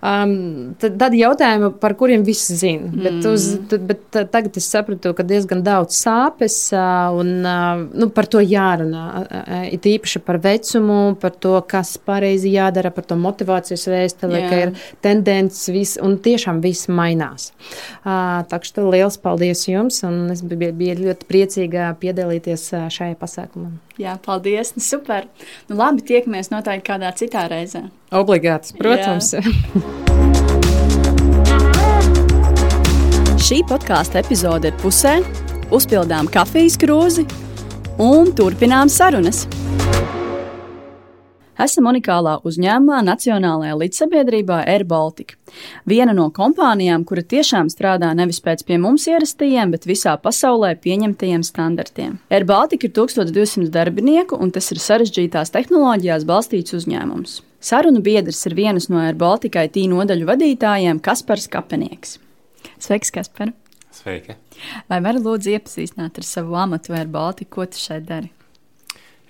Um, 0.05 0.75
tad, 0.77 0.97
tad 1.01 1.15
jautājumi, 1.17 1.71
par 1.81 1.95
kuriem 1.97 2.21
visi 2.27 2.53
zina. 2.59 2.91
Mm. 2.91 3.05
Bet, 3.05 3.27
uz, 3.29 3.47
bet 3.89 4.19
tagad 4.33 4.57
es 4.59 4.67
sapratu, 4.69 5.15
ka 5.17 5.25
diezgan 5.25 5.63
daudz 5.65 5.97
sāpes 5.97 6.57
un 6.75 7.31
nu, 7.41 8.09
par 8.13 8.29
to 8.29 8.43
jārunā. 8.43 9.05
It 9.73 9.87
īpaši 9.89 10.21
par 10.25 10.37
vecumu, 10.43 11.15
par 11.21 11.33
to, 11.41 11.55
kas 11.69 11.95
pareizi 11.97 12.53
jādara, 12.53 12.93
par 12.93 13.07
to 13.09 13.17
motivācijas 13.19 13.87
vēstuli, 13.89 14.43
ka 14.45 14.61
ir 14.67 14.75
tendences 15.05 15.71
vis, 15.73 15.95
un 16.01 16.19
tiešām 16.21 16.61
viss 16.65 16.91
mainās. 16.91 17.49
Tā 18.05 18.61
kā 18.61 18.85
liels 18.85 19.17
paldies 19.21 19.65
jums, 19.71 20.03
un 20.05 20.29
es 20.35 20.45
biju, 20.45 20.75
biju 20.77 21.01
ļoti 21.01 21.31
priecīga 21.31 21.89
piedalīties 22.01 22.69
šajā 22.93 23.17
pasākumā. 23.19 23.73
Jā, 24.01 24.17
paldies. 24.19 24.73
Nu, 24.75 24.81
super. 24.83 25.27
Nu, 25.69 25.77
labi, 25.79 26.03
tiekamies 26.03 26.51
noteikti 26.51 26.89
kādā 26.89 27.13
citā 27.15 27.45
reizē. 27.51 27.85
Obligāti, 28.15 28.75
protams. 28.79 29.31
Šī 33.45 33.61
podkāstu 33.69 34.17
epizode 34.19 34.71
ir 34.71 34.77
pusē, 34.81 35.19
uzpildām 35.75 36.25
kafijas 36.33 36.75
krūzi 36.81 37.23
un 38.01 38.33
turpinām 38.35 38.89
sarunas. 38.91 39.45
Esam 41.55 41.85
unikālā 41.87 42.33
uzņēmumā 42.43 42.97
Nacionālajā 43.07 43.77
līdzsabiedrībā 43.79 44.57
Air 44.67 44.83
Baltica. 44.89 45.37
Viena 45.87 46.11
no 46.11 46.25
kompānijām, 46.35 47.05
kura 47.07 47.23
tiešām 47.23 47.69
strādā 47.71 48.09
nevis 48.17 48.41
pēc 48.43 48.65
pie 48.67 48.75
mums 48.81 49.05
ierastajiem, 49.07 49.71
bet 49.71 49.87
visā 49.87 50.17
pasaulē 50.19 50.73
pieņemtajiem 50.83 51.45
standartiem. 51.47 52.17
Air 52.27 52.43
Baltica 52.49 52.89
ir 52.89 52.91
1200 52.97 53.71
darbinieku, 53.71 54.35
un 54.35 54.51
tas 54.51 54.67
ir 54.75 54.81
sarežģītās 54.83 55.53
tehnoloģijās 55.55 56.27
balstīts 56.27 56.75
uzņēmums. 56.75 57.37
Sarunu 57.63 58.03
biedrs 58.03 58.43
ir 58.49 58.57
vienas 58.59 58.89
no 58.91 58.99
Air 58.99 59.15
Baltica 59.15 59.63
IT 59.63 59.79
nodaļu 59.93 60.27
vadītājiem 60.27 60.99
Kaspars 60.99 61.47
Kapenieks. 61.47 62.17
Sveiks, 62.83 63.15
Kaspar! 63.15 63.55
Sveiki! 63.95 64.35
Vai 64.91 64.99
vari 65.07 65.23
lūdzu 65.23 65.55
iepazīstināt 65.55 66.19
ar 66.19 66.27
savu 66.27 66.59
amatu 66.59 66.99
Air 66.99 67.07
Baltica, 67.07 67.53
ko 67.55 67.71
tu 67.71 67.79
šeit 67.79 68.03
dari? 68.11 68.33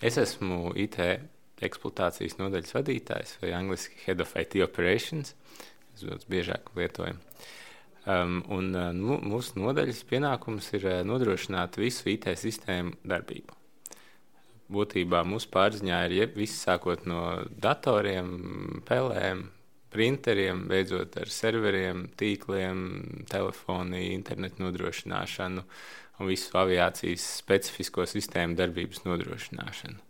Es 0.01 0.17
esmu 0.17 0.73
IT 0.73 0.97
eksploatācijas 1.63 2.37
nodaļas 2.39 2.75
vadītājs 2.75 3.35
vai 3.41 3.53
angļuiski 3.55 4.01
Head 4.05 4.23
of 4.23 4.35
IT 4.39 4.57
Operations. 4.65 5.35
Tas 5.95 6.07
daudz 6.09 6.27
biežāk 6.31 6.73
lietojam. 6.75 7.21
Um, 8.05 8.41
un, 8.53 8.69
uh, 8.75 8.91
nu, 8.93 9.17
mūsu 9.25 9.57
nodaļas 9.57 10.03
pienākums 10.09 10.67
ir 10.77 10.83
uh, 10.85 10.99
nodrošināt 11.07 11.79
visu 11.81 12.11
IT 12.11 12.27
sistēmu 12.37 12.99
darbību. 13.07 13.55
Būtībā 14.75 15.23
mūsu 15.25 15.49
pārziņā 15.53 16.03
ir 16.09 16.33
viss 16.35 16.63
sākot 16.65 17.05
no 17.09 17.21
datoriem, 17.61 18.81
pelēm, 18.85 19.45
printeriem, 19.93 20.65
beidzot 20.69 21.17
ar 21.21 21.31
serveriem, 21.31 22.07
tīkliem, 22.19 22.79
telefoniju, 23.31 24.13
internetu 24.17 24.65
nodrošināšanu 24.65 25.63
un 26.19 26.29
visu 26.29 26.57
aviācijas 26.61 27.29
specifisko 27.39 28.05
sistēmu 28.09 28.57
darbības 28.59 29.05
nodrošināšanu 29.07 30.04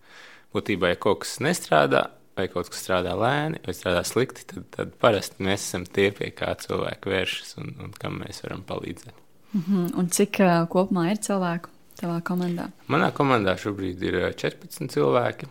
būtībā, 0.56 0.94
ja 0.94 1.00
kaut 1.00 1.24
kas 1.24 1.38
nestrādā, 1.44 2.08
vai 2.36 2.48
kaut 2.52 2.70
kas 2.72 2.84
strādā 2.84 3.16
lēni, 3.18 3.62
vai 3.66 3.76
strādā 3.76 4.04
slikti, 4.08 4.46
tad, 4.50 4.66
tad 4.76 4.96
parasti 5.02 5.44
mēs 5.46 5.68
esam 5.70 5.86
tie, 5.88 6.10
pie 6.16 6.32
kā 6.36 6.52
cilvēki 6.60 7.12
vēršas 7.12 7.56
un, 7.62 7.76
un 7.86 7.94
kam 8.00 8.20
mēs 8.24 8.44
varam 8.46 8.64
palīdzēt. 8.68 9.22
Mm 9.54 9.62
-hmm. 9.68 9.92
Un 10.00 10.10
cik 10.10 10.40
uh, 10.44 10.56
kopumā 10.70 11.12
ir 11.12 11.22
cilvēku 11.28 11.70
tavā 12.00 12.22
komandā? 12.22 12.70
Manā 12.88 13.12
komandā 13.12 13.56
šobrīd 13.58 14.04
ir 14.04 14.18
14 14.36 14.92
cilvēki, 14.92 15.48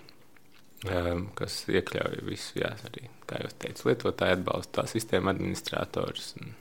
um, 0.91 1.29
kas 1.35 1.65
iekļauj 1.69 2.21
visu, 2.29 2.59
jā, 2.61 2.75
arī, 2.91 3.09
kā 3.27 3.41
jau 3.41 3.51
teicu, 3.59 3.89
lietotāju 3.89 4.33
atbalstu, 4.33 4.73
tā 4.81 4.87
sistēma 4.87 5.31
administrators. 5.31 6.35
Un... 6.41 6.53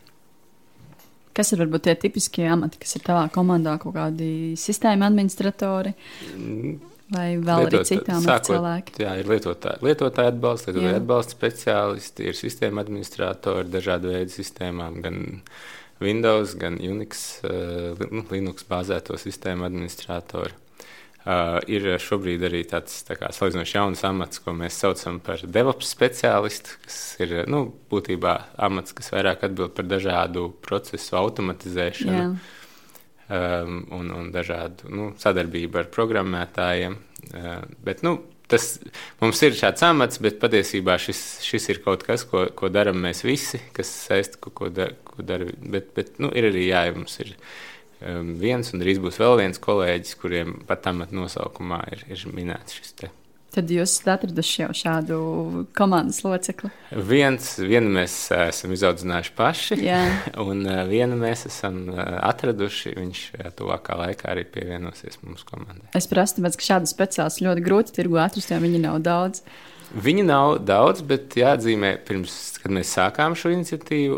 Kas 1.34 1.52
ir 1.52 1.60
varbūt 1.60 1.84
tie 1.84 1.96
tipiskie 1.96 2.48
amati, 2.48 2.80
kas 2.80 2.96
ir 2.96 3.04
tavā 3.04 3.28
komandā, 3.30 3.78
kaut 3.78 3.96
kādi 3.96 4.56
sistēma 4.56 5.12
administratori? 5.12 5.94
Mm 6.38 6.93
Vai 7.14 7.28
vēl 7.38 7.68
Lietot, 7.68 7.80
arī 7.80 7.90
citām 7.90 8.26
cilvēkiem? 8.48 8.98
Jā, 9.04 9.14
ir 9.22 9.30
lietotāji, 9.30 9.84
lietotāji 9.86 10.32
atbalsta, 10.34 10.72
lietotāji 10.72 11.00
atbalsta 11.02 11.38
speciālisti, 11.38 12.26
ir 12.32 12.40
sistēma 12.40 12.82
administratori 12.82 13.70
dažādu 13.70 14.14
veidu 14.14 14.34
sistēmām, 14.34 14.98
gan 15.04 15.20
Windows, 16.04 16.56
gan 16.60 16.80
Unix, 16.82 17.24
uh, 17.46 18.02
Linux 18.32 18.66
bāzēto 18.70 19.20
sistēmu 19.20 19.68
administratori. 19.68 20.56
Uh, 21.24 21.62
ir 21.72 21.86
šobrīd 22.04 22.42
arī 22.44 22.66
tāds 22.68 22.98
tā 23.08 23.16
kā, 23.16 23.30
salīdzinoši 23.32 23.78
jauns 23.78 24.02
amats, 24.04 24.42
ko 24.44 24.52
mēs 24.58 24.76
saucam 24.82 25.22
par 25.24 25.40
DevOps 25.40 25.94
speciālistu, 25.94 26.82
kas 26.84 26.98
ir 27.24 27.46
nu, 27.48 27.62
būtībā 27.94 28.34
amats, 28.68 28.92
kas 28.98 29.14
vairāk 29.14 29.46
atbild 29.48 29.72
par 29.78 29.88
dažādu 29.88 30.50
procesu 30.66 31.16
automatizēšanu. 31.22 32.26
Um, 32.26 32.36
un, 33.32 34.12
un 34.12 34.30
dažādu 34.34 34.92
nu, 34.92 35.10
sadarbību 35.20 35.84
ar 35.84 35.90
programmētājiem. 35.94 36.98
Uh, 37.34 37.64
bet, 37.86 38.04
nu, 38.04 38.18
tas 38.52 38.78
mums 39.22 39.42
ir 39.46 39.56
šāds 39.58 39.86
amats, 39.88 40.20
bet 40.24 40.40
patiesībā 40.42 40.98
šis, 41.02 41.22
šis 41.46 41.70
ir 41.74 41.82
kaut 41.86 42.06
kas, 42.08 42.26
ko, 42.30 42.46
ko 42.56 42.70
darām 42.74 43.00
mēs 43.04 43.24
visi, 43.26 43.62
kas 43.76 43.92
saistīts 44.10 44.42
ar 44.44 44.56
ko, 44.60 44.70
dar, 44.74 44.96
ko 45.08 45.26
dara. 45.26 45.50
Bet, 45.64 45.94
bet 45.98 46.20
nu, 46.24 46.32
ir 46.36 46.52
arī 46.52 46.68
jā, 46.68 46.86
mums 46.96 47.18
ir 47.24 47.34
um, 48.02 48.36
viens, 48.42 48.74
un 48.74 48.84
drīz 48.84 49.02
būs 49.04 49.20
vēl 49.24 49.40
viens 49.46 49.64
kolēģis, 49.64 50.16
kuriem 50.22 50.56
pat 50.70 50.92
amata 50.92 51.16
nosaukumā 51.18 51.84
ir, 51.96 52.08
ir 52.14 52.26
minēts 52.36 52.80
šis 52.80 52.98
te. 53.00 53.14
Tad 53.54 53.70
jūs 53.70 53.92
esat 54.00 54.08
atraduši 54.16 54.64
jau 54.64 54.70
šādu 54.74 55.18
komandas 55.78 56.24
locekli. 56.26 56.72
Viens, 57.10 57.52
vienu 57.62 57.92
mēs 57.94 58.16
esam 58.34 58.74
izaudzinājuši 58.74 59.34
paši, 59.38 59.78
un 60.48 60.64
vienu 60.90 61.20
mēs 61.22 61.46
esam 61.52 61.84
atraduši. 61.94 62.96
Viņš 62.98 63.22
tuvākā 63.60 64.00
laikā 64.00 64.32
arī 64.34 64.48
pievienosies 64.50 65.22
mūsu 65.22 65.46
komandai. 65.52 65.92
Es 65.98 66.10
prasu, 66.10 66.40
tāpēc, 66.40 66.58
ka 66.58 66.70
šādu 66.72 66.90
speciālistu 66.90 67.46
ļoti 67.46 67.66
grūti 67.68 67.96
tirgu 68.00 68.18
atrast, 68.24 68.50
jo 68.50 68.58
viņi 68.64 68.82
nav 68.88 68.98
daudz. 69.06 69.44
Viņa 69.94 70.24
nav 70.26 70.56
daudz, 70.66 71.04
bet 71.06 71.36
jāatzīmē, 71.38 71.92
pirms, 72.08 72.34
kad 72.64 72.74
mēs 72.74 72.96
sākām 72.96 73.36
šo 73.38 73.52
iniciatīvu, 73.54 74.16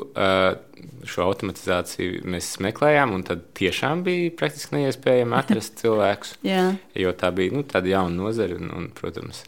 šo 1.09 1.25
automatizāciju 1.25 2.21
mēs 2.31 2.53
meklējām, 2.63 3.11
un 3.17 3.25
tad 3.27 3.43
tiešām 3.59 4.05
bija 4.05 4.31
praktiski 4.39 4.77
neiespējami 4.77 5.35
atrast 5.41 5.75
cilvēkus. 5.83 6.37
jo 6.95 7.11
tā 7.19 7.33
bija 7.35 7.57
nu, 7.57 7.65
tāda 7.67 7.91
jauna 7.91 8.15
nozara, 8.15 8.55
un, 8.55 8.71
un, 8.71 8.87
protams. 8.95 9.43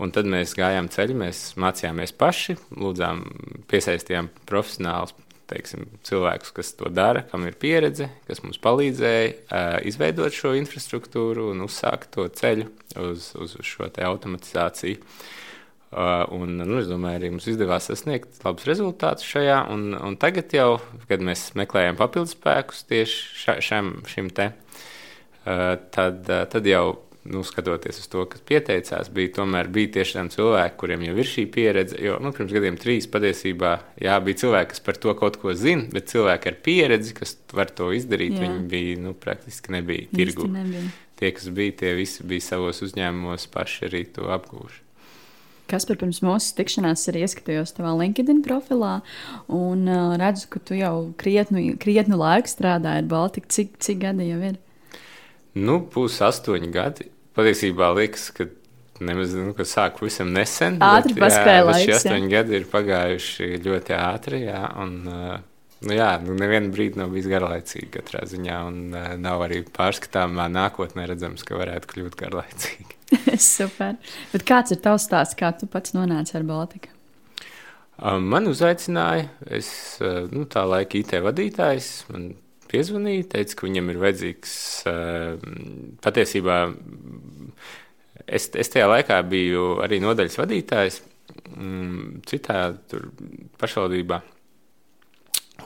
Un 0.00 0.12
tad 0.12 0.28
mēs 0.28 0.52
gājām 0.56 0.92
ceļu, 0.92 1.16
mēs 1.24 1.42
mācījāmies 1.60 2.12
paši, 2.20 2.58
lūdzām, 2.76 3.24
piesaistījām 3.72 4.30
profesionālus 4.48 5.16
teiksim, 5.50 5.88
cilvēkus, 6.06 6.52
kas 6.54 6.76
to 6.78 6.92
dara, 6.94 7.24
kam 7.26 7.42
ir 7.48 7.56
pieredze, 7.58 8.06
kas 8.28 8.44
mums 8.44 8.60
palīdzēja 8.62 9.32
uh, 9.32 9.72
izveidot 9.88 10.36
šo 10.36 10.52
infrastruktūru 10.60 11.48
un 11.50 11.64
uzsākt 11.64 12.12
to 12.14 12.28
ceļu 12.28 12.68
uz, 13.02 13.32
uz 13.34 13.56
šo 13.66 13.88
automatizāciju. 13.90 15.00
Uh, 15.00 15.48
un, 15.90 16.54
nu, 16.62 16.78
es 16.78 16.88
domāju, 16.90 17.18
arī 17.18 17.32
mums 17.34 17.48
izdevās 17.50 17.88
sasniegt 17.90 18.44
labus 18.46 18.68
rezultātus 18.68 19.26
šajā. 19.26 19.60
Un, 19.74 19.90
un 19.98 20.16
tagad, 20.20 20.52
jau, 20.54 20.78
kad 21.10 21.22
mēs 21.26 21.50
meklējam 21.58 21.98
papildus 21.98 22.36
spēkus 22.36 22.84
tieši 22.90 23.22
ša, 23.42 23.56
šam, 23.66 23.94
šim 24.10 24.30
te, 24.34 24.52
uh, 24.52 25.74
tad, 25.90 26.22
uh, 26.30 26.44
tad 26.50 26.68
jau 26.70 26.84
nu, 27.24 27.42
skatoties 27.44 27.98
uz 28.00 28.06
to, 28.08 28.22
kas 28.30 28.42
pieteicās, 28.48 29.10
bija 29.12 29.32
tomēr 29.40 29.68
bija 29.72 29.90
tiešām 29.98 30.30
cilvēki, 30.32 30.76
kuriem 30.80 31.04
jau 31.04 31.16
ir 31.20 31.28
šī 31.28 31.44
pieredze. 31.52 31.98
Jo 32.00 32.16
nu, 32.22 32.32
pirms 32.36 32.54
gadiem 32.54 32.78
trīs 32.80 33.08
patiesībā 33.12 33.74
jā, 34.00 34.16
bija 34.24 34.40
cilvēki, 34.44 34.72
kas 34.72 34.84
par 34.86 35.00
to 35.02 35.14
kaut 35.18 35.40
ko 35.42 35.54
zina, 35.58 35.88
bet 35.92 36.08
cilvēki 36.12 36.52
ar 36.52 36.60
pieredzi, 36.64 37.16
kas 37.18 37.36
var 37.56 37.72
to 37.76 37.90
izdarīt, 37.96 38.38
jā. 38.38 38.46
viņi 38.46 38.68
bija 38.72 39.00
nu, 39.04 39.14
praktiski 39.18 39.74
nebija 39.76 40.08
tirgu. 40.14 40.48
Tie, 41.20 41.34
kas 41.36 41.50
bija, 41.52 41.76
tie 41.82 41.92
visi 41.98 42.24
bija 42.24 42.46
savos 42.54 42.80
uzņēmumos 42.86 43.50
paši 43.52 43.90
arī 43.90 44.06
to 44.14 44.30
apgūši. 44.32 44.86
Kas 45.70 45.86
par 45.86 46.00
pirms 46.00 46.20
mūsu 46.26 46.54
tikšanās 46.58 47.06
arī 47.12 47.24
ieskatījos 47.26 47.76
tavā 47.76 47.92
LinkedIn 48.00 48.42
profilā 48.46 48.96
un 49.46 49.86
uh, 49.86 50.16
redzu, 50.20 50.48
ka 50.50 50.62
tu 50.66 50.78
jau 50.78 50.94
krietnu, 51.20 51.62
krietnu 51.82 52.18
laiku 52.20 52.50
strādāji 52.50 53.04
ar 53.04 53.10
Baltiku. 53.10 53.50
Cik, 53.50 53.76
cik 53.82 54.00
gadi 54.02 54.30
jau 54.32 54.40
ir? 54.50 54.58
Nu, 55.58 55.80
būs 55.94 56.20
astoņi 56.26 56.70
gadi. 56.74 57.10
Patiesībā 57.38 57.92
liekas, 57.98 58.30
ka 58.34 58.48
nemaz 59.00 59.34
nu, 59.38 59.54
ka 59.56 59.66
sāku 59.66 60.06
visam 60.06 60.32
nesen. 60.34 60.78
Ātri 60.84 61.16
paspēja 61.18 61.64
laiks. 61.66 61.86
Šie 61.86 61.96
astoņi 61.98 62.32
gadi 62.32 62.58
ir 62.58 62.66
pagājuši 62.70 63.48
ļoti 63.64 63.96
ātri, 63.96 64.42
jā, 64.48 64.64
un, 64.82 64.98
nu, 65.86 65.94
jā, 65.96 66.10
nu, 66.24 66.36
nevienu 66.38 66.72
brīdi 66.74 67.00
nav 67.00 67.12
bijis 67.14 67.28
garlaicīgi 67.30 67.90
katrā 67.96 68.24
ziņā, 68.28 68.60
un 68.68 68.96
nav 69.22 69.44
arī 69.46 69.62
pārskatāmā 69.76 70.48
nākotnē 70.52 71.06
redzams, 71.10 71.44
ka 71.46 71.58
varētu 71.60 71.92
kļūt 71.94 72.18
garlaicīgi. 72.20 72.98
Super. 73.52 73.96
Bet 74.34 74.46
kāds 74.48 74.74
ir 74.74 74.82
tavs 74.84 75.08
stāsts, 75.08 75.38
kā 75.38 75.52
tu 75.56 75.68
pats 75.70 75.96
nonāci 75.96 76.36
ar 76.38 76.46
Baltiku? 76.48 76.92
Man 78.00 78.48
uzaicināja, 78.48 79.26
es 79.52 79.98
nu, 80.32 80.46
tā 80.48 80.62
laika 80.64 80.96
IT 80.96 81.18
vadītājs. 81.20 81.90
Man 82.08 82.30
piezvanīja, 82.70 83.28
teica, 83.34 83.56
ka 83.58 83.66
viņam 83.66 83.92
ir 83.92 84.00
vajadzīgs 84.00 84.56
eh, 84.88 85.46
patiesībā. 86.04 86.58
Es, 88.24 88.50
es 88.54 88.72
tajā 88.72 88.86
laikā 88.90 89.18
biju 89.28 89.80
arī 89.84 89.98
nodaļas 90.02 90.38
vadītājs 90.38 91.00
mm, 91.56 92.20
citā 92.30 92.60
pašvaldībā. 93.60 94.20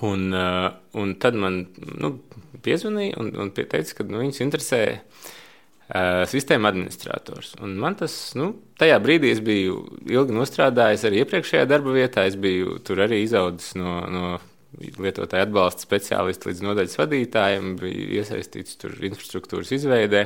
Un, 0.04 0.28
eh, 0.36 0.68
un 1.00 1.14
tad 1.22 1.38
man 1.38 1.62
nu, 2.00 2.16
piezvanīja 2.64 3.18
un, 3.22 3.32
un 3.40 3.52
teica, 3.56 3.82
ka 3.96 4.06
nu, 4.08 4.20
viņus 4.22 4.40
interesē 4.44 4.80
uh, 4.94 6.24
sistēma 6.30 6.70
administrators. 6.72 7.52
Un 7.64 7.76
man 7.80 7.96
tas, 7.98 8.14
nu, 8.38 8.50
tajā 8.80 8.96
brīdī 9.04 9.34
es 9.34 9.42
biju 9.44 9.82
ilgi 10.08 10.36
nostrādājis 10.36 11.04
arī 11.08 11.22
iepriekšējā 11.22 11.68
darba 11.68 11.94
vietā. 11.96 12.24
Es 12.28 12.38
biju 12.40 12.78
tur 12.86 13.04
arī 13.04 13.20
izaudzis 13.24 13.74
no, 13.80 13.98
no 14.08 14.34
lietotāju 14.74 15.44
atbalsta 15.46 15.84
speciālists 15.84 16.48
līdz 16.48 16.62
nodaļas 16.64 16.98
vadītājiem, 16.98 17.74
bija 17.78 18.06
iesaistīts 18.20 18.78
tur 18.80 18.94
infrastruktūras 19.06 19.72
izveidē. 19.76 20.24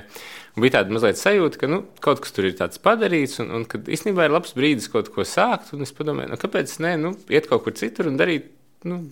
Un 0.57 0.65
bija 0.65 0.79
tāda 0.79 0.95
mazliet 0.95 1.21
sajūta, 1.21 1.61
ka 1.61 1.71
nu, 1.71 1.83
kaut 2.05 2.23
kas 2.25 2.35
tur 2.37 2.49
ir 2.49 2.57
tāds 2.59 2.81
padarīts, 2.83 3.39
un, 3.45 3.53
un 3.59 3.67
ka 3.69 3.83
īstenībā 3.83 4.29
ir 4.29 4.37
labs 4.37 4.55
brīdis 4.57 4.89
kaut 4.93 5.11
ko 5.15 5.27
sākt. 5.29 5.75
Es 5.85 5.95
padomāju, 5.97 6.33
nu, 6.33 6.41
kāpēc 6.41 6.79
ne 6.85 6.95
nu, 7.03 7.13
iet 7.33 7.51
kaut 7.51 7.67
kur 7.67 7.77
citur 7.79 8.11
un 8.11 8.17
darīt. 8.21 8.49
Nu, 8.89 9.03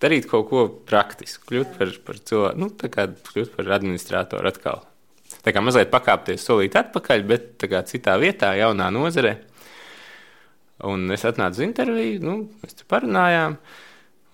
Darīt 0.00 0.30
kaut 0.30 0.46
ko 0.48 0.62
praktisku, 0.88 1.44
kļūt 1.50 1.74
par, 1.76 1.90
par 2.06 2.20
cilvēku, 2.30 2.60
nu, 2.60 2.70
tā 2.72 2.88
kā 2.92 3.04
kļūt 3.10 3.52
par 3.56 3.74
administratoru 3.76 4.48
atkal. 4.48 4.86
Tā 5.44 5.52
kā 5.52 5.60
mazliet 5.64 5.92
pakāpties 5.92 6.44
solīt 6.44 6.76
atpakaļ, 6.80 7.22
bet 7.28 7.68
kā 7.68 7.82
citā 7.88 8.16
vietā, 8.20 8.54
jaunā 8.58 8.88
nozarē. 8.94 9.36
Un 10.88 11.04
es 11.12 11.24
atnācu 11.28 11.60
uz 11.60 11.66
interviju, 11.66 12.20
nu, 12.24 12.36
mēs 12.62 12.76
tur 12.78 12.88
parunājām. 12.90 13.58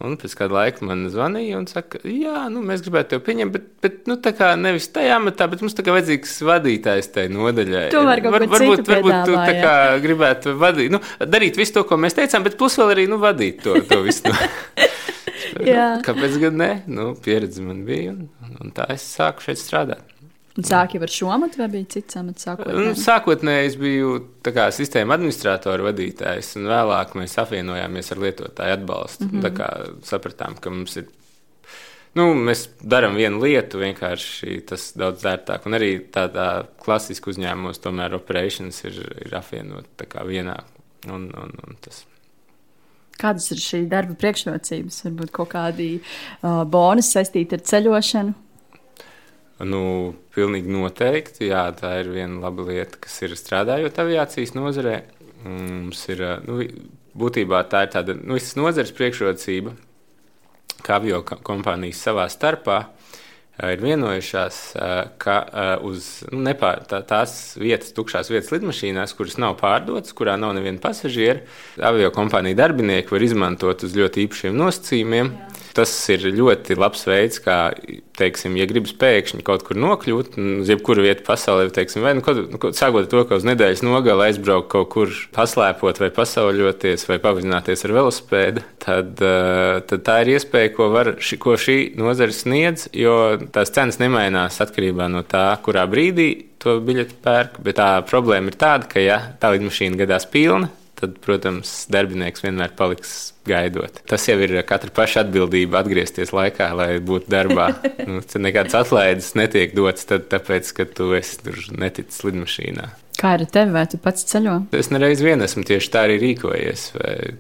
Un 0.07 0.13
pēc 0.21 0.35
kāda 0.37 0.53
laika 0.53 0.85
man 0.85 1.07
zvanīja 1.09 1.57
un 1.57 1.65
teica, 1.65 2.03
jā, 2.05 2.43
nu, 2.53 2.61
mēs 2.69 2.83
gribētu 2.85 3.15
tevi 3.15 3.23
pieņemt, 3.31 3.55
bet, 3.55 3.69
bet 3.81 4.11
nu, 4.11 4.19
tā 4.21 4.35
kā 4.37 4.51
nevis 4.61 4.91
tajā 4.93 5.15
amatā, 5.17 5.47
bet 5.49 5.65
mums 5.65 5.75
tā 5.75 5.87
kā 5.87 5.95
vajadzīgs 5.95 6.35
vadītājs 6.45 7.09
tajā 7.15 7.33
nodaļā. 7.33 7.87
To 7.95 8.03
var 8.05 8.21
Var, 8.21 8.45
varbūt, 8.53 8.85
varbūt 8.93 9.17
tu 9.25 9.39
tā 9.39 9.55
kā 9.57 9.75
gribētu 10.05 10.53
vadīt, 10.61 10.93
nu, 10.93 11.01
darīt 11.25 11.57
visu 11.57 11.79
to, 11.79 11.87
ko 11.89 11.97
mēs 11.97 12.19
teicām, 12.19 12.45
bet 12.45 12.59
plus 12.61 12.77
vēl 12.77 12.93
arī 12.93 13.09
nu, 13.09 13.17
vadīt 13.23 13.65
to, 13.65 13.81
to 13.89 14.03
visu. 14.05 14.29
Kāpēc 16.07 16.37
gan 16.43 16.61
ne? 16.61 16.73
Nu, 16.87 17.15
pieredze 17.23 17.65
man 17.65 17.85
bija 17.87 18.13
un, 18.17 18.29
un 18.61 18.75
tā 18.77 18.89
es 18.95 19.07
sāku 19.17 19.47
šeit 19.47 19.63
strādāt. 19.63 20.17
Un 20.57 20.65
sāki 20.65 20.97
ar 21.03 21.13
šo 21.13 21.29
amatu, 21.35 21.61
vai 21.61 21.69
bija 21.69 21.89
cits 21.97 22.17
amats 22.17 22.47
sākotnēji? 22.47 22.85
Nu, 22.87 22.97
sākotnēji 22.97 23.69
es 23.69 23.75
biju 23.81 24.15
kā, 24.47 24.71
sistēma 24.73 25.19
administratora 25.19 25.85
vadītājs, 25.91 26.55
un 26.57 26.71
vēlāk 26.71 27.13
mēs 27.21 27.37
apvienojāmies 27.43 28.09
ar 28.15 28.23
lietotāju 28.25 28.77
atbalstu. 28.79 29.27
Mm 29.27 29.35
-hmm. 29.35 29.45
Tā 29.45 29.51
kā 29.59 29.69
sapratām, 30.09 30.57
ka 30.61 30.73
mums 30.73 30.97
ir. 30.97 31.11
Nu, 32.17 32.33
mēs 32.33 32.69
darām 32.81 33.15
vienu 33.21 33.43
lietu, 33.45 33.79
vienkārši 33.79 34.63
tas 34.67 34.93
daudz 34.97 35.25
ērtāk. 35.29 35.67
Un 35.67 35.77
arī 35.77 36.01
tādā 36.11 36.65
klasiskā 36.81 37.31
uzņēmumos, 37.31 37.83
tomēr 37.85 38.15
operations 38.15 38.85
ir, 38.85 38.97
ir 39.27 39.35
apvienot 39.37 39.85
vienā. 40.25 40.57
Un, 41.07 41.29
un, 41.37 41.53
un 41.69 41.77
tas. 41.81 42.07
Kādas 43.21 43.49
ir 43.55 43.63
šī 43.63 43.85
darba 43.91 44.17
priekšrocības? 44.21 45.03
Varbūt 45.07 45.33
kaut 45.37 45.53
kādi 45.55 45.89
uh, 46.01 46.65
bonusi 46.69 47.17
saistīti 47.17 47.57
ar 47.57 47.65
ceļošanu? 47.71 48.35
Nu, 49.65 49.83
pilnīgi 50.37 50.69
noteikti. 50.69 51.49
Jā, 51.49 51.71
tā 51.77 51.95
ir 52.03 52.13
viena 52.13 52.43
laba 52.45 52.67
lieta, 52.69 53.01
kas 53.01 53.17
ir 53.25 53.37
strādājot 53.39 54.03
aviācijas 54.03 54.53
nozarē. 54.57 54.99
Mums 55.47 56.03
ir 56.13 56.23
nu, 56.45 56.61
būtībā 57.17 57.63
tā 57.71 57.87
ir 57.87 57.93
tāda 57.95 58.17
nu, 58.19 58.37
nozares 58.61 58.93
priekšrocība, 58.97 59.73
kā 60.85 60.99
avio 61.01 61.23
kompānijas 61.25 62.03
savā 62.05 62.27
starpā 62.33 62.83
ir 63.63 63.83
vienojušās, 63.83 64.61
ka 65.23 65.37
uz 65.87 66.09
nu, 66.33 66.43
nepār, 66.47 66.83
tā, 66.89 67.01
tās 67.07 67.57
vietas, 67.61 67.95
tukšās 67.97 68.31
vietas 68.33 68.53
lidmašīnās, 68.55 69.17
kuras 69.17 69.39
nav 69.41 69.57
pārdotas, 69.61 70.15
kurā 70.17 70.37
nav 70.41 70.57
neviena 70.59 70.83
pasažiera, 70.83 71.41
avio 71.81 72.13
kompānija 72.15 72.59
darbinieki 72.63 73.17
var 73.17 73.27
izmantot 73.27 73.87
uz 73.87 73.97
ļoti 73.97 74.27
īpašiem 74.27 74.59
nosacījumiem. 74.61 75.33
Jā 75.33 75.57
tas 75.77 75.93
ir 76.13 76.25
ļoti 76.33 76.77
labs 76.79 77.05
veids, 77.09 77.41
kā, 77.43 77.57
teiksim, 78.17 78.57
ja 78.57 78.67
gribas 78.69 78.95
pēkšņi 78.97 79.45
kaut 79.47 79.65
kur 79.67 79.79
nokļūt, 79.81 80.39
uz 80.63 80.71
jebkuru 80.73 81.05
vietu 81.05 81.25
pasaulē, 81.27 81.69
teiksim, 81.75 82.05
vai 82.05 82.15
nu, 82.17 82.25
kaut, 82.25 82.41
nu, 82.53 82.61
sākot 82.77 83.09
to, 83.13 83.25
ka 83.29 83.39
uz 83.41 83.47
nedēļas 83.49 83.85
nogali 83.85 84.31
aizbraukt 84.31 84.71
kaut 84.73 84.89
kur 84.95 85.13
paslēpot 85.37 86.01
vai 86.01 86.11
pasauļoties 86.17 87.07
vai 87.11 87.19
pavizināties 87.23 87.85
ar 87.87 87.97
velosipēdu, 87.99 88.65
tad, 88.83 89.21
tad 89.91 90.07
tā 90.07 90.19
ir 90.25 90.33
iespēja, 90.37 90.73
ko, 90.77 90.89
var, 90.95 91.13
ko 91.43 91.59
šī 91.61 91.79
nozara 92.01 92.35
sniedz, 92.35 92.89
jo 92.97 93.17
tās 93.55 93.73
cenas 93.75 94.01
nemainās 94.03 94.61
atkarībā 94.65 95.09
no 95.13 95.23
tā, 95.27 95.49
kurā 95.65 95.87
brīdī 95.91 96.31
to 96.63 96.79
biļeti 96.85 97.21
pērk. 97.25 97.61
Bet 97.65 97.79
tā 97.81 97.91
problēma 98.09 98.53
ir 98.53 98.59
tāda, 98.61 98.89
ka, 98.91 99.03
ja 99.03 99.21
tā 99.41 99.53
lidmašīna 99.55 100.01
gadās 100.03 100.29
pilna, 100.31 100.71
tad, 100.97 101.17
protams, 101.25 101.73
darbinieks 101.93 102.45
vienmēr 102.45 102.73
paliks 102.77 103.15
gaidot. 103.47 104.01
Tas 104.09 104.25
jau 104.29 104.39
ir 104.43 104.57
katra 104.69 104.93
paša 104.97 105.27
atbildība 105.27 105.83
atgriezties 105.83 106.33
laikā, 106.35 106.71
lai 106.79 106.91
būtu 107.05 107.31
darbā. 107.33 107.71
nu, 108.09 108.23
nekādas 108.47 108.79
atlaides 108.81 109.35
netiek 109.39 109.77
dotas, 109.77 110.09
tad, 110.09 110.29
tāpēc, 110.33 110.73
ka 110.77 110.89
tu 110.89 111.13
esi 111.19 111.43
tur 111.45 111.61
neticis 111.77 112.25
lidmašīnā. 112.27 112.89
Kā 113.17 113.33
ir 113.37 113.47
ar 113.47 113.51
tevi, 113.53 113.73
vai 113.73 113.85
tu 113.89 113.99
pats 114.03 114.27
ceļo? 114.29 114.55
Es 114.77 114.91
nereiz 114.93 115.23
vien 115.25 115.41
esmu 115.45 115.65
tieši 115.67 115.89
tā 115.93 116.03
arī 116.05 116.19
rīkojies. 116.21 116.83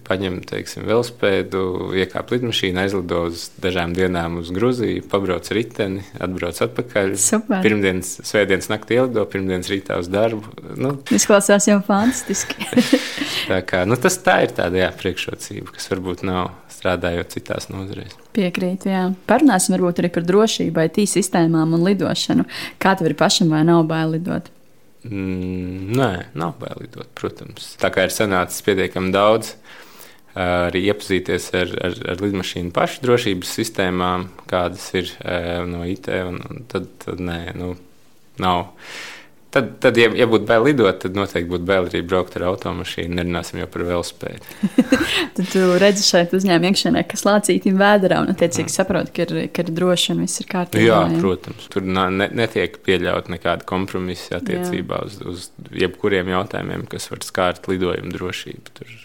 Paņem, 0.07 0.39
teiksim, 0.49 0.87
velospēdu, 0.89 1.63
iekāp 2.01 2.33
lidmašīnā, 2.33 2.87
aizlido 2.87 3.27
uz 3.29 3.49
dažām 3.63 3.93
dienām 3.97 4.39
uz 4.41 4.49
Gruziju, 4.57 5.05
pabrauc 5.13 5.51
riteni, 5.53 6.05
atbrauc 6.17 6.63
atpakaļ. 6.65 7.13
Super. 7.21 7.61
Pirmdienas, 7.67 8.15
svētdienas 8.25 8.71
naktī 8.73 8.97
ielido, 9.01 9.27
pirmdienas 9.29 9.69
rītā 9.73 10.01
uz 10.01 10.09
darbu. 10.13 10.49
Nu. 10.81 10.95
Izklausās 11.13 11.69
jau 11.69 11.83
fantastiski. 11.85 12.71
tā 13.51 13.61
kā, 13.69 13.85
nu, 13.89 14.01
tas 14.01 14.17
tā 14.25 14.41
ir 14.47 14.57
tāda 14.57 14.87
jā, 14.87 14.91
priekšrocība, 14.97 15.77
kas 15.77 15.93
varbūt 15.93 16.25
nav 16.27 16.55
strādājot 16.73 17.37
citās 17.37 17.69
nozarēs. 17.73 18.17
Piekrītu, 18.37 18.91
jā. 18.93 19.07
Parunāsim 19.29 19.77
varbūt 19.77 20.03
arī 20.03 20.13
par 20.17 20.27
drošību, 20.29 20.89
IT 20.89 21.05
sistēmām 21.13 21.77
un 21.77 21.85
lidošanu. 21.87 22.49
Kā 22.83 22.97
tev 22.97 23.13
ir 23.13 23.17
pašam 23.19 23.53
vai 23.53 23.65
nav 23.69 23.85
bail 23.89 24.17
lidot? 24.17 24.53
Mm, 25.07 25.97
nē, 25.97 26.11
nav 26.39 26.57
bail 26.61 26.83
lidot, 26.83 27.11
protams. 27.19 27.75
Tā 27.81 27.93
kā 27.95 28.07
ir 28.07 28.15
sanācis 28.15 28.65
pietiekami 28.67 29.13
daudz, 29.15 29.55
arī 30.37 30.83
iepazīties 30.91 31.49
ar, 31.57 31.75
ar, 31.87 31.99
ar 32.13 32.23
lidmašīnu 32.25 32.75
pašu 32.77 33.05
drošības 33.07 33.53
sistēmām, 33.61 34.29
kādas 34.51 34.89
ir 34.99 35.13
no 35.71 35.85
IT, 35.89 36.11
un, 36.29 36.41
un 36.51 36.67
tad, 36.71 36.91
tad 37.05 37.23
nē, 37.23 37.41
nu, 37.57 37.75
nav. 38.43 38.67
Tad, 39.55 39.69
tad 39.81 39.97
ja, 39.97 40.09
ja 40.13 40.27
būtu 40.29 40.45
bail 40.49 40.65
lidot, 40.67 40.99
tad 41.01 41.15
noteikti 41.17 41.49
būtu 41.49 41.65
bail 41.69 41.87
arī 41.89 42.03
braukt 42.05 42.35
ar 42.37 42.49
automašīnu. 42.51 43.15
Nerunāsim 43.17 43.61
jau 43.63 43.69
par 43.73 43.85
velospēdu. 43.89 44.73
tad 45.39 45.49
tu 45.53 45.63
redzi 45.81 46.05
šeit 46.05 46.35
uzņēmuma 46.37 46.73
iekšienē, 46.73 47.05
kas 47.09 47.25
lācītīm 47.29 47.79
vēderā 47.81 48.21
un 48.25 48.35
attiecīgi 48.35 48.67
mm. 48.67 48.75
saprot, 48.75 49.13
ka 49.17 49.25
ir, 49.25 49.35
ka 49.55 49.65
ir 49.65 49.73
droši 49.79 50.13
un 50.13 50.23
viss 50.27 50.43
ir 50.43 50.51
kārtībā. 50.51 50.85
Jā, 50.85 51.01
jā, 51.09 51.23
protams. 51.23 51.71
Tur 51.73 51.87
ne, 51.89 52.29
netiek 52.37 52.77
pieļaut 52.85 53.31
nekāda 53.33 53.65
kompromisa 53.71 54.43
attiecībā 54.43 55.01
jā. 55.01 55.09
uz, 55.09 55.19
uz 55.25 55.73
jebkuriem 55.87 56.35
jautājumiem, 56.35 56.85
kas 56.91 57.09
var 57.15 57.25
skārt 57.25 57.71
lidojumu 57.71 58.13
drošību. 58.19 58.77
Tur 58.77 58.97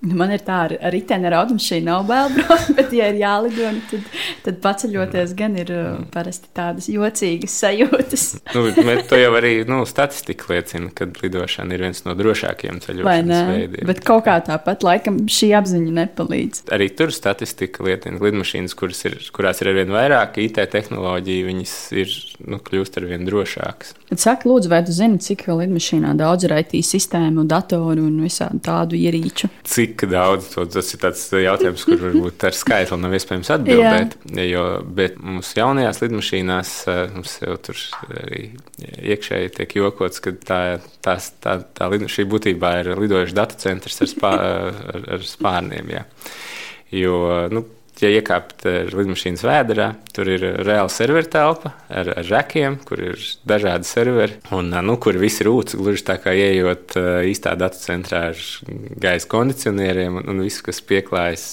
man 0.00 0.32
ir 0.32 0.42
tā, 0.44 0.64
ar, 0.66 0.74
ar 0.80 0.94
riteni 0.94 1.28
ar 1.28 1.36
automašīnu 1.42 1.86
nav 1.86 2.06
bail 2.08 2.30
braukt, 2.36 2.72
bet, 2.76 2.92
ja 2.96 3.10
ir 3.12 3.20
jālido, 3.20 3.70
nu, 3.76 3.82
tad, 3.90 4.06
tad 4.46 4.60
paceļoties 4.64 5.34
gan 5.38 5.56
ir 5.60 5.72
uh, 5.74 5.88
parasti 6.14 6.50
tādas 6.56 6.88
jocīgas 6.90 7.56
sajūtas. 7.62 8.26
nu, 8.56 8.96
to 9.10 9.20
jau 9.20 9.32
arī 9.38 9.52
nu, 9.68 9.82
statistika 9.88 10.54
liecina, 10.54 10.90
ka 10.96 11.08
lidošana 11.20 11.76
ir 11.76 11.86
viens 11.86 12.04
no 12.06 12.16
drošākajiem 12.18 12.80
ceļošanas 12.84 13.44
veidiem. 13.50 13.88
Bet 13.90 14.02
kaut 14.06 14.24
kā 14.28 14.38
tāpat 14.46 14.86
laikam 14.86 15.22
šī 15.30 15.52
apziņa 15.60 15.96
nepalīdz. 16.00 16.64
Arī 16.74 16.90
tur 16.96 17.12
statistika 17.14 17.84
liecina, 17.86 18.18
ka 18.18 18.28
lidmašīnas, 18.30 18.76
kuras 18.78 19.04
ir, 19.08 19.18
kurās 19.36 19.60
ir 19.62 19.72
arvien 19.72 19.92
vairāk 19.94 20.40
IT 20.40 20.62
tehnoloģiju, 20.72 21.48
viņas 21.50 21.76
ir 22.00 22.16
nu, 22.48 22.60
kļūst 22.64 23.00
arvien 23.00 23.26
drošākas. 23.28 23.94
Bet 24.10 24.22
saka, 24.22 24.48
lūdzu, 24.48 24.70
vai 24.72 24.80
tu 24.86 24.94
zini, 24.94 25.20
cik 25.22 25.46
lidmašīnā 25.50 26.14
daudz 26.18 26.46
ir 26.48 26.56
IT 26.56 26.78
sistēmu, 26.86 27.44
datoru 27.50 28.06
un 28.08 28.18
visādi 28.24 28.62
tādu 28.64 28.98
ierīču? 28.98 29.50
Cik 29.68 29.89
cik 29.90 30.06
daudz 30.10 30.48
to, 30.54 30.64
tas 30.70 30.90
ir 30.94 31.00
tāds 31.02 31.22
jautājums, 31.34 31.84
kur 31.88 32.00
varbūt 32.00 32.44
ar 32.48 32.56
skaitli 32.56 32.98
nav 33.00 33.14
iespējams 33.16 33.50
atbildēt. 33.56 34.16
jo, 34.46 34.64
bet 34.98 35.18
mums 35.22 35.50
jaunajās 35.56 36.00
lidmašīnās 36.04 36.74
eh, 36.90 37.02
mums 37.14 37.36
jau 37.42 37.56
tur 37.66 37.82
arī 38.22 38.44
iekšēji 39.14 39.52
tiek 39.58 39.76
jokots, 39.80 40.22
ka 40.24 40.34
tā, 40.46 40.60
tā, 41.04 41.16
tā, 41.42 41.58
tā 41.76 41.90
šī 41.90 42.26
būtībā 42.30 42.72
ir 42.82 42.92
lidojuši 43.00 43.36
datu 43.36 43.58
centrs 43.60 44.00
ar, 44.04 44.12
spā, 44.14 44.32
ar, 44.94 45.04
ar 45.16 45.26
spārniem. 45.26 45.92
Jā. 45.96 46.06
Jo, 46.90 47.20
nu, 47.54 47.64
ja 48.02 48.10
iekāpt 48.16 48.66
lidmašīnas 48.94 49.44
vēdā, 49.46 49.90
tur 50.14 50.30
ir 50.32 50.44
reāla 50.64 50.90
serveru 50.92 51.30
telpa 51.30 51.74
ar, 51.88 52.12
ar 52.16 52.26
žakiem, 52.26 52.80
kur 52.88 53.02
ir 53.10 53.20
dažādi 53.48 53.88
serveri, 53.88 54.40
un 54.56 54.72
nu, 54.86 54.96
kur 55.02 55.18
viss 55.20 55.42
ūdens, 55.44 55.78
gluži 55.78 56.06
tā 56.08 56.18
kā 56.22 56.34
ieejot 56.36 56.96
īstā 57.28 57.54
datu 57.60 57.80
centrā 57.80 58.26
ar 58.32 58.44
gaisa 59.00 59.30
kondicionieriem 59.30 60.20
un, 60.20 60.28
un 60.32 60.44
viss, 60.46 60.64
kas 60.64 60.82
pieklājas 60.84 61.46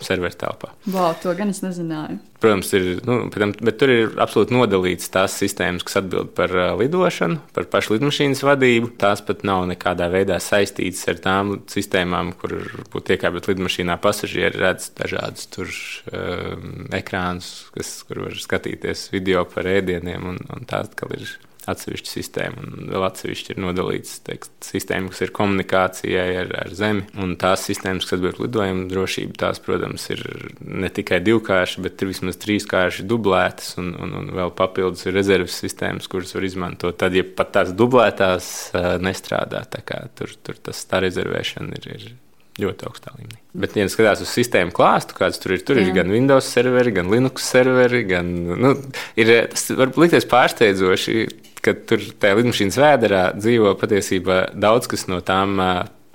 serveru 0.00 0.36
telpā. 0.40 0.74
Wow, 0.90 1.14
to 1.22 1.34
gan 1.38 1.52
es 1.54 1.64
nezināju. 1.64 2.20
Protams, 2.40 2.70
ir, 2.72 2.86
nu, 3.04 3.16
bet 3.60 3.76
tur 3.80 3.90
ir 3.92 4.14
absolūti 4.20 4.54
nodalīts 4.56 5.10
tās 5.12 5.34
sistēmas, 5.36 5.84
kas 5.84 5.98
atbild 6.00 6.30
par 6.36 6.54
lidošanu, 6.80 7.36
par 7.52 7.66
pašu 7.68 7.98
lidmašīnas 7.98 8.40
vadību. 8.48 8.94
Tās 9.00 9.20
pat 9.26 9.44
nav 9.44 9.66
nekādā 9.68 10.08
veidā 10.12 10.38
saistītas 10.40 11.04
ar 11.12 11.20
tām 11.20 11.52
sistēmām, 11.68 12.32
kur 12.40 12.56
būtu 12.94 13.16
iekāpta 13.16 13.52
lidmašīnā 13.52 13.98
pasažieri, 14.00 14.62
redz 14.64 14.88
dažādus 14.96 15.52
tur 15.52 15.68
um, 15.68 16.88
ekrānus, 16.96 17.52
kas, 17.76 17.92
kur 18.08 18.24
var 18.24 18.40
skatīties 18.40 19.10
video 19.12 19.44
par 19.44 19.68
ēdieniem, 19.68 20.32
un, 20.32 20.40
un 20.56 20.68
tā 20.70 20.80
atkal 20.88 21.12
ir 21.20 21.36
atsevišķa 21.68 22.08
sistēma, 22.08 22.62
un 22.64 22.90
vēl 22.92 23.04
atsevišķi 23.06 23.52
ir 23.54 23.60
nodalīts 23.60 24.20
teikt, 24.26 24.52
sistēma, 24.64 25.10
kas 25.12 25.24
ir 25.26 25.32
komunikācijai 25.36 26.28
ar, 26.42 26.54
ar 26.62 26.72
Zemi. 26.76 27.04
Un 27.20 27.34
tās 27.40 27.66
sistēmas, 27.68 28.06
kas 28.06 28.16
atbild 28.16 28.40
lidojumu 28.42 28.86
drošību, 28.90 29.36
tās, 29.40 29.60
protams, 29.64 30.06
ir 30.14 30.24
ne 30.64 30.90
tikai 30.92 31.20
divkārši, 31.26 31.84
bet 31.84 32.00
ir 32.00 32.12
vismaz 32.12 32.40
trīskārši 32.40 33.06
dublētas, 33.10 33.74
un, 33.82 33.92
un, 34.00 34.16
un 34.22 34.32
vēl 34.38 34.54
papildus 34.56 35.06
ir 35.06 35.16
rezerves 35.18 35.58
sistēmas, 35.60 36.08
kuras 36.10 36.34
var 36.36 36.48
izmantot. 36.48 36.98
Tad, 37.00 37.16
ja 37.18 37.26
pat 37.26 37.52
tās 37.58 37.76
dublētās 37.76 38.50
nestrādā, 39.04 39.66
tur, 40.16 40.34
tur 40.44 40.64
tas 40.70 40.84
tā 40.88 41.04
rezervēšana 41.04 41.80
ir. 41.80 41.94
ir 41.98 42.10
ļoti 42.60 42.88
augstā 42.88 43.14
līmenī. 43.16 43.38
Bet, 43.60 43.76
ja 43.78 43.86
skatās 43.90 44.22
uz 44.24 44.32
sistēmu 44.34 44.74
klāstu, 44.74 45.14
kāds 45.18 45.40
tur 45.42 45.54
ir, 45.56 45.62
tur 45.66 45.78
Jā. 45.78 45.86
ir 45.86 45.94
gan 45.96 46.10
Windows 46.12 46.48
serveri, 46.50 46.94
gan 46.96 47.10
Linux 47.12 47.46
serveri, 47.50 48.02
gan 48.08 48.32
nu, 48.60 48.74
ir, 49.20 49.32
tas 49.52 49.70
var 49.78 49.94
likties 50.00 50.28
pārsteidzoši 50.30 51.16
ka 51.64 51.74
tur 51.88 52.02
tajā 52.20 52.38
lidmašīnas 52.38 52.78
vēderā 52.80 53.22
dzīvo 53.38 53.74
patiesībā 53.80 54.42
daudz 54.56 54.88
kas 54.90 55.06
no 55.10 55.20
tām 55.24 55.60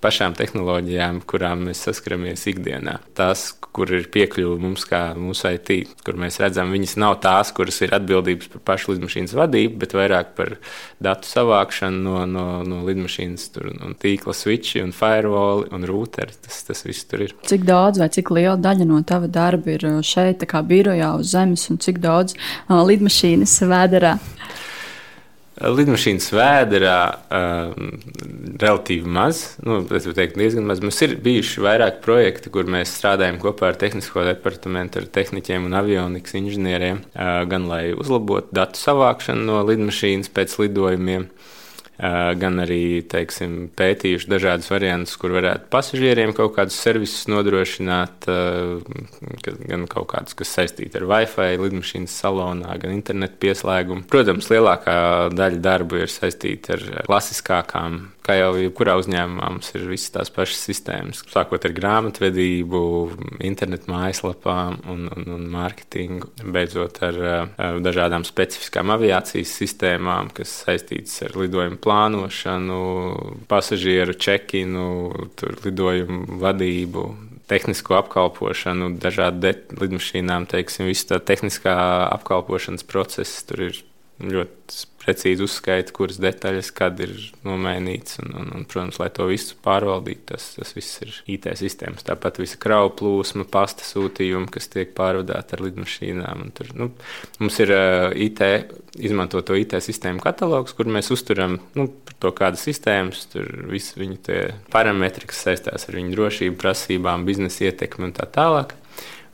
pašām 0.04 0.36
tehnoloģijām, 0.38 1.22
kurām 1.30 1.68
mēs 1.70 1.84
saskaramies 1.88 2.46
ikdienā. 2.52 2.98
Tās, 3.18 3.48
kur 3.76 3.91
ir 3.91 4.08
piekļuve 4.12 4.58
mums, 4.62 4.86
kā 4.88 5.02
mūsu 5.20 5.50
IT, 5.56 5.98
kur 6.06 6.20
mēs 6.20 6.39
redzam, 6.43 6.72
viņas 6.74 6.96
nav 7.02 7.18
tās, 7.24 7.52
kuras 7.56 7.82
ir 7.84 7.96
atbildības 7.96 8.52
par 8.54 8.64
pašu 8.72 8.93
lidmašīnas 8.93 9.36
vadību, 9.36 9.80
bet 9.82 9.96
vairāk 9.98 10.32
par 10.38 10.56
datu 11.04 11.30
savākšanu 11.30 12.04
no, 12.06 12.22
no, 12.30 12.46
no 12.68 12.84
lidmašīnas, 12.88 13.48
tur, 13.56 13.72
un 13.76 13.98
tīkla 14.00 14.36
switchi, 14.36 14.84
un 14.84 14.93
firewall 14.96 15.66
un 15.76 15.88
routeri. 15.89 16.36
Tas, 16.46 16.62
tas 16.70 16.86
viss 16.88 17.08
tur 17.10 17.26
ir. 17.28 17.36
Cik 17.50 17.68
daudz 17.68 18.02
vai 18.04 18.10
cik 18.14 18.32
liela 18.36 18.58
daļa 18.62 18.88
no 18.88 19.02
tava 19.08 19.32
darba 19.32 19.76
ir 19.76 19.88
šeit, 20.06 20.46
kā 20.50 20.64
birojā 20.66 21.16
uz 21.20 21.34
zemes, 21.36 21.68
un 21.74 21.82
cik 21.82 22.00
daudz 22.04 22.38
uh, 22.38 22.80
lidmašīnas 22.86 23.60
vēderā? 23.68 24.16
Lidmašīnas 25.56 26.26
vēderā 26.36 26.99
um, 27.32 27.93
relatīvi 28.60 29.08
maz, 29.08 29.43
nu, 29.64 29.78
teikt, 29.88 30.36
diezgan 30.36 30.66
maz. 30.68 30.82
Mums 30.84 30.99
ir 31.06 31.14
bijuši 31.24 31.64
vairāki 31.64 32.01
projekti, 32.03 32.51
kur 32.51 32.68
mēs 32.68 32.91
strādājam 32.97 33.39
kopā 33.39 33.70
ar 33.72 33.80
tehnisko 33.80 34.26
departamentu, 34.28 34.99
ar 34.99 35.08
tehniķiem 35.16 35.70
un 35.70 35.78
avionikas 35.80 36.36
inženieriem, 36.36 36.99
uh, 37.14 37.45
gan 37.47 37.70
lai 37.72 37.93
uzlabotu 37.95 38.51
datu 38.56 38.82
savākšanu 38.82 39.47
no 39.47 39.62
lidmašīnas 39.70 40.34
pēc 40.36 40.58
lidojumiem, 40.66 41.30
gan 41.98 42.60
arī 42.64 43.04
teiksim, 43.08 43.70
pētījuši 43.78 44.32
dažādus 44.32 44.72
variantus, 44.72 45.16
kur 45.20 45.36
varētu 45.36 45.70
pasažieriem 45.72 46.34
kaut 46.36 46.56
kādus 46.58 46.80
servisus 46.84 47.28
nodrošināt, 47.32 48.28
gan 49.46 49.86
kaut 49.91 50.10
kādus, 50.12 50.36
kas 50.38 50.52
saistīti 50.58 51.00
ar 51.00 51.08
Wi-Fi, 51.12 51.62
lidmašīnas 51.62 52.18
salonā, 52.24 52.76
gan 52.82 52.96
internetu 52.98 53.39
pieslēgumu. 53.46 54.08
Protams, 54.12 54.50
lielākā 54.52 54.98
daļa 55.36 55.64
darbu 55.64 56.04
ir 56.04 56.12
saistīta 56.12 56.76
ar 56.76 56.86
klasiskākām 57.08 58.02
kā 58.26 58.38
jau 58.39 58.53
jebkurā 58.57 58.95
uzņēmumā, 58.99 59.49
mums 59.53 59.69
ir 59.78 59.86
visas 59.89 60.13
tās 60.15 60.32
pašas 60.34 60.63
sistēmas. 60.69 61.21
Sākot 61.32 61.67
ar 61.67 61.76
grāmatvedību, 61.78 62.82
internetu 63.45 63.91
mājaslapām 63.93 64.80
un, 64.91 65.05
un, 65.13 65.28
un 65.38 65.45
mārketingu, 65.53 66.32
beidzot 66.55 67.01
ar, 67.05 67.21
ar 67.61 67.80
dažādām 67.86 68.26
specifiskām 68.28 68.93
aviācijas 68.95 69.53
sistēmām, 69.61 70.32
kas 70.36 70.53
saistītas 70.65 71.21
ar 71.28 71.38
lidojumu 71.39 71.80
plānošanu, 71.86 72.82
pasažieru 73.51 74.17
čekinu, 74.17 74.88
lidojumu 75.65 76.41
vadību, 76.41 77.07
tehnisko 77.49 77.99
apkalpošanu, 77.99 78.95
dažādu 79.01 79.53
lidmašīnām, 79.78 80.47
teiksim, 80.49 80.89
visu 80.89 81.11
tā 81.11 81.21
tehniskā 81.21 81.76
apkalpošanas 82.15 82.88
process 82.89 83.45
tur 83.45 83.67
ir 83.69 83.84
ļoti 84.21 84.86
precīzi 85.06 85.45
uzskaita, 85.45 85.93
kuras 85.95 86.18
detaļas, 86.22 86.72
kad 86.76 86.99
ir 87.03 87.14
nomainīts. 87.45 88.20
Un, 88.24 88.32
un, 88.41 88.51
un, 88.58 88.66
protams, 88.70 88.97
lai 89.01 89.12
to 89.14 89.28
visu 89.30 89.58
pārvaldītu, 89.66 90.24
tas, 90.34 90.47
tas 90.58 90.74
viss 90.76 91.03
ir 91.06 91.14
IT 91.36 91.49
sistēmas. 91.62 92.06
Tāpat 92.08 92.41
visa 92.41 92.60
kravu 92.62 92.93
plūsma, 92.99 93.45
pasta 93.51 93.86
sūtījumi, 93.88 94.49
kas 94.53 94.70
tiek 94.74 94.95
pārvadāti 94.97 95.58
ar 95.58 95.66
lidmašīnām. 95.68 96.47
Tur, 96.58 96.72
nu, 96.80 96.89
mums 97.41 97.60
ir 97.64 97.74
uh, 97.76 98.10
IT, 98.26 98.41
izmantoto 99.06 99.58
IT 99.60 99.78
sistēmu 99.86 100.24
katalogs, 100.24 100.74
kur 100.76 100.89
mēs 100.89 101.12
uzturam 101.14 101.60
nu, 101.78 101.89
to 102.22 102.32
kādas 102.36 102.64
sistēmas, 102.66 103.28
tur 103.34 103.49
visi 103.70 103.99
viņu 103.99 104.39
parametri, 104.74 105.30
kas 105.30 105.43
saistās 105.49 105.89
ar 105.89 105.99
viņu 105.99 106.16
drošību, 106.16 106.58
prasībām, 106.62 107.28
biznesa 107.28 107.70
ietekmi 107.70 108.10
un 108.10 108.16
tā 108.16 108.28
tālāk. 108.32 108.74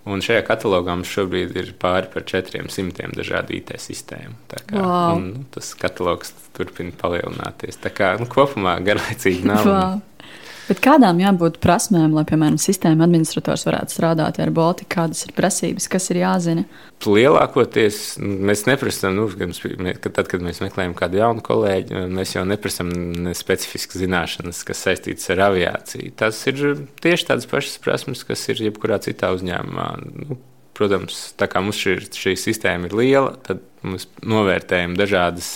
Un 0.09 0.23
šajā 0.25 0.41
katalogā 0.47 0.95
mums 0.97 1.11
šobrīd 1.13 1.53
ir 1.61 1.73
pāri 1.81 2.09
par 2.09 2.23
400 2.25 3.11
dažādu 3.13 3.53
IT 3.53 3.75
sistēmu. 3.83 4.33
Kā, 4.49 4.63
wow. 4.73 5.19
tas 5.53 5.75
katalogs 5.77 6.33
turpina 6.57 6.95
palielināties. 6.97 7.77
Tā 7.83 7.91
kā 7.93 8.15
nu, 8.17 8.25
kopumā 8.29 8.79
garlaicīgi 8.85 9.45
nav. 9.45 9.67
Wow. 9.67 9.99
Bet 10.67 10.81
kādām 10.83 11.19
jābūt 11.21 11.57
prasmēm, 11.63 12.13
lai, 12.15 12.23
piemēram, 12.27 12.57
sistēma 12.61 13.05
administrators 13.07 13.65
varētu 13.67 13.95
strādāt 13.95 14.37
ar 14.41 14.51
Baltiku? 14.55 14.91
Kādas 14.95 15.25
ir 15.25 15.33
prasības, 15.37 15.87
kas 15.91 16.09
ir 16.13 16.21
jāzina? 16.21 16.65
Lielākoties 17.01 18.19
mēs 18.21 18.65
neprasām, 18.67 19.17
nu, 19.17 19.25
kad, 19.31 20.11
tad, 20.11 20.29
kad 20.29 20.45
mēs 20.45 20.61
meklējam 20.63 20.93
kādu 20.97 21.21
jaunu 21.21 21.43
kolēģi, 21.45 22.05
mēs 22.13 22.35
jau 22.35 22.45
neprasām 22.47 22.91
ne 23.25 23.33
specifiskas 23.37 24.03
zināšanas, 24.03 24.61
kas 24.67 24.85
saistītas 24.85 25.33
ar 25.33 25.47
aviāciju. 25.49 26.13
Tas 26.21 26.39
ir 26.51 26.85
tieši 27.03 27.27
tādas 27.31 27.49
pašas 27.49 27.81
prasmes, 27.81 28.23
kas 28.27 28.45
ir 28.53 28.61
jebkurā 28.69 29.01
citā 29.03 29.33
uzņēmumā. 29.35 29.89
Nu, 30.21 30.39
protams, 30.77 31.31
tā 31.39 31.49
kā 31.51 31.63
mums 31.63 31.81
šī, 31.81 31.97
šī 32.15 32.37
sistēma 32.39 32.87
ir 32.89 32.97
liela, 33.01 33.35
tad 33.47 33.65
Mēs 33.81 34.05
novērtējam 34.29 34.93
dažādas 34.93 35.47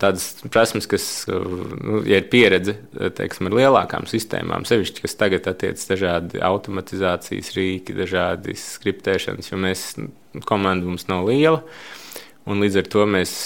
tādas 0.00 0.30
prasmes, 0.48 0.86
kas, 0.88 1.04
nu, 1.28 1.98
ja 2.08 2.22
ir 2.22 2.30
pieredze 2.32 2.78
teiksim, 3.18 3.50
ar 3.50 3.56
lielākām 3.58 4.06
sistēmām, 4.08 4.64
sevišķi, 4.68 5.04
kas 5.04 5.18
tagad 5.20 5.50
attiecas 5.52 5.90
dažādi 5.90 6.40
automatizācijas 6.44 7.52
rīki, 7.58 7.96
dažādi 7.98 8.56
skriptēšanas, 8.56 9.52
jo 9.52 9.60
mēs 9.60 9.84
komanda 10.48 10.88
mums 10.88 11.04
nav 11.12 11.28
liela. 11.28 11.60
Un 12.48 12.60
līdz 12.60 12.80
ar 12.80 12.88
to 12.92 13.04
mēs 13.08 13.36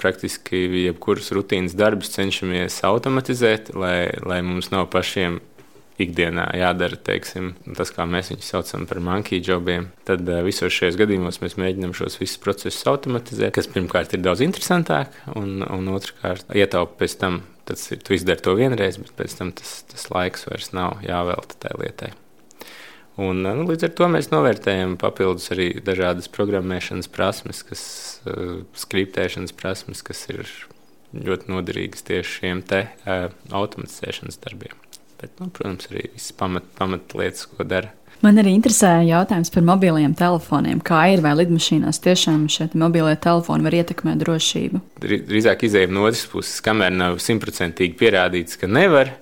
praktiski 0.00 0.62
jebkuras 0.86 1.32
rutīnas 1.36 1.76
darbus 1.76 2.12
cenšamies 2.14 2.78
automatizēt, 2.88 3.74
lai, 3.76 4.08
lai 4.24 4.42
mums 4.44 4.70
nav 4.72 4.90
pašiem 4.92 5.40
ikdienā 6.02 6.46
jādara 6.58 6.98
teiksim, 7.08 7.54
tas, 7.76 7.92
kā 7.94 8.04
mēs 8.08 8.30
viņus 8.32 8.50
saucam 8.52 8.84
par 8.88 9.00
monkey 9.04 9.40
jobiem. 9.44 9.88
Tad 10.08 10.26
uh, 10.28 10.42
visos 10.46 10.74
šajos 10.74 10.98
gadījumos 11.00 11.40
mēs 11.42 11.56
mēģinām 11.60 11.94
šos 11.96 12.18
visus 12.20 12.40
procesus 12.42 12.84
automatizēt, 12.90 13.54
kas 13.56 13.70
pirmkārt 13.72 14.14
ir 14.16 14.24
daudz 14.24 14.44
interesantāk, 14.44 15.16
un, 15.38 15.62
un 15.64 15.90
otrkārt 15.94 16.52
ietaupa 16.54 17.02
pēc 17.04 17.18
tam. 17.22 17.42
Tas 17.66 17.80
ir, 17.90 17.98
tu 17.98 18.14
izdari 18.14 18.44
to 18.44 18.52
vienreiz, 18.54 19.00
bet 19.02 19.10
pēc 19.18 19.32
tam 19.40 19.50
tas, 19.56 19.80
tas 19.90 20.06
laiks 20.12 20.46
vairs 20.46 20.70
nav 20.76 21.00
jāvelta 21.02 21.58
tai 21.64 21.72
lietai. 21.80 22.12
Un, 23.16 23.40
nu, 23.42 23.64
līdz 23.64 23.88
ar 23.88 23.92
to 23.96 24.06
mēs 24.12 24.28
novērtējam 24.28 24.98
papildus 25.00 25.48
arī 25.54 25.70
dažādas 25.82 26.28
programmēšanas 26.30 27.08
prasmes, 27.10 27.64
kas, 27.66 27.82
uh, 28.28 28.60
skriptēšanas 28.76 29.56
prasmes, 29.56 30.04
kas 30.06 30.26
ir 30.28 30.44
ļoti 31.16 31.50
noderīgas 31.50 32.04
tieši 32.06 32.42
šiem 32.42 32.62
te 32.68 32.84
uh, 32.86 33.32
automatizēšanas 33.50 34.38
darbiem. 34.44 34.76
Bet, 35.20 35.32
nu, 35.40 35.48
protams, 35.52 35.88
arī 35.90 36.08
visas 36.12 36.34
pamat, 36.36 36.66
pamatlietas, 36.78 37.46
ko 37.48 37.64
dara. 37.64 37.92
Man 38.24 38.40
arī 38.40 38.54
interesēja 38.56 39.04
jautājums 39.04 39.52
par 39.52 39.64
mobiliem 39.66 40.14
telefoniem. 40.16 40.80
Kā 40.84 41.02
ir, 41.12 41.20
vai 41.24 41.34
lidmašīnās 41.36 42.00
tiešām 42.04 42.46
šie 42.52 42.70
mobilie 42.80 43.12
telefoni 43.20 43.66
var 43.66 43.76
ietekmēt 43.76 44.22
drošību? 44.22 44.80
Drīzāk 45.04 45.66
izējām 45.68 45.92
no 45.96 46.06
otras 46.08 46.24
puses, 46.32 46.62
kamēr 46.64 46.96
nav 46.96 47.20
simtprocentīgi 47.22 47.96
pierādīts, 48.00 48.56
ka 48.60 48.70
nevar 48.70 49.12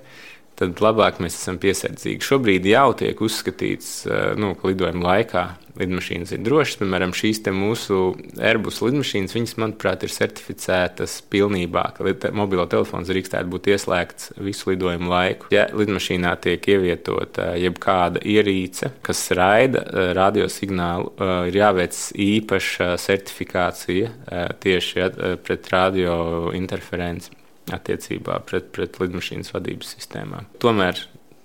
tad 0.58 0.78
labāk 0.82 1.18
mēs 1.22 1.34
esam 1.40 1.58
piesardzīgi. 1.62 2.22
Šobrīd 2.22 2.66
jau 2.70 2.92
tiek 2.98 3.18
uzskatīts, 3.26 3.90
eh, 4.06 4.24
nu, 4.38 4.54
ka 4.54 4.70
lidojuma 4.70 5.08
laikā 5.10 5.44
lidmašīnas 5.80 6.32
ir 6.34 6.42
drošas. 6.46 6.78
Piemēram, 6.80 7.14
šīs 7.16 7.42
mūsu 7.54 8.00
Airbus 8.38 8.80
lidmašīnas, 8.84 9.34
viņas, 9.36 9.56
manuprāt, 9.60 10.04
ir 10.06 10.12
certificētas 10.14 11.18
pilnībā, 11.32 11.84
ka 11.96 12.32
mobilo 12.36 12.66
telefons 12.70 13.10
drīkstētu 13.10 13.50
būt 13.52 13.70
ieslēgts 13.74 14.34
visu 14.44 14.72
lidojumu 14.72 15.10
laiku. 15.10 15.50
Ja 15.54 15.66
lidmašīnā 15.74 16.34
tiek 16.44 16.68
ievietota 16.74 17.52
jebkāda 17.60 18.22
ierīce, 18.22 18.92
kas 19.04 19.24
raida 19.36 19.84
eh, 19.84 20.10
radiosignālu, 20.16 21.14
eh, 21.18 21.36
ir 21.50 21.60
jāveic 21.62 22.00
īpaša 22.24 22.94
certifikācija 23.00 24.10
tieši 24.60 25.08
pret 25.44 25.68
radio 25.72 26.14
interferenci 26.56 27.32
attiecībā 27.72 28.40
pret, 28.48 28.70
pret 28.76 28.98
lidmašīnas 29.00 29.52
vadības 29.54 29.94
sistēmām. 29.96 30.50
Tomēr 30.62 31.00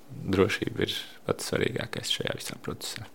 drošība 0.10 0.86
ir 0.88 0.98
pats 1.28 1.52
svarīgākais 1.52 2.12
šajā 2.18 2.36
visā 2.40 2.60
procesā. 2.66 3.08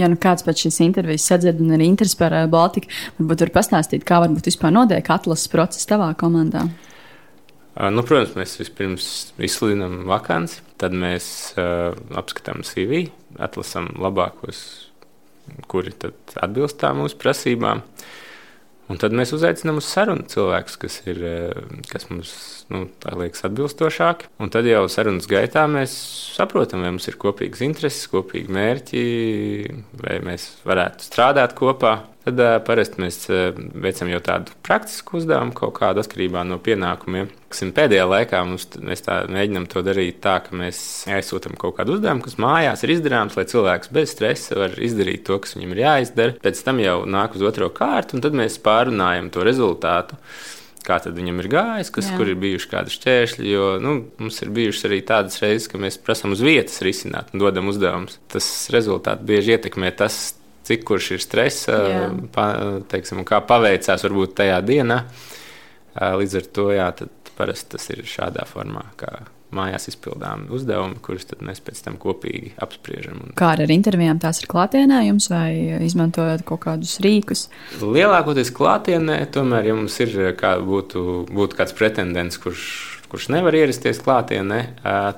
Ja 0.00 0.08
nu 0.10 0.18
kāds 0.20 0.46
pēc 0.46 0.64
šīs 0.64 0.80
intervijas 0.84 1.26
sadzird 1.30 1.60
un 1.62 1.74
ir 1.76 1.84
interesi 1.86 2.18
par 2.18 2.34
eh, 2.34 2.48
Baltiku, 2.50 2.90
varbūt 3.18 3.46
var 3.46 3.52
pastāstīt, 3.60 4.06
kā 4.06 4.20
varbūt 4.24 4.50
vispār 4.50 4.74
notiek 4.74 5.10
atlases 5.14 5.50
process 5.52 5.90
tavā 5.90 6.10
komandā. 6.18 6.66
Nu, 7.74 8.04
protams, 8.06 8.36
mēs 8.38 8.52
vispirms 8.60 9.06
izsludinām 9.42 10.04
vakanci, 10.06 10.60
tad 10.78 10.94
mēs 10.94 11.26
uh, 11.58 11.90
apskatām 12.14 12.62
CV, 12.62 13.08
atlasām 13.42 13.88
labākos, 13.98 14.60
kuri 15.66 15.90
atbilst 16.38 16.86
mūsu 16.94 17.18
prasībām. 17.18 17.82
Uh, 17.82 18.12
Un 18.92 18.98
tad 19.00 19.14
mēs 19.16 19.32
uzaicinām 19.32 19.78
uz 19.80 19.86
sarunu 19.88 20.26
cilvēkus, 20.28 20.74
kas, 20.82 20.98
ir, 21.08 21.20
eh, 21.24 21.78
kas 21.88 22.04
mums 22.10 22.32
nu, 22.72 22.84
liekas 23.16 23.46
atbilstošāki. 23.48 24.28
Un 24.44 24.52
tad 24.52 24.68
jau 24.68 24.84
sarunas 24.92 25.28
gaitā 25.30 25.64
mēs 25.70 25.94
saprotam, 26.36 26.84
vai 26.84 26.92
mums 26.92 27.08
ir 27.08 27.16
kopīgas 27.20 27.64
intereses, 27.64 28.08
kopīgi 28.12 28.52
mērķi, 28.52 29.04
vai 30.02 30.18
mēs 30.28 30.50
varētu 30.68 31.08
strādāt 31.08 31.56
kopā. 31.56 31.96
Tad 32.24 32.40
uh, 32.40 32.54
parasti 32.64 33.02
mēs 33.04 33.18
uh, 33.28 33.50
veicam 33.84 34.08
jau 34.08 34.20
tādu 34.24 34.54
praktisku 34.64 35.18
uzdevumu, 35.18 35.52
kaut 35.56 35.74
kādu 35.76 36.00
atkarībā 36.00 36.44
no 36.48 36.56
pienākumiem. 36.62 37.28
Kas 37.52 37.60
pēdējā 37.76 38.06
laikā 38.08 38.40
mums, 38.48 38.64
mēs 38.80 39.04
mēģinām 39.04 39.68
to 39.70 39.82
darīt 39.84 40.22
tā, 40.24 40.38
ka 40.46 40.56
mēs 40.56 40.78
aizsūtām 41.12 41.58
kaut 41.60 41.76
kādu 41.76 41.98
uzdevumu, 41.98 42.24
kas 42.24 42.40
mājās 42.40 42.82
ir 42.86 42.94
izdarāms, 42.96 43.36
lai 43.38 43.44
cilvēks 43.50 43.92
bez 43.94 44.16
stresa 44.16 44.58
var 44.62 44.74
izdarīt 44.80 45.26
to, 45.28 45.36
kas 45.44 45.54
viņam 45.58 45.76
ir 45.76 45.84
jāizdara. 45.84 46.36
Pēc 46.42 46.64
tam 46.64 46.80
jau 46.82 46.98
nāk 47.04 47.36
uz 47.36 47.44
otro 47.44 47.68
kārtu, 47.76 48.16
un 48.16 48.24
tad 48.24 48.36
mēs 48.40 48.56
pārunājam 48.64 49.30
to 49.34 49.44
rezultātu 49.46 50.18
kā 50.84 50.98
tad 51.00 51.16
viņam 51.16 51.40
ir 51.40 51.48
gājis, 51.52 51.90
kas, 51.94 52.10
Jā. 52.10 52.18
kur 52.18 52.28
ir 52.28 52.38
bijuši 52.40 52.68
kādi 52.68 52.92
šķēršļi. 52.92 53.48
Jo 53.48 53.68
nu, 53.80 53.94
mums 54.20 54.40
ir 54.44 54.52
bijušas 54.54 54.88
arī 54.90 55.00
tādas 55.08 55.40
reizes, 55.40 55.68
ka 55.72 55.80
mēs 55.80 55.96
prasām 55.96 56.34
uz 56.36 56.42
vietas 56.44 56.82
risināt 56.84 57.32
un 57.32 57.40
dodam 57.40 57.70
uzdevumus. 57.72 58.18
Tas 58.32 58.48
rezultāts 58.74 59.24
bieži 59.24 59.56
ietekmē 59.56 59.94
tas, 59.96 60.34
cik 60.64 60.84
kurš 60.88 61.12
ir 61.16 61.22
stresa, 61.24 61.78
pa, 62.34 62.48
teiksim, 62.90 63.24
kā 63.28 63.42
paveicās 63.44 64.06
varbūt 64.06 64.36
tajā 64.40 64.58
dienā. 64.64 65.04
Līdz 65.94 66.40
ar 66.40 66.50
to 66.56 66.68
jā, 66.74 66.90
parasti 67.38 67.76
tas 67.76 67.88
ir 67.94 68.04
šādā 68.08 68.46
formā. 68.50 68.88
Mājās 69.54 69.86
izpildām 69.92 70.48
uzdevumi, 70.50 70.96
kurus 71.04 71.28
mēs 71.38 71.60
pēc 71.62 71.84
tam 71.84 71.98
kopīgi 72.02 72.56
apspriežam. 72.64 73.20
Un... 73.22 73.34
Kā 73.38 73.52
ar 73.54 73.70
intervijām 73.70 74.18
tās 74.18 74.40
ir 74.42 74.48
klātienē 74.50 75.04
jums 75.06 75.28
vai 75.30 75.78
izmantojot 75.86 76.42
kaut 76.48 76.64
kādus 76.64 76.96
rīkus? 77.04 77.44
Lielākoties 77.78 78.50
klātienē, 78.56 79.20
tomēr, 79.36 79.70
ja 79.70 79.76
mums 79.78 80.00
ir 80.02 80.34
kā 80.40 80.56
būtu, 80.58 81.04
būtu 81.30 81.60
kāds 81.60 81.76
pretendents, 81.78 82.40
kurš 82.42 82.66
kurš 83.14 83.28
nevar 83.30 83.54
ierasties 83.54 84.00
klātienē, 84.02 84.56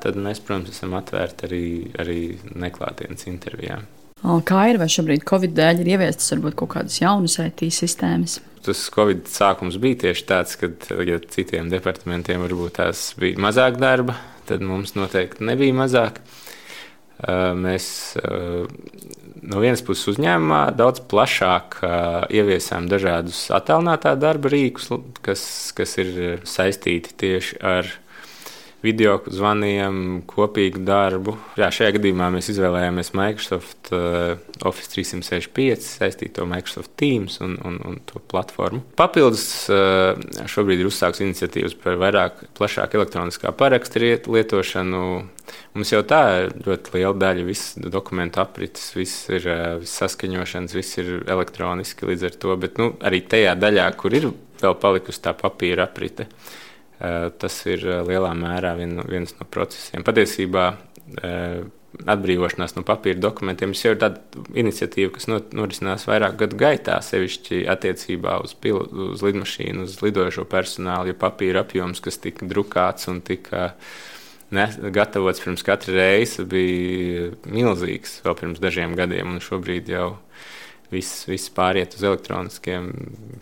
tad 0.03 0.18
mēs, 0.20 0.42
protams, 0.44 0.74
esam 0.74 0.92
atvērti 0.99 1.47
arī, 1.49 1.66
arī 2.03 2.18
neklātienes 2.61 3.24
intervijām. 3.30 3.86
Kā 4.25 4.62
ir, 4.71 4.79
vai 4.81 4.89
šobrīd 4.89 5.27
Covid 5.29 5.53
dēļ 5.55 5.83
ir 5.83 5.91
ieviestas 5.93 6.33
varbūt 6.33 6.57
kaut 6.57 6.73
kādas 6.73 6.97
jaunas 7.03 7.37
IT 7.43 7.67
sistēmas? 7.77 8.39
Tas 8.64 8.87
Covid 8.91 9.29
sākums 9.31 9.77
bija 9.79 10.07
tieši 10.07 10.25
tāds, 10.27 10.57
ka 10.59 10.71
ja 11.07 11.21
citiem 11.21 11.69
departamentiem 11.71 12.41
varbūt 12.47 12.79
tās 12.81 13.11
bija 13.21 13.39
mazāk 13.45 13.77
darba, 13.79 14.17
tad 14.49 14.64
mums 14.64 14.97
noteikti 14.97 15.45
nebija 15.47 15.77
mazāk. 15.77 16.23
Mēs 17.61 17.87
no 18.17 19.61
vienas 19.62 19.85
puses 19.85 20.17
uzņēmumā 20.17 20.62
daudz 20.77 21.05
plašāk 21.12 21.79
ieviesām 22.33 22.89
dažādus 22.91 23.47
attēlinātā 23.55 24.17
darba 24.19 24.51
rīkus, 24.53 24.91
kas, 25.25 25.47
kas 25.77 25.97
ir 26.03 26.43
saistīti 26.49 27.14
tieši 27.21 27.61
ar 27.62 27.93
video 28.85 29.16
zvaniem, 29.33 30.22
kopīgu 30.29 30.83
darbu. 30.87 31.37
Jā, 31.59 31.70
šajā 31.72 31.95
gadījumā 31.97 32.29
mēs 32.35 32.51
izvēlējāmies 32.53 33.12
Microsoft 33.16 33.91
uh, 33.95 34.37
Office 34.68 34.93
365, 34.93 35.87
saistīto 36.01 36.47
Microsoft 36.49 36.93
Teams 37.01 37.39
un, 37.45 37.57
un, 37.66 37.79
un 37.89 38.01
to 38.09 38.20
platformu. 38.31 38.83
Papildus 38.99 39.47
uh, 39.72 40.18
šobrīd 40.51 40.83
ir 40.83 40.91
uzsākts 40.91 41.24
iniciatīvas 41.24 41.77
par 41.81 41.97
vairāk, 42.03 42.45
plašāku 42.59 43.01
elektroniskā 43.01 43.55
parakstu 43.57 44.05
lietošanu. 44.35 45.07
Mums 45.77 45.93
jau 45.93 46.03
tā 46.09 46.20
ir 46.43 46.55
ļoti 46.66 46.95
liela 46.97 47.14
daļa, 47.22 47.47
visas 47.47 47.91
dokumentu 47.93 48.43
aprites, 48.43 48.91
viss 48.97 49.31
ir 49.33 49.49
uh, 49.49 49.64
viss 49.81 50.03
saskaņošanas, 50.03 50.77
viss 50.77 51.01
ir 51.03 51.16
elektroniski 51.24 52.12
līdz 52.12 52.29
ar 52.29 52.39
to, 52.45 52.61
bet 52.61 52.79
nu, 52.83 52.93
arī 53.07 53.24
tajā 53.24 53.57
daļā, 53.59 53.89
kur 54.01 54.16
ir 54.16 54.31
vēl 54.61 54.79
palikusi 54.81 55.22
tā 55.24 55.37
papīra 55.37 55.89
aprite. 55.89 56.27
Uh, 56.27 56.55
Eh, 56.57 56.66
tas 56.99 57.57
ir 57.68 57.82
eh, 57.84 58.03
lielā 58.07 58.32
mērā 58.36 58.76
vien, 58.78 59.01
viens 59.09 59.34
no 59.36 59.47
procesiem. 59.53 60.05
Patiesībā 60.07 60.66
eh, 61.20 61.64
atbrīvošanās 61.97 62.74
no 62.76 62.84
papīra 62.86 63.20
dokumentiem 63.20 63.72
jau 63.76 63.94
ir 63.94 64.01
tāda 64.01 64.44
iniciatīva, 64.59 65.14
kas 65.14 65.28
norisinās 65.28 66.05
vairāk 66.09 66.36
gadu 66.42 66.59
gaitā, 66.61 66.99
sevišķi 67.05 67.62
attiecībā 67.72 68.38
uz, 68.44 68.53
pil, 68.61 68.82
uz 69.12 69.24
lidmašīnu, 69.24 69.86
uz 69.88 69.97
lidojošo 70.05 70.44
personālu, 70.51 71.12
jo 71.12 71.20
papīra 71.20 71.64
apjoms, 71.64 72.03
kas 72.05 72.20
tika 72.20 72.49
drukāts 72.49 73.09
un 73.12 73.22
tika 73.24 73.70
ne, 74.57 74.68
gatavots 74.92 75.40
pirms 75.44 75.64
katra 75.66 75.97
reisa, 75.97 76.44
bija 76.49 77.30
milzīgs 77.49 78.20
vēl 78.26 78.38
pirms 78.42 78.62
dažiem 78.62 78.97
gadiem, 78.99 79.36
un 79.36 79.44
šobrīd 79.44 79.92
jau 79.97 80.11
viss, 80.93 81.24
viss 81.28 81.51
pāriet 81.55 81.97
uz 81.97 82.05
elektroniskiem. 82.07 82.91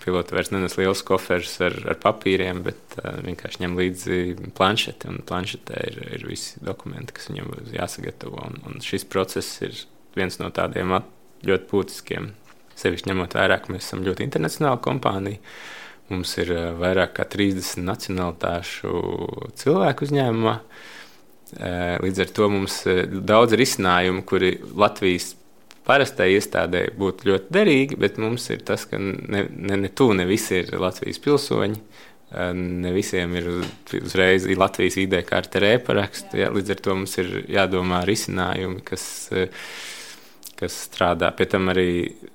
Piloti 0.02 0.36
vairs 0.36 0.52
nenes 0.54 0.76
liels 0.78 1.02
koferus 1.06 1.56
ar, 1.64 1.76
ar 1.90 1.98
papīriem, 2.00 2.62
bet 2.66 2.96
uh, 3.00 3.18
vienkārši 3.24 3.64
ņem 3.64 3.76
līdzi 3.80 4.20
planšeti. 4.56 5.10
Un 5.10 5.20
planšetē 5.28 5.82
ir, 5.90 6.00
ir 6.18 6.26
visi 6.28 6.62
dokumenti, 6.64 7.16
kas 7.16 7.30
viņam 7.30 7.52
jāsagatavo. 7.74 8.40
Un, 8.48 8.58
un 8.70 8.84
šis 8.84 9.06
process 9.10 9.60
ir 9.66 9.76
viens 10.16 10.40
no 10.40 10.50
tādiem 10.54 10.96
ļoti 11.44 11.70
būtiskiem. 11.70 12.32
Sevišķi 12.78 13.10
ņemot 13.12 13.36
vērā, 13.38 13.60
ka 13.62 13.72
mēs 13.74 13.86
esam 13.86 14.02
ļoti 14.06 14.26
internacionāla 14.26 14.80
kompānija. 14.82 15.42
Mums 16.10 16.34
ir 16.42 16.50
uh, 16.52 16.66
vairāk 16.80 17.16
kā 17.18 17.28
30 17.36 17.84
nacionālitāšu 17.86 18.98
cilvēku 19.60 20.08
uzņēmumā. 20.08 20.58
Uh, 21.54 21.96
līdz 22.02 22.24
ar 22.24 22.34
to 22.34 22.50
mums 22.50 22.80
ir 22.90 23.06
daudz 23.24 23.54
risinājumu, 23.56 24.24
kuri 24.26 24.56
Latvijas 24.74 25.34
parastai 25.84 26.32
iestādē 26.34 26.86
būtu 26.98 27.28
ļoti 27.30 27.54
derīgi, 27.54 27.98
bet 28.00 28.18
mums 28.22 28.48
ir 28.54 28.64
tas, 28.66 28.86
ka 28.88 28.98
ne, 29.00 29.46
ne, 29.50 29.78
ne 29.84 29.90
tu, 29.92 30.10
ne 30.16 30.26
visi 30.28 30.62
ir 30.62 30.74
Latvijas 30.80 31.20
pilsoņi. 31.24 31.80
Ne 32.34 32.90
visiem 32.90 33.34
ir 33.38 33.46
uzreiz 34.00 34.46
Latvijas 34.58 34.96
ID 34.98 35.20
karte 35.28 35.60
rēparaksts. 35.62 36.34
Ja, 36.34 36.48
līdz 36.54 36.74
ar 36.74 36.80
to 36.82 36.96
mums 36.98 37.14
ir 37.22 37.36
jādomā 37.52 38.00
risinājumi, 38.08 38.80
kas, 38.88 39.04
kas 40.58 40.80
strādā. 40.88 41.30
Pie 41.36 41.46
tam 41.52 41.70
arī 41.70 41.86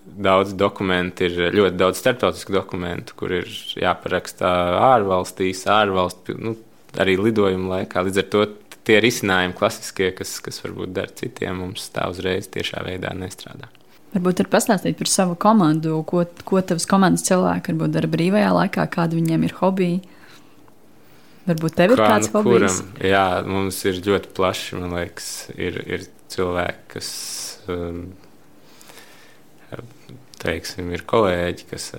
daudz 0.06 0.54
dokumentu, 0.56 1.28
ir 1.28 1.52
ļoti 1.58 1.82
daudz 1.82 2.00
starptautisku 2.00 2.56
dokumentu, 2.56 3.18
kur 3.20 3.34
ir 3.42 3.52
jāparakstā 3.82 4.54
ārvalstīs, 4.94 5.66
ārvalstu, 5.68 6.38
nu, 6.40 6.56
arī 7.02 7.18
lidojuma 7.20 7.76
laikā. 7.76 8.06
Līdz 8.08 8.24
ar 8.24 8.32
to 8.32 8.48
tie 8.90 9.00
risinājumi 9.04 9.58
klasiskie, 9.58 10.10
kas, 10.18 10.38
kas 10.44 10.62
varbūt 10.64 10.94
der 10.98 11.12
citiem, 11.16 11.62
mums 11.62 11.90
tā 11.94 12.08
uzreiz 12.10 12.50
tiešā 12.52 12.82
veidā 12.88 13.14
nestrādā. 13.18 13.70
Varbūt 14.16 14.42
var 14.42 14.50
pastāstīt 14.56 14.98
par 14.98 15.10
savu 15.12 15.36
komandu, 15.38 16.00
ko, 16.10 16.24
ko 16.48 16.64
tavs 16.66 16.88
komandas 16.90 17.28
cilvēki 17.28 17.76
varbūt 17.76 17.94
dara 17.94 18.10
brīvajā 18.10 18.54
laikā, 18.56 18.88
kāda 18.90 19.18
viņiem 19.20 19.46
ir 19.46 19.54
hobija. 19.60 20.00
Varbūt 21.50 21.78
tev 21.78 21.94
ir 21.94 22.02
Kā, 22.02 22.08
kāds 22.16 22.30
nu, 22.30 22.40
hobijs? 22.40 22.80
Kuram, 22.80 23.06
jā, 23.12 23.28
mums 23.50 23.78
ir 23.90 24.02
ļoti 24.06 24.34
plaši, 24.38 24.80
man 24.82 24.96
liekas, 24.98 25.30
ir, 25.58 25.78
ir 25.86 26.08
cilvēki, 26.34 26.84
kas, 26.96 27.12
um, 27.70 28.02
teiksim, 30.42 30.90
ir 30.94 31.06
kolēģi, 31.10 31.70
kas, 31.70 31.92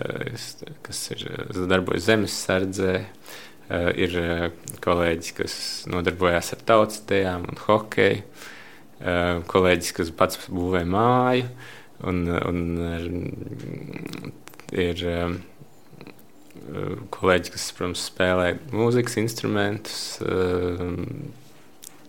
kas 0.87 1.05
ir 1.15 1.25
darbojas 1.71 2.11
zemesardzē, 2.11 2.99
uh, 2.99 3.47
ir 3.95 4.17
uh, 4.21 4.47
kolēģis, 4.85 5.35
kas 5.37 5.59
nodarbojas 5.91 6.55
ar 6.57 6.65
tautas 6.67 7.03
tejām 7.09 7.47
un 7.51 7.61
hokeju, 7.67 8.25
uh, 8.25 9.43
kolēģis, 9.51 9.93
kas 9.99 10.15
pats 10.17 10.41
būvē 10.49 10.85
māju. 10.89 11.51
Un, 12.01 12.23
un 12.33 12.61
ir 14.73 15.03
kolēģi, 17.13 17.53
kas, 17.53 17.67
protams, 17.77 18.07
spēlē 18.09 18.55
mūzikas 18.73 19.19
instrumentus. 19.21 20.01
Um, 20.25 21.31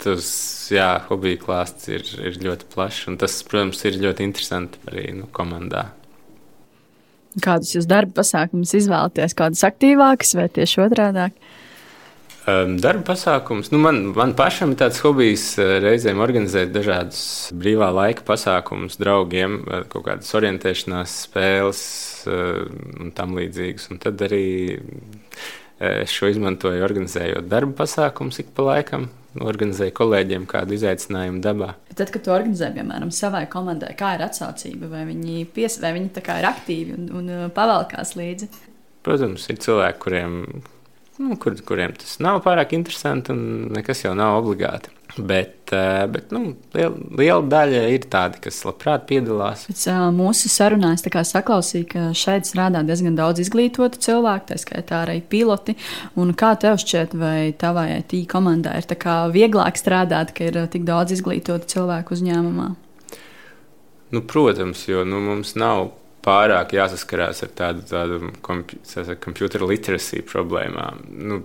tas, 0.01 0.27
jā, 0.73 0.89
hobiju 1.09 1.41
klāsts 1.45 1.89
ir, 1.91 2.05
ir 2.23 2.39
ļoti 2.41 2.69
plašs, 2.73 3.07
un 3.11 3.19
tas, 3.21 3.35
protams, 3.47 3.83
ir 3.85 3.99
ļoti 4.01 4.25
interesanti 4.27 4.81
arī 4.89 5.09
nu, 5.19 5.29
komandā. 5.33 5.89
Kādus 7.39 7.71
jūs 7.77 7.87
darba 7.87 8.17
pasākumus 8.19 8.73
izvēlaties? 8.75 9.35
Kādus 9.39 9.63
aktīvākus 9.63 10.35
vai 10.35 10.49
tieši 10.51 10.81
otrādi? 10.83 11.29
Um, 12.41 12.73
darba 12.81 13.13
pasākums. 13.13 13.69
Nu, 13.71 13.79
man, 13.79 14.01
man 14.17 14.33
pašam 14.35 14.73
ir 14.73 14.79
tāds 14.81 14.99
hobijs 15.05 15.45
uh, 15.61 15.77
reizēm 15.83 16.19
organizēt 16.23 16.73
dažādus 16.73 17.21
brīvā 17.55 17.91
laika 17.93 18.25
pasākumus 18.27 18.97
draugiem, 18.99 19.59
uh, 19.61 19.83
kaut 19.87 20.07
kādas 20.09 20.33
orientēšanās 20.35 21.15
spēles 21.27 21.83
uh, 22.27 22.65
un 22.99 23.13
tam 23.15 23.37
līdzīgas. 23.37 23.87
Un 23.93 24.01
tad 24.01 24.25
arī 24.27 24.45
es 25.81 26.11
šo 26.13 26.27
izmantoju 26.29 26.83
organizējot 26.85 27.47
darba 27.49 27.79
pasākumus 27.85 28.41
ik 28.43 28.51
pa 28.57 28.67
laikam. 28.67 29.07
Organizēju 29.39 29.93
kolēģiem 29.95 30.43
kādu 30.49 30.75
izaicinājumu 30.75 31.39
dabā. 31.43 31.69
Tad, 31.93 32.09
kad 32.11 32.25
tu 32.25 32.33
organizē, 32.35 32.67
piemēram, 32.75 33.13
savai 33.15 33.45
komandai, 33.51 33.93
kā 33.99 34.17
ir 34.17 34.25
atsaucība, 34.25 34.89
vai 34.91 35.05
viņi, 35.07 35.45
pies, 35.55 35.77
vai 35.79 35.93
viņi 35.95 36.11
ir 36.19 36.49
aktīvi 36.49 36.97
un, 36.97 37.07
un 37.21 37.31
pavalkās 37.55 38.17
līdzi? 38.19 38.49
Protams, 39.07 39.47
ir 39.49 39.61
cilvēki, 39.63 40.01
kuriem 40.03 40.35
nu, 41.21 41.37
kur, 41.39 41.55
kuriem 41.67 41.93
tas 41.97 42.17
nav 42.23 42.41
pārāk 42.45 42.75
interesanti 42.77 43.33
un 43.33 43.71
nekas 43.75 44.03
jau 44.05 44.13
nav 44.17 44.39
obligāti. 44.41 44.91
Bet, 45.17 45.73
eh, 45.73 46.07
bet 46.07 46.31
nu, 46.31 46.53
liela, 46.75 46.95
liela 47.19 47.43
daļa 47.51 47.81
ir 47.91 48.05
tādi, 48.11 48.39
kas 48.45 48.61
labprāt 48.63 49.03
piedalās. 49.09 49.65
Pēc 49.67 49.83
uh, 49.91 50.05
mūsu 50.15 50.51
sarunās 50.51 51.03
saklausīju, 51.03 51.87
ka 51.91 52.03
šeit 52.15 52.47
strādā 52.47 52.83
diezgan 52.87 53.17
daudz 53.19 53.43
izglītotu 53.43 53.99
cilvēku, 53.99 54.51
tā 54.51 54.59
skaitā 54.61 55.01
arī 55.05 55.19
piloti. 55.21 55.75
Un 56.15 56.31
kā 56.37 56.53
tev 56.59 56.79
šķiet, 56.79 57.15
vai 57.19 57.51
tavai 57.51 57.89
IT 57.99 58.15
komandai 58.31 58.79
ir 58.79 58.99
vieglāk 59.35 59.79
strādāt, 59.79 60.31
ka 60.37 60.47
ir 60.47 60.61
tik 60.71 60.87
daudz 60.87 61.17
izglītotu 61.17 61.67
cilvēku 61.67 62.15
uzņēmumā? 62.15 62.69
Nu, 64.11 64.21
protams, 64.27 64.87
jo 64.87 65.03
nu, 65.07 65.19
mums 65.23 65.55
nav 65.59 65.91
pārāk 66.25 66.75
jāsaskarās 66.75 67.43
ar 67.45 67.51
tādu, 67.57 67.83
tādu 67.87 68.31
computer 69.23 69.63
literacy 69.65 70.21
problēmām. 70.27 71.03
Nu, 71.09 71.41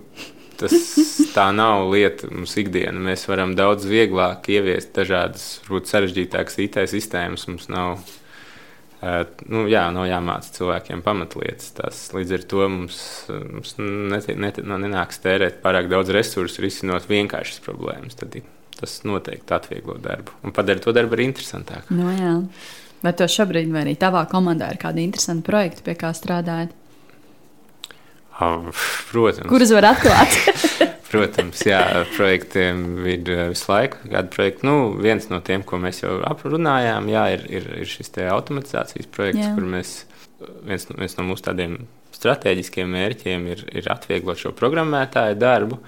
tas 0.59 0.73
tā 1.35 1.47
nav 1.55 1.87
lieta 1.91 2.29
mums 2.31 2.55
ikdienā. 2.59 2.99
Mēs 3.09 3.27
varam 3.29 3.55
daudz 3.57 3.87
vieglāk 3.89 4.49
ieviest 4.53 4.93
dažādas, 4.97 5.47
varbūt 5.65 5.91
sarežģītākas 5.91 6.59
IT 6.65 6.79
sistēmas. 6.91 7.47
Mums 7.51 7.69
nav, 7.73 8.01
uh, 9.01 9.23
nu, 9.49 9.65
jā, 9.71 9.85
nav 9.95 10.09
jāmāca 10.09 10.53
cilvēkiem 10.57 11.03
pamatlietas. 11.05 11.71
Tas, 11.77 12.03
līdz 12.17 12.35
ar 12.39 12.47
to 12.53 12.67
mums, 12.73 12.99
mums 13.29 13.77
net, 13.79 14.31
net, 14.35 14.61
nenāks 14.65 15.23
tērēt 15.23 15.61
pārāk 15.63 15.91
daudz 15.93 16.13
resursu, 16.15 16.63
risinot 16.65 17.09
vienkāršas 17.09 17.63
problēmas. 17.65 18.17
Tad 18.19 18.39
tas 18.77 18.99
noteikti 19.09 19.55
atvieglo 19.55 19.95
darbu 20.01 20.35
un 20.45 20.53
padara 20.53 20.81
to 20.83 20.93
darbu 20.93 21.17
arī 21.17 21.31
interesantāku. 21.31 21.95
No, 21.97 22.11
jā. 22.13 22.35
Vai 23.01 23.13
tev 23.17 23.29
šobrīd, 23.29 23.69
vai 23.73 23.83
arī 23.85 23.93
tavā 23.99 24.23
komandā 24.29 24.71
ir 24.73 24.79
kādi 24.81 25.03
interesanti 25.05 25.45
projekti, 25.45 25.83
pie 25.85 25.93
kā 25.99 26.09
strādājat? 26.17 26.73
Protams. 28.37 29.49
Kurus 29.49 29.73
var 29.73 29.91
atklāt? 29.93 30.37
Protams, 31.11 31.61
jā, 31.63 31.79
projektiem 32.17 33.05
ir 33.07 33.23
visu 33.53 33.71
laiku 33.71 34.01
kāda 34.09 34.27
projekta. 34.33 34.67
Nu, 34.67 34.91
viens 34.99 35.29
no 35.31 35.39
tiem, 35.45 35.63
ko 35.65 35.79
mēs 35.81 36.03
jau 36.03 36.17
aprunājām, 36.27 37.07
jā, 37.13 37.23
ir, 37.37 37.45
ir, 37.59 37.69
ir 37.81 37.89
šis 37.89 38.11
automatizācijas 38.27 39.07
projekts, 39.15 39.45
jā. 39.45 39.53
kur 39.55 39.69
mēs 39.71 39.93
viens, 40.67 40.85
viens 40.91 41.17
no 41.17 41.25
mūsu 41.29 41.47
tādiem 41.47 41.79
strateģiskiem 42.15 42.91
mērķiem 42.91 43.49
ir, 43.53 43.63
ir 43.77 43.89
atvieglot 43.93 44.41
šo 44.41 44.53
programmētāju 44.57 45.39
darbu, 45.39 45.79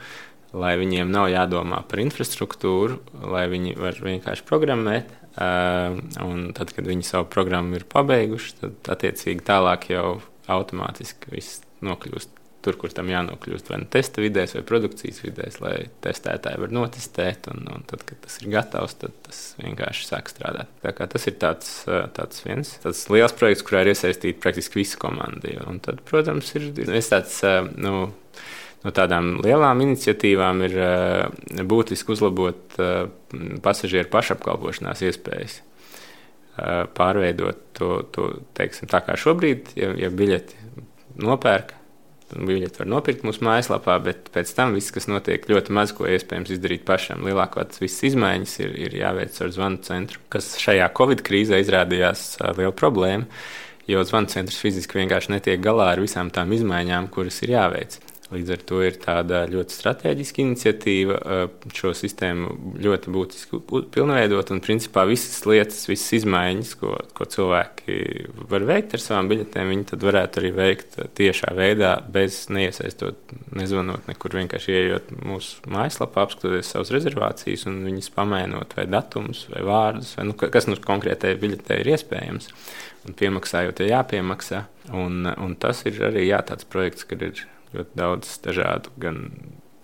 lai 0.57 0.73
viņiem 0.81 1.11
nav 1.13 1.29
jādomā 1.33 1.83
par 1.89 2.01
infrastruktūru, 2.01 2.99
lai 3.29 3.45
viņi 3.51 3.75
var 3.77 3.99
vienkārši 4.01 4.45
programmēt. 4.49 5.11
Ehm, 5.39 6.01
un 6.25 6.49
tad, 6.57 6.73
kad 6.75 6.87
viņi 6.89 7.05
savu 7.05 7.29
programmu 7.29 7.77
ir 7.77 7.85
pabeiguši, 7.89 8.55
tad 8.63 8.93
attiecīgi 8.95 9.45
tālāk 9.45 9.91
jau 9.93 10.19
automātiski 10.49 11.35
viss 11.35 11.61
nokļūst 11.85 12.38
tur, 12.65 12.77
kur 12.79 12.91
tam 12.95 13.09
jānokļūst. 13.11 13.71
Vai 13.71 13.79
nu 13.83 13.87
testa 13.91 14.23
vidēs, 14.23 14.55
vai 14.57 14.63
produkcijas 14.67 15.21
vidēs, 15.23 15.59
lai 15.63 15.75
testētāji 16.03 16.61
var 16.63 16.73
notestēt. 16.75 17.49
Un, 17.53 17.67
un 17.73 17.85
tad, 17.89 18.03
kad 18.07 18.19
tas 18.25 18.39
ir 18.41 18.51
gatavs, 18.53 18.97
tad 19.01 19.15
tas 19.25 19.41
vienkārši 19.61 20.07
sāk 20.09 20.31
strādāt. 20.31 20.71
Tas 20.99 21.27
ir 21.29 21.37
tāds, 21.41 21.73
tāds 22.17 22.43
viens 22.45 22.75
tāds 22.83 23.05
liels 23.13 23.35
projekts, 23.39 23.65
kurā 23.67 23.83
ir 23.85 23.93
iesaistīta 23.93 24.43
praktiski 24.43 24.81
visa 24.81 24.99
komanda. 25.01 25.55
Un 25.69 25.81
tad, 25.83 26.03
protams, 26.09 26.51
ir 26.59 26.71
tāds. 26.75 27.39
Nu, 27.79 28.09
no 28.83 28.93
tādām 28.95 29.37
lielām 29.43 29.81
iniciatīvām 29.83 30.61
ir 30.67 30.77
uh, 30.79 31.63
būtiski 31.67 32.13
uzlabot 32.15 32.79
uh, 32.79 33.09
pasažieru 33.65 34.11
pašapkalpošanās 34.13 35.03
iespējas. 35.07 35.59
Pārveidot 36.59 37.59
to, 37.77 38.01
to 38.11 38.25
teiksim, 38.57 38.89
tā 38.91 38.99
kā 39.05 39.13
šobrīd, 39.15 39.69
ja, 39.79 39.93
ja 39.95 40.09
biļeti 40.11 40.57
nopērk, 41.23 41.71
biļeti 42.33 42.81
var 42.81 42.89
nopirkt 42.89 43.23
mūsu 43.27 43.43
mājaslapā, 43.45 43.95
bet 44.05 44.29
pēc 44.33 44.51
tam 44.57 44.75
viss, 44.77 44.93
kas 44.95 45.09
notiek, 45.09 45.47
ļoti 45.49 45.73
maz 45.75 45.93
ko 45.95 46.07
iespējams 46.09 46.53
izdarīt 46.55 46.85
pašam. 46.87 47.23
Lielākoties 47.27 47.81
visas 47.83 48.05
izmaiņas 48.11 48.57
ir, 48.63 48.75
ir 48.87 48.97
jāveic 49.01 49.39
ar 49.43 49.55
zvanu 49.55 49.81
centru, 49.85 50.21
kas 50.33 50.53
šajā 50.61 50.89
Covid 50.97 51.23
krīzē 51.25 51.61
izrādījās 51.63 52.27
liela 52.57 52.75
problēma, 52.75 53.25
jo 53.89 54.05
zvanu 54.05 54.29
centrs 54.33 54.61
fiziski 54.61 55.01
vienkārši 55.01 55.35
netiek 55.35 55.63
galā 55.63 55.93
ar 55.95 56.03
visām 56.03 56.29
tām 56.33 56.53
izmaiņām, 56.57 57.09
kuras 57.13 57.41
ir 57.45 57.55
jāveic. 57.57 57.99
Līdz 58.29 58.51
ar 58.53 58.63
to 58.69 58.79
ir 58.85 58.97
tāda 59.01 59.39
ļoti 59.49 59.73
strateģiska 59.73 60.43
iniciatīva 60.43 61.15
šo 61.73 61.95
sistēmu 61.97 62.77
ļoti 62.77 63.13
būtiski 63.15 63.59
pilnveidot. 63.95 64.51
Un, 64.53 64.61
principā, 64.61 65.07
visas 65.09 65.39
lietas, 65.49 65.79
visas 65.89 66.13
izmaiņas, 66.19 66.75
ko, 66.77 66.93
ko 67.17 67.25
cilvēki 67.33 67.97
var 68.51 68.67
veikt 68.69 68.93
ar 68.93 69.01
savām 69.01 69.31
biļetēm, 69.33 69.73
viņi 69.73 69.89
tad 69.93 70.05
varētu 70.05 70.43
arī 70.43 70.53
veikt 70.59 70.99
tiešā 71.17 71.55
veidā, 71.57 71.95
bez 72.13 72.43
neiesaistot, 72.53 73.33
nezvanot 73.57 74.05
nekur, 74.11 74.37
vienkārši 74.43 74.77
ieejot 74.77 75.13
mūsu 75.25 75.65
mājaslapā, 75.73 76.27
apskatoties 76.27 76.69
savas 76.69 76.93
rezervācijas 76.93 77.65
un 77.71 77.81
viņas 77.89 78.13
pamainot 78.13 78.77
vai 78.77 78.85
datumus 78.93 79.47
vai 79.49 79.65
vārdus, 79.65 80.13
vai 80.19 80.29
nu, 80.29 80.37
kas 80.37 80.69
nu 80.69 80.77
konkrētai 80.77 81.33
biļetē 81.41 81.81
ir 81.81 81.95
iespējams. 81.97 82.53
Un 83.07 83.15
piemaksājot, 83.17 83.79
ja 83.81 83.95
jāpiemaksā. 83.97 84.67
Un, 84.93 85.23
un 85.25 85.55
tas 85.57 85.81
ir 85.89 85.97
arī 86.05 86.27
jā, 86.27 86.43
tāds 86.45 86.67
projekts, 86.69 87.07
kad 87.09 87.23
ir 87.25 87.47
ļoti 87.75 87.99
daudz 87.99 88.37
dažādu 88.45 88.93
gan 89.01 89.25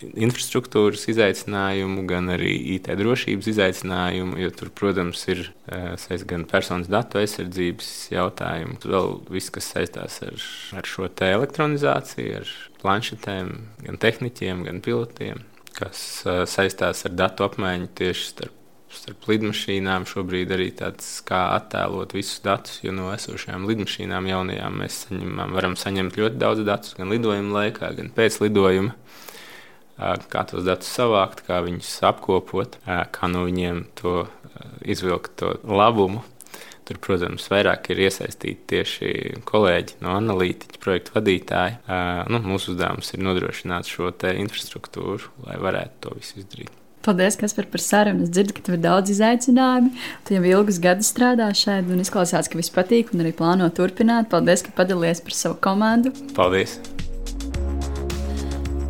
infrastruktūras 0.04 1.06
izaicinājumu, 1.12 2.04
gan 2.10 2.28
arī 2.34 2.52
IT 2.76 2.90
drošības 3.00 3.48
izaicinājumu, 3.54 4.38
jo 4.44 4.52
tur, 4.58 4.72
protams, 4.76 5.24
ir 5.32 5.46
saistīts 5.70 6.28
gan 6.30 6.44
personas 6.50 6.92
datu 6.92 7.22
aizsardzības 7.22 7.92
jautājumi, 8.14 8.78
vēl 8.84 9.10
viss, 9.32 9.54
kas 9.56 9.72
saistās 9.72 10.20
ar, 10.26 10.36
ar 10.76 10.90
šo 10.90 11.08
te 11.08 11.32
elektronizāciju, 11.38 12.42
ar 12.42 12.54
planšetēm, 12.84 13.56
gan 13.88 14.02
tehniķiem, 14.04 14.68
gan 14.68 14.84
pilotiem, 14.86 15.46
kas 15.80 16.04
saistās 16.52 17.08
ar 17.08 17.16
datu 17.16 17.48
apmaiņu 17.48 17.92
tieši 17.96 18.30
starp 18.34 18.65
starp 18.98 19.28
lidmašīnām. 19.30 20.08
Šobrīd 20.10 20.54
arī 20.56 20.70
tāds, 20.76 21.08
kā 21.28 21.42
attēlot 21.56 22.16
visus 22.18 22.42
datus, 22.46 22.82
jo 22.86 22.94
no 22.96 23.12
esošajām 23.14 23.68
lidmašīnām 23.70 24.30
jaunajām 24.32 24.80
mēs 24.82 25.02
saņemam, 25.06 25.56
varam 25.56 25.76
saņemt 25.80 26.20
ļoti 26.20 26.40
daudz 26.42 26.66
datus 26.68 26.96
gan 26.98 27.12
lidojuma 27.14 27.60
laikā, 27.60 27.92
gan 28.00 28.14
pēc 28.16 28.40
lidojuma. 28.46 28.96
Kā 29.96 30.42
tos 30.44 30.66
datus 30.68 30.90
savākt, 30.92 31.46
kā 31.48 31.62
viņus 31.64 31.92
apkopot, 32.10 32.80
kā 32.86 33.30
no 33.32 33.46
viņiem 33.48 33.86
to 33.96 34.26
izvilkt 34.84 35.38
to 35.40 35.54
labumu. 35.64 36.24
Tur, 36.86 37.00
protams, 37.02 37.48
vairāk 37.50 37.88
ir 37.90 38.04
iesaistīti 38.06 38.68
tieši 38.70 39.08
kolēģi 39.50 39.98
no 40.06 40.14
analītiķa, 40.20 40.82
projektu 40.84 41.16
vadītāji. 41.16 41.80
Nu, 42.30 42.44
mūsu 42.46 42.76
uzdevums 42.76 43.10
ir 43.16 43.26
nodrošināt 43.26 43.90
šo 43.90 44.14
infrastruktūru, 44.14 45.34
lai 45.48 45.58
varētu 45.64 46.04
to 46.06 46.18
visu 46.20 46.44
izdarīt. 46.44 46.85
Paldies, 47.06 47.36
Kaspar, 47.38 47.68
par 47.70 47.82
sarunu. 47.84 48.26
Es 48.26 48.32
dzirdu, 48.34 48.56
ka 48.58 48.64
tev 48.66 48.80
ir 48.80 48.82
daudz 48.82 49.12
izaicinājumu. 49.14 49.92
Tu 50.26 50.34
jau 50.34 50.42
ilgus 50.50 50.80
gadus 50.82 51.12
strādā 51.14 51.52
šeit, 51.54 51.86
un 51.94 52.02
izklausās, 52.02 52.50
ka 52.50 52.58
viss 52.58 52.74
patīk, 52.74 53.12
un 53.14 53.22
arī 53.22 53.34
plāno 53.38 53.68
turpināt. 53.70 54.32
Paldies, 54.32 54.66
ka 54.66 54.74
padalījies 54.74 55.22
par 55.22 55.38
savu 55.38 55.60
komandu. 55.62 56.14
Paldies! 56.34 56.80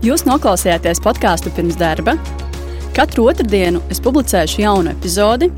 Jūs 0.05 0.23
noklausījāties 0.29 1.01
podkāstu 1.03 1.51
pirms 1.57 1.75
darba. 1.81 2.13
Katru 2.95 3.25
otrdienu 3.27 3.81
es 3.91 3.99
publicēšu 3.99 4.61
jaunu 4.63 4.93
epizodi. 4.93 5.49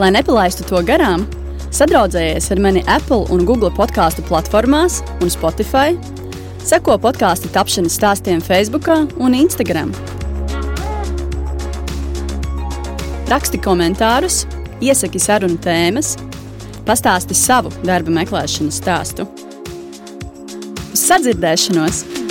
Lai 0.00 0.10
nepalaistu 0.16 0.66
to 0.66 0.80
garām, 0.82 1.28
sadraudzējies 1.70 2.50
ar 2.50 2.64
mani 2.64 2.82
Apple 2.90 3.28
un 3.30 3.46
Google 3.46 3.70
podkāstu 3.76 4.26
platformās 4.26 4.98
un 5.20 5.30
Spotify. 5.30 5.94
Seko 6.64 6.98
podkāstu 6.98 7.52
tapšanas 7.54 8.00
stāstiem 8.00 8.42
Facebook 8.42 8.90
un 9.20 9.38
Instagram. 9.44 9.94
Raksti 13.24 13.56
komentārus, 13.64 14.42
iesaki 14.84 15.20
sarunu 15.22 15.56
tēmas, 15.64 16.10
pastāsti 16.84 17.32
savu 17.38 17.72
darba 17.80 18.12
meklēšanas 18.20 18.82
stāstu. 18.82 19.24
Uz 20.92 21.06
sadzirdēšanos! 21.08 22.23